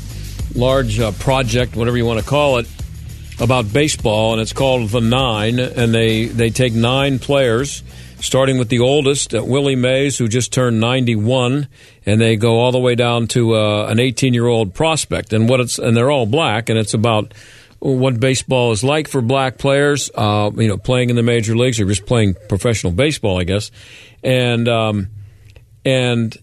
large 0.55 0.99
uh, 0.99 1.11
project, 1.13 1.75
whatever 1.75 1.97
you 1.97 2.05
want 2.05 2.19
to 2.19 2.25
call 2.25 2.59
it, 2.59 2.67
about 3.39 3.73
baseball, 3.73 4.33
and 4.33 4.41
it's 4.41 4.53
called 4.53 4.89
The 4.89 5.01
Nine. 5.01 5.59
And 5.59 5.91
they, 5.91 6.25
they 6.25 6.51
take 6.51 6.73
nine 6.73 7.17
players, 7.17 7.81
starting 8.21 8.57
with 8.57 8.69
the 8.69 8.79
oldest, 8.79 9.33
uh, 9.33 9.43
Willie 9.43 9.75
Mays, 9.75 10.17
who 10.17 10.27
just 10.27 10.53
turned 10.53 10.79
91, 10.79 11.67
and 12.05 12.21
they 12.21 12.35
go 12.35 12.59
all 12.59 12.71
the 12.71 12.79
way 12.79 12.95
down 12.95 13.27
to 13.27 13.55
uh, 13.55 13.87
an 13.87 13.99
18 13.99 14.33
year 14.33 14.47
old 14.47 14.73
prospect. 14.73 15.33
And 15.33 15.49
what 15.49 15.59
it's 15.59 15.77
and 15.77 15.97
they're 15.97 16.11
all 16.11 16.25
black, 16.25 16.69
and 16.69 16.79
it's 16.79 16.93
about 16.93 17.33
what 17.79 18.19
baseball 18.19 18.71
is 18.71 18.83
like 18.83 19.07
for 19.07 19.21
black 19.21 19.57
players, 19.57 20.11
uh, 20.13 20.51
you 20.55 20.67
know, 20.67 20.77
playing 20.77 21.09
in 21.09 21.15
the 21.15 21.23
major 21.23 21.57
leagues 21.57 21.79
or 21.79 21.85
just 21.85 22.05
playing 22.05 22.35
professional 22.47 22.93
baseball, 22.93 23.39
I 23.39 23.43
guess. 23.43 23.71
And 24.23 24.67
um, 24.69 25.09
and 25.83 26.37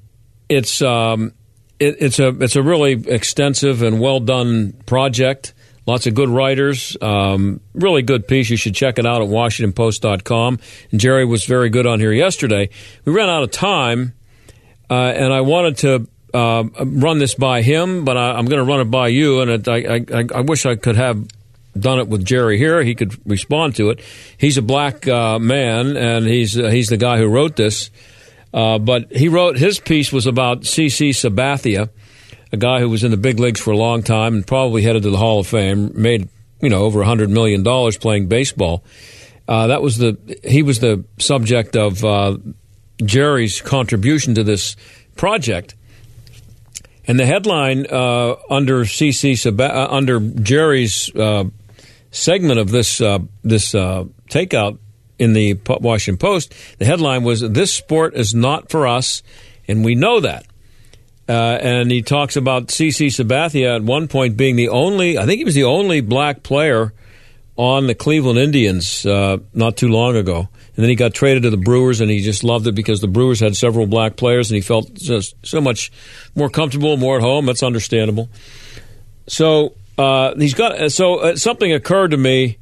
it's 0.49 0.83
um, 0.83 1.33
it, 1.79 1.97
it's 2.01 2.19
a 2.19 2.29
it's 2.41 2.57
a 2.57 2.63
really 2.63 2.93
extensive 2.93 3.83
and 3.83 4.01
well 4.01 4.21
done 4.21 4.73
project. 4.85 5.55
Lots 5.89 6.07
of 6.07 6.13
good 6.13 6.29
writers, 6.29 6.99
um, 7.01 7.61
really 7.73 8.03
good 8.03 8.29
piece. 8.29 8.51
You 8.51 8.59
should 8.59 8.75
check 8.75 8.99
it 8.99 9.07
out 9.07 9.23
at 9.23 9.29
WashingtonPost.com. 9.29 10.59
And 10.91 11.01
Jerry 11.01 11.25
was 11.25 11.47
very 11.47 11.71
good 11.71 11.87
on 11.87 11.99
here 11.99 12.13
yesterday. 12.13 12.69
We 13.07 13.15
ran 13.15 13.31
out 13.31 13.43
of 13.43 13.51
time, 13.53 14.13
uh, 14.91 14.93
and 14.93 15.33
I 15.33 15.41
wanted 15.41 15.79
to 15.79 16.07
uh, 16.35 16.65
run 16.85 17.21
this 17.21 17.35
by 17.35 17.63
him, 17.63 18.05
but 18.05 18.19
I, 18.19 18.39
am 18.39 18.45
going 18.45 18.59
to 18.59 18.71
run 18.71 18.81
it 18.81 18.91
by 18.91 19.09
you. 19.09 19.41
And 19.41 19.51
it, 19.51 19.67
I, 19.67 20.05
I, 20.15 20.27
I, 20.35 20.41
wish 20.43 20.67
I 20.67 20.77
could 20.77 20.97
have 20.97 21.27
done 21.73 21.99
it 21.99 22.09
with 22.09 22.23
Jerry 22.23 22.59
here. 22.59 22.83
He 22.83 22.95
could 22.95 23.19
respond 23.27 23.75
to 23.77 23.89
it. 23.89 24.01
He's 24.37 24.59
a 24.59 24.63
black 24.63 25.09
uh, 25.09 25.39
man, 25.39 25.97
and 25.97 26.27
he's 26.27 26.59
uh, 26.59 26.69
he's 26.69 26.89
the 26.89 26.99
guy 26.99 27.17
who 27.17 27.29
wrote 27.29 27.57
this. 27.57 27.91
Uh, 28.53 28.79
but 28.79 29.11
he 29.11 29.29
wrote 29.29 29.57
his 29.57 29.81
piece 29.81 30.13
was 30.13 30.27
about 30.27 30.65
CC 30.65 31.11
Sabathia, 31.11 31.89
a 32.53 32.57
guy 32.57 32.81
who 32.81 32.89
was 32.89 33.05
in 33.05 33.11
the 33.11 33.17
big 33.17 33.39
leagues 33.39 33.61
for 33.61 33.73
a 33.73 33.77
long 33.77 34.03
time 34.03 34.35
and 34.35 34.47
probably 34.47 34.83
headed 34.83 35.03
to 35.03 35.11
the 35.11 35.19
Hall 35.19 35.41
of 35.41 35.47
Fame. 35.47 35.93
Made 35.95 36.29
you 36.61 36.71
know 36.71 36.83
over 36.83 37.03
hundred 37.03 37.31
million 37.31 37.63
dollars 37.63 37.97
playing 37.97 38.29
baseball. 38.29 38.85
Uh, 39.47 39.69
that 39.69 39.83
was 39.83 39.99
the 39.99 40.39
he 40.45 40.63
was 40.63 40.81
the 40.81 41.05
subject 41.19 41.77
of 41.77 42.05
Jerry's 43.05 43.61
contribution 43.61 44.35
to 44.35 44.45
this 44.45 44.77
project. 45.17 45.75
And 47.07 47.19
the 47.19 47.27
headline 47.27 47.87
uh, 47.87 48.37
under 48.51 48.85
CC 48.85 49.61
uh, 49.61 49.89
under 49.91 50.21
Jerry's 50.21 51.15
uh, 51.15 51.45
segment 52.11 52.61
of 52.61 52.71
this 52.71 53.01
uh, 53.01 53.21
this 53.43 53.75
uh, 53.75 54.05
takeout 54.29 54.79
in 55.19 55.33
the 55.33 55.59
Washington 55.67 56.19
Post, 56.19 56.55
the 56.79 56.85
headline 56.85 57.25
was 57.25 57.41
"This 57.41 57.73
sport 57.73 58.15
is 58.15 58.35
not 58.35 58.71
for 58.71 58.87
us," 58.87 59.23
and 59.67 59.85
we 59.85 59.95
know 59.95 60.21
that. 60.21 60.47
Uh, 61.29 61.59
and 61.61 61.91
he 61.91 62.01
talks 62.01 62.37
about 62.37 62.69
CC 62.69 63.09
Sabathia 63.09 63.77
at 63.77 63.83
one 63.83 64.09
point 64.09 64.37
being 64.37 64.57
the 64.57 64.71
only, 64.71 65.19
I 65.19 65.27
think 65.27 65.39
he 65.39 65.45
was 65.45 65.55
the 65.55 65.65
only 65.65 66.01
black 66.01 66.43
player 66.43 66.95
on 67.57 67.87
the 67.87 67.95
Cleveland 67.95 68.39
Indians 68.39 69.05
not 69.05 69.77
too 69.77 69.89
long 69.89 70.17
ago. 70.17 70.49
And 70.79 70.85
then 70.85 70.91
he 70.91 70.95
got 70.95 71.13
traded 71.13 71.43
to 71.43 71.51
the 71.51 71.57
Brewers, 71.57 72.01
and 72.01 72.09
he 72.09 72.21
just 72.21 72.45
loved 72.45 72.69
it 72.69 72.77
because 72.77 73.01
the 73.01 73.09
Brewers 73.09 73.41
had 73.41 73.57
several 73.57 73.89
black 73.89 74.15
players, 74.15 74.49
and 74.49 74.55
he 74.55 74.61
felt 74.61 74.95
just 74.95 75.35
so 75.45 75.61
much 75.61 75.91
more 76.37 76.49
comfortable, 76.49 76.97
more 76.97 77.17
at 77.17 77.21
home. 77.21 77.47
That's 77.47 77.65
understandable. 77.65 78.29
So 79.27 79.75
uh, 79.99 80.37
he's 80.37 80.55
got. 80.55 80.93
So 80.93 81.17
uh, 81.17 81.35
something 81.35 81.73
occurred 81.73 82.13
to 82.13 82.17
me 82.17 82.59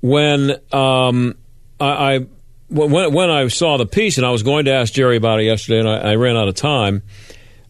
when 0.00 0.52
um, 0.72 1.36
I, 1.78 2.14
I 2.14 2.18
when 2.70 3.12
when 3.12 3.28
I 3.28 3.48
saw 3.48 3.76
the 3.76 3.84
piece, 3.84 4.16
and 4.16 4.26
I 4.26 4.30
was 4.30 4.42
going 4.42 4.64
to 4.64 4.72
ask 4.72 4.94
Jerry 4.94 5.18
about 5.18 5.38
it 5.38 5.44
yesterday, 5.44 5.80
and 5.80 5.88
I, 5.90 6.12
I 6.12 6.14
ran 6.14 6.38
out 6.38 6.48
of 6.48 6.54
time. 6.54 7.02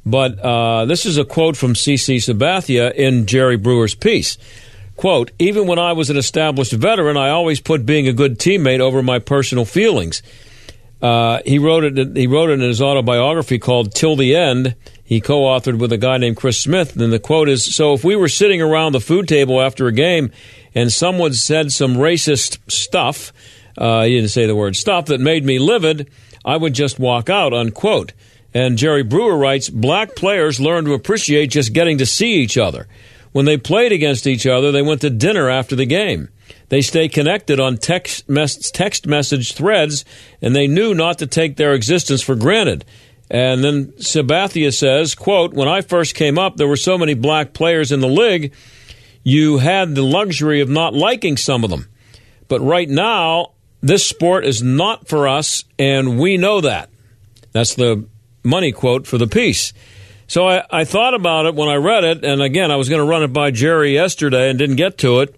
But 0.05 0.39
uh, 0.41 0.85
this 0.87 1.07
is 1.07 1.19
a 1.19 1.25
quote 1.25 1.57
from 1.57 1.75
CC 1.75 2.17
Sabathia 2.17 2.93
in 2.95 3.27
Jerry 3.27 3.57
Brewer's 3.57 3.95
piece. 3.95 4.37
Quote, 4.97 5.31
even 5.39 5.67
when 5.67 5.79
I 5.79 5.93
was 5.93 6.11
an 6.11 6.17
established 6.17 6.73
veteran, 6.73 7.17
I 7.17 7.31
always 7.31 7.61
put 7.61 7.87
being 7.87 8.09
a 8.09 8.13
good 8.13 8.39
teammate 8.39 8.81
over 8.81 9.03
my 9.03 9.19
personal 9.19 9.65
feelings. 9.65 10.23
Uh, 11.01 11.41
he 11.45 11.59
wrote 11.59 11.85
it. 11.85 12.17
He 12.17 12.29
wrote 12.29 12.51
it 12.51 12.55
in 12.55 12.61
his 12.61 12.81
autobiography 12.81 13.59
called 13.59 13.93
"Till 13.93 14.15
the 14.15 14.37
End." 14.37 14.77
He 15.05 15.21
co-authored 15.21 15.79
with 15.79 15.93
a 15.93 15.99
guy 15.99 16.17
named 16.17 16.37
Chris 16.37 16.59
Smith. 16.59 16.97
And 16.97 17.13
the 17.13 17.19
quote 17.19 17.49
is: 17.49 17.75
"So 17.75 17.93
if 17.93 18.05
we 18.05 18.15
were 18.15 18.29
sitting 18.29 18.63
around 18.63 18.93
the 18.93 19.01
food 19.01 19.27
table 19.27 19.61
after 19.61 19.89
a 19.89 19.93
game, 19.93 20.31
and 20.77 20.93
someone 20.93 21.33
said 21.35 21.73
some 21.73 21.97
racist 21.97 22.59
stuff, 22.71 23.33
uh, 23.77 24.05
he 24.05 24.15
didn't 24.15 24.31
say 24.31 24.47
the 24.47 24.55
word 24.55 24.77
stuff 24.77 25.07
that 25.07 25.21
made 25.21 25.45
me 25.45 25.59
livid, 25.59 26.09
I 26.45 26.57
would 26.57 26.73
just 26.73 27.01
walk 27.01 27.29
out, 27.29 27.53
unquote. 27.53 28.13
And 28.55 28.77
Jerry 28.77 29.03
Brewer 29.03 29.37
writes, 29.37 29.69
black 29.69 30.15
players 30.15 30.61
learn 30.61 30.85
to 30.85 30.95
appreciate 30.95 31.47
just 31.47 31.73
getting 31.73 31.99
to 31.99 32.07
see 32.07 32.35
each 32.35 32.59
other. 32.59 32.87
When 33.33 33.47
they 33.47 33.57
played 33.57 33.93
against 33.93 34.27
each 34.27 34.47
other, 34.47 34.71
they 34.71 34.83
went 34.83 35.01
to 35.01 35.11
dinner 35.11 35.49
after 35.49 35.75
the 35.75 35.87
game. 35.87 36.29
They 36.69 36.83
stay 36.83 37.09
connected 37.09 37.61
on 37.61 37.79
text, 37.79 38.29
mes- 38.29 38.71
text 38.71 39.07
message 39.07 39.53
threads, 39.55 40.05
and 40.43 40.55
they 40.55 40.67
knew 40.67 40.95
not 40.95 41.19
to 41.19 41.27
take 41.27 41.57
their 41.57 41.73
existence 41.73 42.23
for 42.23 42.35
granted. 42.35 42.85
And 43.31 43.65
then 43.65 43.93
Sabathia 43.93 44.75
says, 44.75 45.15
quote, 45.15 45.55
when 45.55 45.69
I 45.69 45.81
first 45.81 46.15
came 46.15 46.39
up, 46.39 46.57
there 46.57 46.69
were 46.69 46.77
so 46.77 46.99
many 46.99 47.15
black 47.15 47.55
players 47.55 47.91
in 47.91 48.01
the 48.01 48.09
league, 48.09 48.53
you 49.25 49.59
had 49.59 49.95
the 49.95 50.03
luxury 50.03 50.61
of 50.61 50.69
not 50.69 50.93
liking 50.93 51.39
some 51.39 51.65
of 51.65 51.71
them. 51.71 51.89
But 52.49 52.61
right 52.61 52.89
now, 52.89 53.53
this 53.81 54.07
sport 54.07 54.45
is 54.45 54.63
not 54.63 55.09
for 55.09 55.27
us, 55.27 55.65
and 55.79 56.19
we 56.19 56.37
know 56.37 56.61
that. 56.61 56.91
That's 57.53 57.75
the 57.75 58.07
money 58.45 58.73
quote 58.73 59.07
for 59.07 59.19
the 59.19 59.27
piece. 59.27 59.73
So 60.27 60.49
I, 60.49 60.65
I 60.71 60.85
thought 60.85 61.15
about 61.15 61.47
it 61.47 61.55
when 61.55 61.69
I 61.69 61.75
read 61.75 62.05
it, 62.05 62.25
and 62.25 62.41
again, 62.41 62.71
I 62.71 62.77
was 62.77 62.89
going 62.89 63.01
to 63.01 63.07
run 63.07 63.23
it 63.23 63.33
by 63.33 63.51
Jerry 63.51 63.93
yesterday 63.93 64.49
and 64.49 64.59
didn't 64.59 64.77
get 64.77 64.99
to 64.99 65.21
it. 65.21 65.37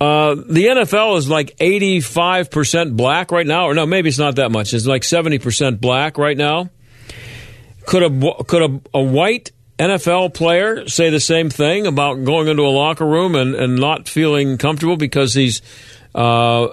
Uh, 0.00 0.34
the 0.34 0.66
NFL 0.66 1.16
is 1.16 1.28
like 1.28 1.56
85% 1.58 2.96
black 2.96 3.30
right 3.30 3.46
now, 3.46 3.66
or 3.66 3.74
no, 3.74 3.86
maybe 3.86 4.08
it's 4.08 4.18
not 4.18 4.36
that 4.36 4.50
much. 4.50 4.74
It's 4.74 4.86
like 4.86 5.02
70% 5.02 5.80
black 5.80 6.18
right 6.18 6.36
now. 6.36 6.70
Could 7.86 8.02
a 8.04 8.44
could 8.44 8.62
a, 8.62 8.80
a 8.94 9.02
white 9.02 9.50
NFL 9.78 10.34
player 10.34 10.88
say 10.88 11.10
the 11.10 11.20
same 11.20 11.50
thing 11.50 11.86
about 11.86 12.24
going 12.24 12.48
into 12.48 12.62
a 12.62 12.70
locker 12.70 13.06
room 13.06 13.34
and, 13.34 13.54
and 13.54 13.76
not 13.76 14.08
feeling 14.08 14.58
comfortable 14.58 14.96
because 14.96 15.34
he's 15.34 15.62
uh, 16.14 16.68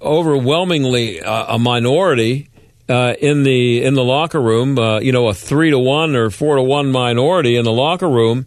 overwhelmingly 0.00 1.20
a 1.24 1.58
minority 1.58 2.49
uh, 2.90 3.14
in 3.20 3.42
the 3.44 3.82
in 3.82 3.94
the 3.94 4.04
locker 4.04 4.40
room? 4.40 4.78
Uh, 4.78 5.00
you 5.00 5.12
know, 5.12 5.28
a 5.28 5.34
three 5.34 5.70
to 5.70 5.78
one 5.78 6.16
or 6.16 6.30
four 6.30 6.56
to 6.56 6.62
one 6.62 6.90
minority 6.90 7.56
in 7.56 7.64
the 7.64 7.72
locker 7.72 8.08
room. 8.08 8.46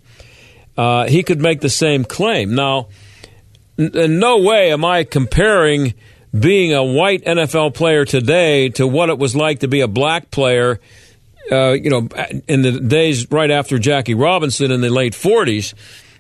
Uh, 0.77 1.07
he 1.07 1.23
could 1.23 1.39
make 1.39 1.61
the 1.61 1.69
same 1.69 2.03
claim. 2.03 2.55
Now, 2.55 2.89
in 3.77 4.19
no 4.19 4.39
way 4.39 4.71
am 4.71 4.83
I 4.83 5.03
comparing 5.03 5.93
being 6.37 6.73
a 6.73 6.83
white 6.83 7.23
NFL 7.25 7.75
player 7.75 8.05
today 8.05 8.69
to 8.69 8.87
what 8.87 9.09
it 9.09 9.17
was 9.17 9.35
like 9.35 9.59
to 9.59 9.67
be 9.67 9.81
a 9.81 9.87
black 9.87 10.31
player 10.31 10.79
uh, 11.51 11.71
you 11.71 11.89
know, 11.89 12.07
in 12.47 12.61
the 12.61 12.79
days 12.79 13.29
right 13.31 13.51
after 13.51 13.77
Jackie 13.77 14.13
Robinson 14.13 14.71
in 14.71 14.81
the 14.81 14.89
late 14.89 15.13
40s, 15.13 15.73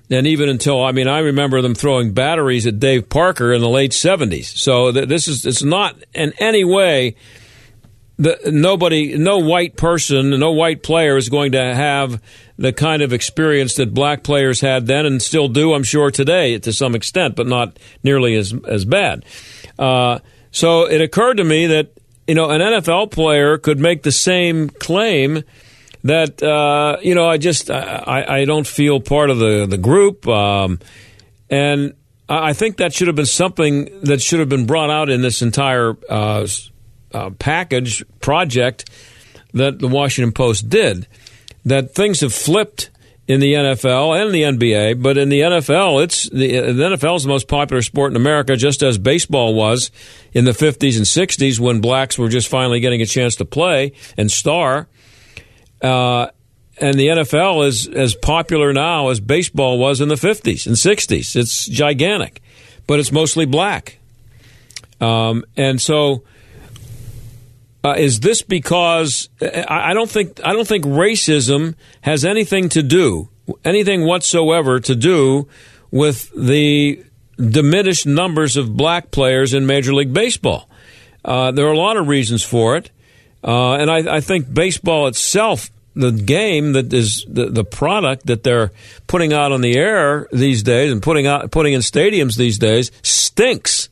and 0.09 0.27
even 0.27 0.49
until 0.49 0.83
I 0.83 0.91
mean, 0.91 1.07
I 1.07 1.19
remember 1.19 1.61
them 1.61 1.75
throwing 1.75 2.13
batteries 2.13 2.67
at 2.67 2.79
Dave 2.79 3.09
Parker 3.09 3.53
in 3.53 3.61
the 3.61 3.69
late 3.69 3.91
70s. 3.91 4.57
So 4.57 4.91
th- 4.91 5.07
this 5.07 5.27
is 5.27 5.45
it's 5.45 5.63
not 5.63 5.95
in 6.13 6.33
any 6.39 6.63
way 6.63 7.15
the 8.17 8.39
nobody, 8.45 9.17
no 9.17 9.39
white 9.39 9.75
person, 9.75 10.29
no 10.29 10.51
white 10.51 10.83
player 10.83 11.17
is 11.17 11.29
going 11.29 11.53
to 11.53 11.75
have 11.75 12.21
the 12.57 12.71
kind 12.71 13.01
of 13.01 13.11
experience 13.13 13.75
that 13.75 13.93
black 13.93 14.23
players 14.23 14.61
had 14.61 14.85
then 14.85 15.05
and 15.05 15.21
still 15.21 15.47
do, 15.47 15.73
I'm 15.73 15.83
sure, 15.83 16.11
today 16.11 16.57
to 16.59 16.71
some 16.71 16.95
extent, 16.95 17.35
but 17.35 17.47
not 17.47 17.77
nearly 18.03 18.35
as 18.35 18.53
as 18.67 18.85
bad. 18.85 19.25
Uh, 19.79 20.19
so 20.51 20.83
it 20.83 21.01
occurred 21.01 21.37
to 21.37 21.43
me 21.43 21.67
that 21.67 21.93
you 22.27 22.35
know, 22.35 22.49
an 22.49 22.61
NFL 22.61 23.11
player 23.11 23.57
could 23.57 23.79
make 23.79 24.03
the 24.03 24.11
same 24.11 24.69
claim 24.69 25.43
that 26.03 26.41
uh, 26.41 26.97
you 27.01 27.15
know 27.15 27.27
I 27.27 27.37
just 27.37 27.69
I, 27.69 28.25
I 28.27 28.45
don't 28.45 28.67
feel 28.67 28.99
part 28.99 29.29
of 29.29 29.39
the 29.39 29.65
the 29.65 29.77
group, 29.77 30.27
um, 30.27 30.79
and 31.49 31.93
I 32.29 32.53
think 32.53 32.77
that 32.77 32.93
should 32.93 33.07
have 33.07 33.15
been 33.15 33.25
something 33.25 34.01
that 34.03 34.21
should 34.21 34.39
have 34.39 34.49
been 34.49 34.65
brought 34.65 34.89
out 34.89 35.09
in 35.09 35.21
this 35.21 35.41
entire 35.41 35.97
uh, 36.09 36.47
uh, 37.13 37.29
package 37.31 38.03
project 38.19 38.89
that 39.53 39.79
the 39.79 39.87
Washington 39.87 40.31
Post 40.31 40.69
did. 40.69 41.07
That 41.65 41.95
things 41.95 42.19
have 42.21 42.33
flipped 42.33 42.89
in 43.25 43.39
the 43.39 43.53
NFL 43.53 44.21
and 44.21 44.33
the 44.33 44.41
NBA, 44.41 45.01
but 45.01 45.17
in 45.17 45.29
the 45.29 45.39
NFL, 45.39 46.03
it's 46.03 46.29
the, 46.29 46.59
the 46.59 46.83
NFL 46.83 47.15
is 47.15 47.23
the 47.23 47.29
most 47.29 47.47
popular 47.47 47.81
sport 47.81 48.11
in 48.11 48.17
America, 48.17 48.57
just 48.57 48.83
as 48.83 48.97
baseball 48.97 49.53
was 49.53 49.91
in 50.33 50.43
the 50.43 50.51
50s 50.51 50.97
and 50.97 51.05
60s 51.05 51.59
when 51.59 51.79
blacks 51.79 52.17
were 52.17 52.27
just 52.27 52.49
finally 52.49 52.81
getting 52.81 53.01
a 53.01 53.05
chance 53.05 53.37
to 53.37 53.45
play 53.45 53.93
and 54.17 54.29
star. 54.29 54.87
Uh, 55.81 56.27
and 56.79 56.95
the 56.95 57.07
NFL 57.07 57.65
is 57.65 57.87
as 57.87 58.15
popular 58.15 58.73
now 58.73 59.09
as 59.09 59.19
baseball 59.19 59.77
was 59.77 60.01
in 60.01 60.09
the 60.09 60.15
50s 60.15 60.67
and 60.67 60.75
60s. 60.75 61.35
It's 61.35 61.67
gigantic, 61.67 62.41
but 62.87 62.99
it's 62.99 63.11
mostly 63.11 63.45
black. 63.45 63.99
Um, 64.99 65.45
and 65.55 65.81
so, 65.81 66.23
uh, 67.83 67.95
is 67.97 68.21
this 68.21 68.41
because 68.41 69.29
I, 69.41 69.91
I 69.91 69.93
don't 69.93 70.09
think 70.09 70.39
I 70.43 70.53
don't 70.53 70.67
think 70.67 70.85
racism 70.85 71.75
has 72.01 72.23
anything 72.23 72.69
to 72.69 72.83
do 72.83 73.29
anything 73.63 74.05
whatsoever 74.05 74.79
to 74.79 74.95
do 74.95 75.47
with 75.91 76.31
the 76.35 77.03
diminished 77.37 78.05
numbers 78.05 78.57
of 78.57 78.75
black 78.75 79.11
players 79.11 79.53
in 79.53 79.65
Major 79.65 79.93
League 79.93 80.13
Baseball. 80.13 80.69
Uh, 81.25 81.51
there 81.51 81.67
are 81.67 81.71
a 81.71 81.77
lot 81.77 81.97
of 81.97 82.07
reasons 82.07 82.43
for 82.43 82.75
it, 82.77 82.91
uh, 83.43 83.73
and 83.73 83.89
I, 83.89 84.17
I, 84.17 84.21
think 84.21 84.53
baseball 84.53 85.07
itself, 85.07 85.69
the 85.95 86.11
game 86.11 86.73
that 86.73 86.91
is 86.91 87.25
the, 87.29 87.49
the 87.49 87.63
product 87.63 88.25
that 88.25 88.43
they're 88.43 88.71
putting 89.07 89.31
out 89.31 89.51
on 89.51 89.61
the 89.61 89.77
air 89.77 90.27
these 90.33 90.63
days 90.63 90.91
and 90.91 91.01
putting 91.01 91.25
out 91.25 91.49
putting 91.51 91.73
in 91.73 91.79
stadiums 91.79 92.35
these 92.35 92.57
days, 92.57 92.91
stinks 93.03 93.87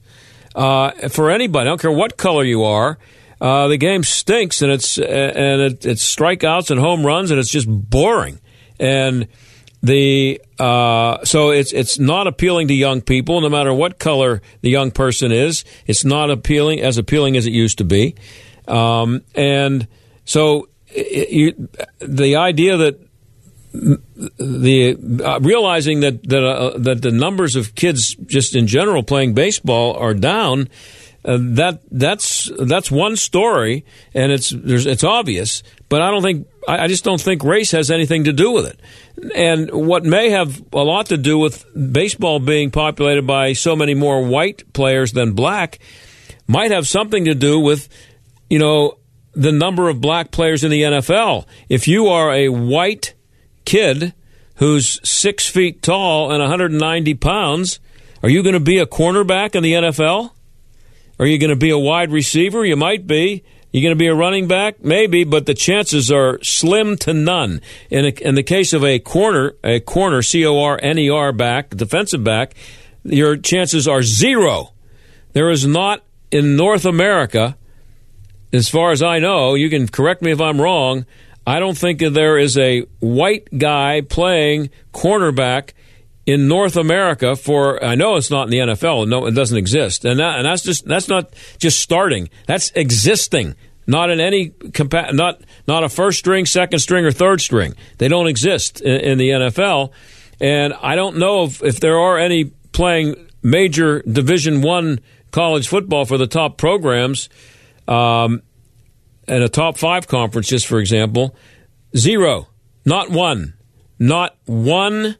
uh, 0.56 0.92
for 1.10 1.32
anybody. 1.32 1.68
I 1.68 1.72
don't 1.72 1.82
care 1.82 1.92
what 1.92 2.18
color 2.18 2.44
you 2.44 2.64
are. 2.64 2.98
Uh, 3.42 3.68
the 3.68 3.78
game 3.78 4.04
stinks, 4.04 4.62
and 4.62 4.72
it's 4.72 5.00
and 5.00 5.62
it, 5.62 5.84
it's 5.84 6.16
strikeouts 6.16 6.70
and 6.70 6.80
home 6.80 7.04
runs, 7.04 7.32
and 7.32 7.40
it's 7.40 7.50
just 7.50 7.68
boring. 7.68 8.40
And 8.80 9.28
the 9.82 10.40
uh, 10.60 11.26
so 11.26 11.50
it's 11.50 11.74
it's 11.74 11.98
not 11.98 12.28
appealing 12.28 12.68
to 12.68 12.76
young 12.76 13.02
people, 13.02 13.42
no 13.42 13.50
matter 13.50 13.74
what 13.74 13.98
color 13.98 14.44
the 14.62 14.70
young 14.70 14.92
person 14.92 15.32
is. 15.32 15.66
It's 15.88 16.06
not 16.06 16.30
appealing 16.30 16.82
as 16.82 17.00
appealing 17.00 17.36
as 17.36 17.48
it 17.48 17.52
used 17.52 17.80
to 17.80 17.84
be, 17.84 18.14
um, 18.68 19.24
and 19.34 19.88
so 20.24 20.70
it, 20.90 21.30
you, 21.30 21.70
the 21.98 22.36
idea 22.36 22.78
that 22.78 23.00
the 23.74 25.24
uh, 25.26 25.40
realizing 25.40 26.02
that 26.02 26.28
that 26.30 26.44
uh, 26.44 26.78
that 26.78 27.02
the 27.02 27.12
numbers 27.12 27.56
of 27.56 27.74
kids 27.74 28.14
just 28.14 28.56
in 28.56 28.68
general 28.68 29.02
playing 29.02 29.34
baseball 29.34 29.96
are 29.96 30.14
down. 30.14 30.70
Uh, 31.24 31.38
that 31.40 31.82
that's 31.92 32.50
that's 32.60 32.90
one 32.90 33.16
story, 33.16 33.86
and 34.14 34.32
it's 34.32 34.52
it's 34.52 35.04
obvious. 35.04 35.62
But 35.88 36.02
I 36.02 36.10
don't 36.10 36.24
think 36.24 36.48
I, 36.68 36.86
I 36.86 36.88
just 36.88 37.04
don't 37.04 37.22
think 37.22 37.44
race 37.44 37.72
has 37.72 37.92
anything 37.92 38.24
to 38.24 38.34
do 38.34 38.52
with 38.52 38.66
it. 38.66 38.80
And 39.36 39.70
what 39.72 40.04
may 40.04 40.32
have 40.32 40.64
a 40.74 40.84
lot 40.84 41.08
to 41.08 41.18
do 41.18 41.38
with 41.38 41.66
baseball 41.92 42.40
being 42.40 42.72
populated 42.72 43.28
by 43.28 43.54
so 43.54 43.76
many 43.76 43.94
more 43.94 44.26
white 44.26 44.74
players 44.74 45.12
than 45.12 45.34
black 45.34 45.80
might 46.48 46.72
have 46.72 46.88
something 46.88 47.26
to 47.26 47.36
do 47.36 47.60
with, 47.60 47.88
you 48.50 48.58
know, 48.58 48.98
the 49.34 49.52
number 49.52 49.90
of 49.90 50.02
black 50.02 50.32
players 50.32 50.64
in 50.64 50.72
the 50.72 50.82
NFL. 50.82 51.46
If 51.70 51.88
you 51.88 52.08
are 52.08 52.32
a 52.34 52.50
white 52.50 53.14
kid 53.64 54.14
who's 54.56 55.00
six 55.08 55.48
feet 55.48 55.82
tall 55.82 56.32
and 56.32 56.40
190 56.40 57.14
pounds, 57.16 57.80
are 58.24 58.30
you 58.30 58.44
going 58.44 58.54
to 58.54 58.60
be 58.60 58.80
a 58.80 58.86
cornerback 58.86 59.56
in 59.56 59.64
the 59.64 59.74
NFL? 59.74 60.32
Are 61.22 61.28
you 61.28 61.38
going 61.38 61.52
to 61.52 61.56
be 61.56 61.70
a 61.70 61.78
wide 61.78 62.12
receiver? 62.12 62.66
You 62.66 62.76
might 62.76 63.06
be. 63.06 63.44
You 63.72 63.82
going 63.84 63.94
to 63.94 64.00
be 64.00 64.08
a 64.08 64.16
running 64.16 64.48
back? 64.48 64.84
Maybe, 64.84 65.24
but 65.24 65.46
the 65.46 65.54
chances 65.54 66.12
are 66.12 66.40
slim 66.42 66.98
to 66.98 67.14
none. 67.14 67.62
In, 67.92 68.06
a, 68.06 68.10
in 68.10 68.34
the 68.34 68.42
case 68.42 68.74
of 68.74 68.84
a 68.84 68.98
corner, 68.98 69.54
a 69.64 69.80
corner, 69.82 70.24
C 70.24 70.44
O 70.48 70.60
R 70.60 70.80
N 70.82 70.98
E 70.98 71.12
R 71.12 71.32
back, 71.32 71.70
defensive 71.70 72.24
back, 72.24 72.56
your 73.04 73.38
chances 73.38 73.88
are 73.88 74.02
zero. 74.02 74.74
There 75.34 75.52
is 75.52 75.66
not 75.66 76.04
in 76.32 76.56
North 76.56 76.86
America, 76.86 77.56
as 78.52 78.68
far 78.68 78.90
as 78.90 79.04
I 79.04 79.20
know, 79.20 79.54
you 79.54 79.70
can 79.70 79.88
correct 79.88 80.24
me 80.24 80.32
if 80.32 80.42
I'm 80.42 80.60
wrong, 80.60 81.06
I 81.46 81.60
don't 81.60 81.78
think 81.78 82.00
there 82.00 82.40
is 82.40 82.58
a 82.58 82.82
white 83.00 83.48
guy 83.58 84.02
playing 84.02 84.72
cornerback 84.92 85.74
in 86.26 86.48
North 86.48 86.76
America 86.76 87.36
for 87.36 87.84
I 87.84 87.96
know 87.96 88.16
it's 88.16 88.30
not 88.30 88.44
in 88.44 88.50
the 88.52 88.74
NFL. 88.74 89.08
No, 89.08 89.26
it 89.26 89.32
doesn't 89.32 89.58
exist, 89.58 90.06
and 90.06 90.20
that, 90.20 90.38
and 90.38 90.46
that's 90.46 90.64
just 90.64 90.86
that's 90.86 91.08
not 91.08 91.34
just 91.58 91.80
starting. 91.80 92.30
That's 92.48 92.72
existing. 92.76 93.56
Not 93.88 94.12
in 94.12 94.20
any 94.20 94.52
compa- 94.52 95.14
not 95.14 95.42
not 95.68 95.84
a 95.84 95.90
first 95.90 96.20
string, 96.20 96.46
second 96.46 96.80
string, 96.80 97.06
or 97.06 97.12
third 97.12 97.42
string. 97.42 97.74
They 97.98 98.08
don't 98.08 98.28
exist 98.28 98.82
in, 98.82 99.02
in 99.02 99.18
the 99.18 99.30
NFL, 99.30 99.92
and 100.40 100.74
I 100.82 100.96
don't 100.96 101.18
know 101.18 101.44
if, 101.44 101.64
if 101.64 101.80
there 101.80 101.98
are 101.98 102.18
any 102.18 102.46
playing 102.46 103.16
major 103.42 104.02
Division 104.04 104.62
One 104.62 105.00
college 105.32 105.68
football 105.68 106.06
for 106.06 106.18
the 106.18 106.28
top 106.28 106.58
programs, 106.58 107.28
um, 107.88 108.44
and 109.28 109.44
a 109.44 109.50
top 109.50 109.78
five 109.78 110.08
conference, 110.08 110.48
just 110.48 110.68
for 110.68 110.80
example. 110.80 111.36
Zero, 111.98 112.48
not 112.86 113.10
one, 113.10 113.56
not 114.00 114.38
one 114.46 115.18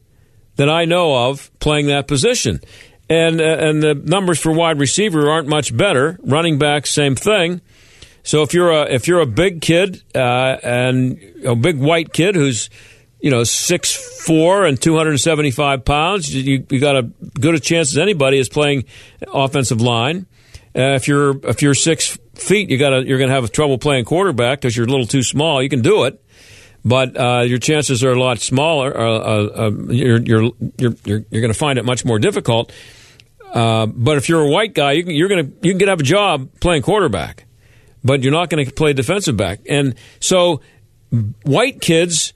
that 0.56 0.70
I 0.70 0.86
know 0.86 1.30
of 1.30 1.52
playing 1.60 1.88
that 1.88 2.08
position. 2.08 2.62
And, 3.10 3.42
uh, 3.42 3.44
and 3.44 3.84
the 3.84 3.96
numbers 3.96 4.40
for 4.40 4.52
wide 4.54 4.80
receiver 4.80 5.30
aren't 5.30 5.48
much 5.48 5.76
better. 5.76 6.18
Running 6.24 6.58
back, 6.58 6.88
same 6.88 7.16
thing. 7.16 7.62
So 8.24 8.44
if 8.44 8.54
you're 8.54 8.72
a 8.72 8.84
if 8.84 9.08
you're 9.08 9.20
a 9.22 9.26
big 9.26 9.62
kid 9.62 10.02
uh, 10.14 10.58
and 10.64 11.20
a 11.46 11.56
big 11.56 11.80
white 11.80 12.14
kid 12.14 12.36
who's 12.36 12.70
you 13.20 13.32
know 13.32 13.44
six 13.44 13.96
four 14.26 14.66
and 14.66 14.80
two 14.80 14.96
hundred 14.96 15.12
and 15.12 15.20
seventy 15.20 15.52
five 15.52 15.84
pounds, 15.86 16.34
you, 16.34 16.66
you 16.70 16.80
got 16.80 16.96
a 16.96 17.04
good 17.40 17.56
a 17.56 17.60
chance 17.60 17.92
as 17.92 17.98
anybody 17.98 18.38
is 18.38 18.50
playing 18.50 18.86
offensive 19.34 19.82
line. 19.82 20.28
Uh, 20.76 20.94
if 20.94 21.08
you're 21.08 21.36
if 21.48 21.62
you're 21.62 21.74
six 21.74 22.18
feet, 22.36 22.70
you 22.70 22.78
got 22.78 23.06
you're 23.06 23.18
going 23.18 23.30
to 23.30 23.36
have 23.36 23.52
trouble 23.52 23.78
playing 23.78 24.06
quarterback 24.06 24.62
because 24.62 24.78
you're 24.78 24.86
a 24.86 24.90
little 24.90 25.08
too 25.08 25.24
small. 25.24 25.62
You 25.62 25.70
can 25.70 25.82
do 25.82 26.04
it, 26.04 26.24
but 26.84 27.18
uh, 27.18 27.42
your 27.42 27.60
chances 27.60 28.04
are 28.04 28.12
a 28.12 28.20
lot 28.20 28.40
smaller. 28.40 28.98
Uh, 28.98 29.04
uh, 29.04 29.50
uh 29.56 29.72
you're 29.90 30.20
you're 30.20 30.52
you're 30.78 30.96
you're, 31.06 31.26
you're 31.30 31.42
going 31.42 31.54
to 31.54 31.58
find 31.58 31.78
it 31.78 31.86
much 31.86 32.06
more 32.06 32.20
difficult. 32.20 32.72
Uh, 33.54 33.86
but 33.86 34.18
if 34.18 34.30
you're 34.30 34.42
a 34.42 34.50
white 34.50 34.74
guy, 34.74 34.94
you 34.94 35.04
can, 35.04 35.14
you're 35.14 35.28
going 35.28 35.46
to 35.46 35.68
you 35.68 35.72
can 35.72 35.78
get 35.78 35.90
have 35.90 36.00
a 36.00 36.04
job 36.04 36.50
playing 36.60 36.82
quarterback, 36.82 37.46
but 38.04 38.24
you're 38.24 38.32
not 38.32 38.50
going 38.50 38.66
to 38.66 38.72
play 38.72 38.94
defensive 38.94 39.36
back. 39.36 39.60
And 39.70 39.96
so, 40.20 40.62
white 41.44 41.82
kids 41.82 42.34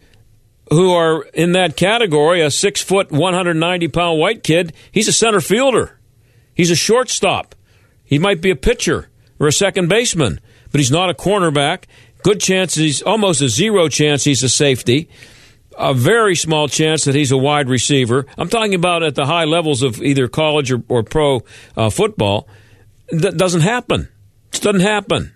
who 0.69 0.91
are 0.91 1.23
in 1.33 1.53
that 1.53 1.77
category, 1.77 2.41
a 2.41 2.51
six 2.51 2.81
foot, 2.81 3.11
190 3.11 3.87
pound 3.89 4.19
white 4.19 4.43
kid, 4.43 4.73
he's 4.91 5.07
a 5.07 5.13
center 5.13 5.39
fielder, 5.39 5.99
he's 6.53 6.71
a 6.71 6.75
shortstop, 6.75 7.55
he 8.03 8.19
might 8.19 8.41
be 8.41 8.49
a 8.49 8.55
pitcher 8.55 9.09
or 9.39 9.47
a 9.47 9.53
second 9.53 9.87
baseman, 9.87 10.39
but 10.71 10.79
he's 10.79 10.91
not 10.91 11.09
a 11.09 11.13
cornerback. 11.13 11.83
Good 12.25 12.41
chance 12.41 12.73
he's 12.73 13.03
almost 13.03 13.39
a 13.43 13.49
zero 13.49 13.87
chance 13.87 14.23
he's 14.23 14.41
a 14.41 14.49
safety. 14.49 15.09
A 15.77 15.93
very 15.93 16.35
small 16.35 16.67
chance 16.67 17.03
that 17.03 17.13
he's 17.13 17.31
a 17.31 17.37
wide 17.37 17.69
receiver. 17.69 18.25
I'm 18.35 18.49
talking 18.49 18.73
about 18.73 19.03
at 19.03 19.13
the 19.13 19.27
high 19.27 19.43
levels 19.43 19.83
of 19.83 20.01
either 20.01 20.27
college 20.27 20.71
or, 20.71 20.81
or 20.87 21.03
pro 21.03 21.43
uh, 21.77 21.91
football. 21.91 22.47
That 23.11 23.37
doesn't 23.37 23.61
happen. 23.61 24.09
It 24.51 24.61
doesn't 24.61 24.81
happen. 24.81 25.35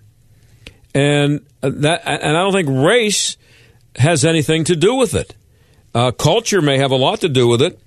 And 0.95 1.45
that, 1.61 2.01
and 2.07 2.35
I 2.35 2.41
don't 2.41 2.53
think 2.53 2.69
race 2.69 3.37
has 3.97 4.25
anything 4.25 4.63
to 4.63 4.75
do 4.75 4.95
with 4.95 5.13
it. 5.13 5.35
Uh, 5.93 6.09
culture 6.09 6.59
may 6.59 6.79
have 6.79 6.89
a 6.89 6.95
lot 6.95 7.21
to 7.21 7.29
do 7.29 7.47
with 7.47 7.61
it. 7.61 7.79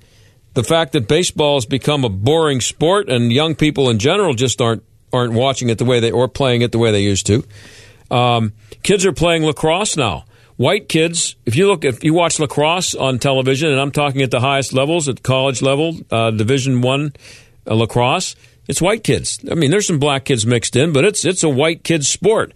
The 0.55 0.63
fact 0.63 0.93
that 0.93 1.09
baseball 1.09 1.57
has 1.57 1.67
become 1.67 2.05
a 2.05 2.09
boring 2.09 2.61
sport 2.61 3.09
and 3.09 3.33
young 3.33 3.57
people 3.57 3.91
in 3.91 3.99
general 3.99 4.35
just 4.35 4.61
aren't 4.61 4.85
aren't 5.13 5.33
watching 5.33 5.71
it 5.71 5.79
the 5.79 5.85
way 5.85 5.99
they 5.99 6.13
or 6.13 6.29
playing 6.29 6.63
it 6.63 6.71
the 6.71 6.79
way 6.79 6.93
they 6.93 7.03
used 7.03 7.27
to. 7.27 7.45
Um, 8.13 8.53
kids 8.83 9.07
are 9.07 9.13
playing 9.13 9.45
lacrosse 9.45 9.97
now. 9.97 10.25
White 10.57 10.89
kids, 10.89 11.35
if 11.47 11.57
you 11.57 11.67
look, 11.67 11.85
if 11.85 12.05
you 12.05 12.15
watch 12.15 12.39
lacrosse 12.39 12.95
on 12.95 13.19
television, 13.19 13.73
and 13.73 13.81
I'm 13.81 13.91
talking 13.91 14.23
at 14.23 14.31
the 14.31 14.41
highest 14.41 14.73
levels, 14.73 15.09
at 15.09 15.23
college 15.23 15.63
level, 15.63 15.97
uh, 16.11 16.31
Division 16.31 16.83
One 16.83 17.15
uh, 17.67 17.75
lacrosse, 17.75 18.37
it's 18.69 18.81
white 18.81 19.03
kids. 19.03 19.41
I 19.51 19.55
mean, 19.55 19.71
there's 19.71 19.87
some 19.87 19.99
black 19.99 20.27
kids 20.27 20.47
mixed 20.47 20.77
in, 20.77 20.93
but 20.93 21.05
it's 21.05 21.25
it's 21.25 21.43
a 21.43 21.49
white 21.49 21.83
kids 21.83 22.07
sport. 22.07 22.53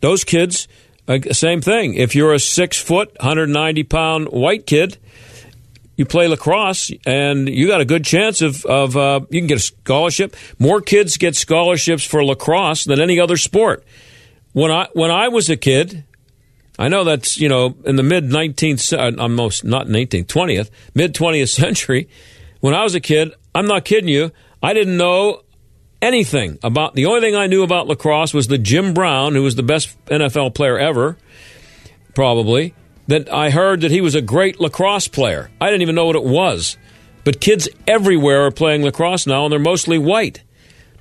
Those 0.00 0.24
kids, 0.24 0.68
uh, 1.08 1.18
same 1.32 1.60
thing. 1.60 1.94
If 1.94 2.14
you're 2.14 2.32
a 2.32 2.38
six 2.38 2.80
foot, 2.80 3.08
190 3.20 3.82
pound 3.84 4.28
white 4.28 4.66
kid, 4.66 4.98
you 5.96 6.06
play 6.06 6.28
lacrosse 6.28 6.90
and 7.04 7.48
you 7.48 7.66
got 7.66 7.80
a 7.80 7.84
good 7.84 8.04
chance 8.04 8.40
of, 8.40 8.64
of 8.64 8.96
uh, 8.96 9.20
you 9.30 9.40
can 9.40 9.46
get 9.46 9.58
a 9.58 9.60
scholarship. 9.60 10.36
More 10.58 10.80
kids 10.80 11.16
get 11.16 11.36
scholarships 11.36 12.04
for 12.04 12.24
lacrosse 12.24 12.84
than 12.84 13.00
any 13.00 13.20
other 13.20 13.36
sport. 13.36 13.84
When 14.52 14.70
I 14.70 14.88
when 14.92 15.10
I 15.10 15.28
was 15.28 15.48
a 15.48 15.56
kid, 15.56 16.04
I 16.78 16.88
know 16.88 17.04
that's 17.04 17.38
you 17.38 17.48
know 17.48 17.74
in 17.84 17.96
the 17.96 18.02
mid 18.02 18.24
nineteenth, 18.24 18.92
uh, 18.92 19.12
almost 19.18 19.64
not 19.64 19.88
nineteenth, 19.88 20.28
twentieth, 20.28 20.70
mid 20.94 21.14
twentieth 21.14 21.50
century. 21.62 22.08
When 22.60 22.74
I 22.74 22.84
was 22.84 22.94
a 22.94 23.00
kid, 23.00 23.32
I'm 23.54 23.66
not 23.66 23.84
kidding 23.84 24.08
you. 24.08 24.30
I 24.62 24.74
didn't 24.74 24.96
know 24.96 25.42
anything 26.00 26.58
about. 26.62 26.94
The 26.94 27.06
only 27.06 27.20
thing 27.20 27.34
I 27.34 27.46
knew 27.46 27.62
about 27.62 27.88
lacrosse 27.88 28.32
was 28.34 28.46
the 28.46 28.58
Jim 28.58 28.94
Brown, 28.94 29.34
who 29.34 29.42
was 29.42 29.56
the 29.56 29.62
best 29.62 29.96
NFL 30.06 30.54
player 30.54 30.78
ever, 30.78 31.16
probably 32.14 32.74
that 33.08 33.32
I 33.32 33.50
heard 33.50 33.80
that 33.80 33.90
he 33.90 34.00
was 34.00 34.14
a 34.14 34.22
great 34.22 34.60
lacrosse 34.60 35.08
player. 35.08 35.50
I 35.60 35.66
didn't 35.66 35.82
even 35.82 35.94
know 35.94 36.06
what 36.06 36.16
it 36.16 36.24
was. 36.24 36.76
But 37.24 37.40
kids 37.40 37.68
everywhere 37.86 38.46
are 38.46 38.50
playing 38.50 38.82
lacrosse 38.82 39.26
now, 39.26 39.44
and 39.44 39.52
they're 39.52 39.58
mostly 39.58 39.98
white. 39.98 40.42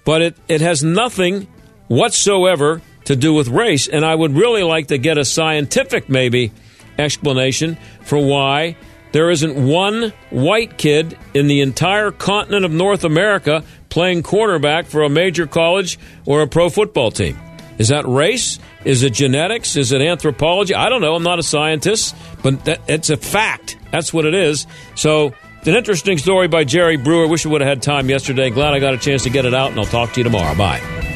But 0.03 0.21
it, 0.21 0.37
it 0.47 0.61
has 0.61 0.83
nothing 0.83 1.47
whatsoever 1.87 2.81
to 3.05 3.15
do 3.15 3.33
with 3.33 3.47
race. 3.47 3.87
And 3.87 4.05
I 4.05 4.15
would 4.15 4.35
really 4.35 4.63
like 4.63 4.87
to 4.87 4.97
get 4.97 5.17
a 5.17 5.25
scientific, 5.25 6.09
maybe, 6.09 6.51
explanation 6.97 7.77
for 8.03 8.17
why 8.17 8.75
there 9.11 9.29
isn't 9.29 9.67
one 9.67 10.13
white 10.29 10.77
kid 10.77 11.17
in 11.33 11.47
the 11.47 11.61
entire 11.61 12.11
continent 12.11 12.65
of 12.65 12.71
North 12.71 13.03
America 13.03 13.63
playing 13.89 14.23
quarterback 14.23 14.85
for 14.85 15.03
a 15.03 15.09
major 15.09 15.45
college 15.45 15.99
or 16.25 16.41
a 16.41 16.47
pro 16.47 16.69
football 16.69 17.11
team. 17.11 17.37
Is 17.77 17.89
that 17.89 18.07
race? 18.07 18.59
Is 18.85 19.03
it 19.03 19.13
genetics? 19.13 19.75
Is 19.75 19.91
it 19.91 20.01
anthropology? 20.01 20.75
I 20.75 20.89
don't 20.89 21.01
know. 21.01 21.15
I'm 21.15 21.23
not 21.23 21.39
a 21.39 21.43
scientist, 21.43 22.15
but 22.43 22.63
that, 22.65 22.81
it's 22.87 23.09
a 23.09 23.17
fact. 23.17 23.77
That's 23.91 24.13
what 24.13 24.25
it 24.25 24.33
is. 24.33 24.67
So 24.95 25.33
it's 25.59 25.67
an 25.67 25.75
interesting 25.75 26.17
story 26.17 26.47
by 26.47 26.63
Jerry 26.63 26.97
Brewer. 26.97 27.27
Wish 27.27 27.45
I 27.45 27.49
would 27.49 27.61
have 27.61 27.67
had 27.67 27.81
time 27.81 28.09
yesterday. 28.09 28.49
Glad 28.49 28.73
I 28.73 28.79
got 28.79 28.93
a 28.93 28.97
chance 28.97 29.23
to 29.23 29.29
get 29.29 29.45
it 29.45 29.53
out, 29.53 29.71
and 29.71 29.79
I'll 29.79 29.85
talk 29.85 30.13
to 30.13 30.19
you 30.19 30.23
tomorrow. 30.23 30.55
Bye. 30.55 31.10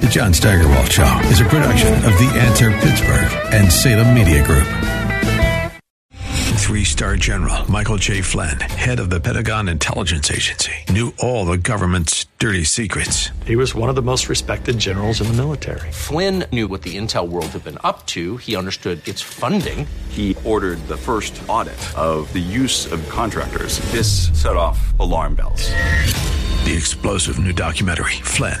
The 0.00 0.08
John 0.08 0.32
Steigerwald 0.32 0.90
Show 0.90 1.20
is 1.24 1.40
a 1.40 1.44
production 1.44 1.92
of 1.92 2.16
The 2.18 2.30
Answer 2.34 2.70
Pittsburgh 2.70 3.30
and 3.52 3.70
Salem 3.70 4.14
Media 4.14 4.42
Group. 4.42 4.66
Three 6.56 6.84
star 6.84 7.16
general 7.16 7.70
Michael 7.70 7.98
J. 7.98 8.22
Flynn, 8.22 8.58
head 8.60 8.98
of 8.98 9.10
the 9.10 9.20
Pentagon 9.20 9.68
Intelligence 9.68 10.30
Agency, 10.30 10.72
knew 10.88 11.12
all 11.18 11.44
the 11.44 11.58
government's 11.58 12.26
dirty 12.38 12.64
secrets. 12.64 13.28
He 13.44 13.56
was 13.56 13.74
one 13.74 13.90
of 13.90 13.94
the 13.94 14.02
most 14.02 14.28
respected 14.30 14.78
generals 14.78 15.20
in 15.20 15.26
the 15.26 15.34
military. 15.34 15.90
Flynn 15.90 16.44
knew 16.50 16.66
what 16.66 16.80
the 16.80 16.96
intel 16.96 17.28
world 17.28 17.48
had 17.48 17.64
been 17.64 17.78
up 17.84 18.06
to, 18.06 18.38
he 18.38 18.56
understood 18.56 19.06
its 19.06 19.20
funding. 19.20 19.86
He 20.08 20.36
ordered 20.44 20.78
the 20.88 20.96
first 20.96 21.40
audit 21.46 21.78
of 21.98 22.32
the 22.32 22.38
use 22.38 22.90
of 22.90 23.06
contractors. 23.10 23.80
This 23.92 24.30
set 24.40 24.56
off 24.56 24.98
alarm 24.98 25.34
bells. 25.34 25.70
The 26.64 26.74
explosive 26.76 27.38
new 27.38 27.52
documentary, 27.52 28.12
Flynn, 28.22 28.60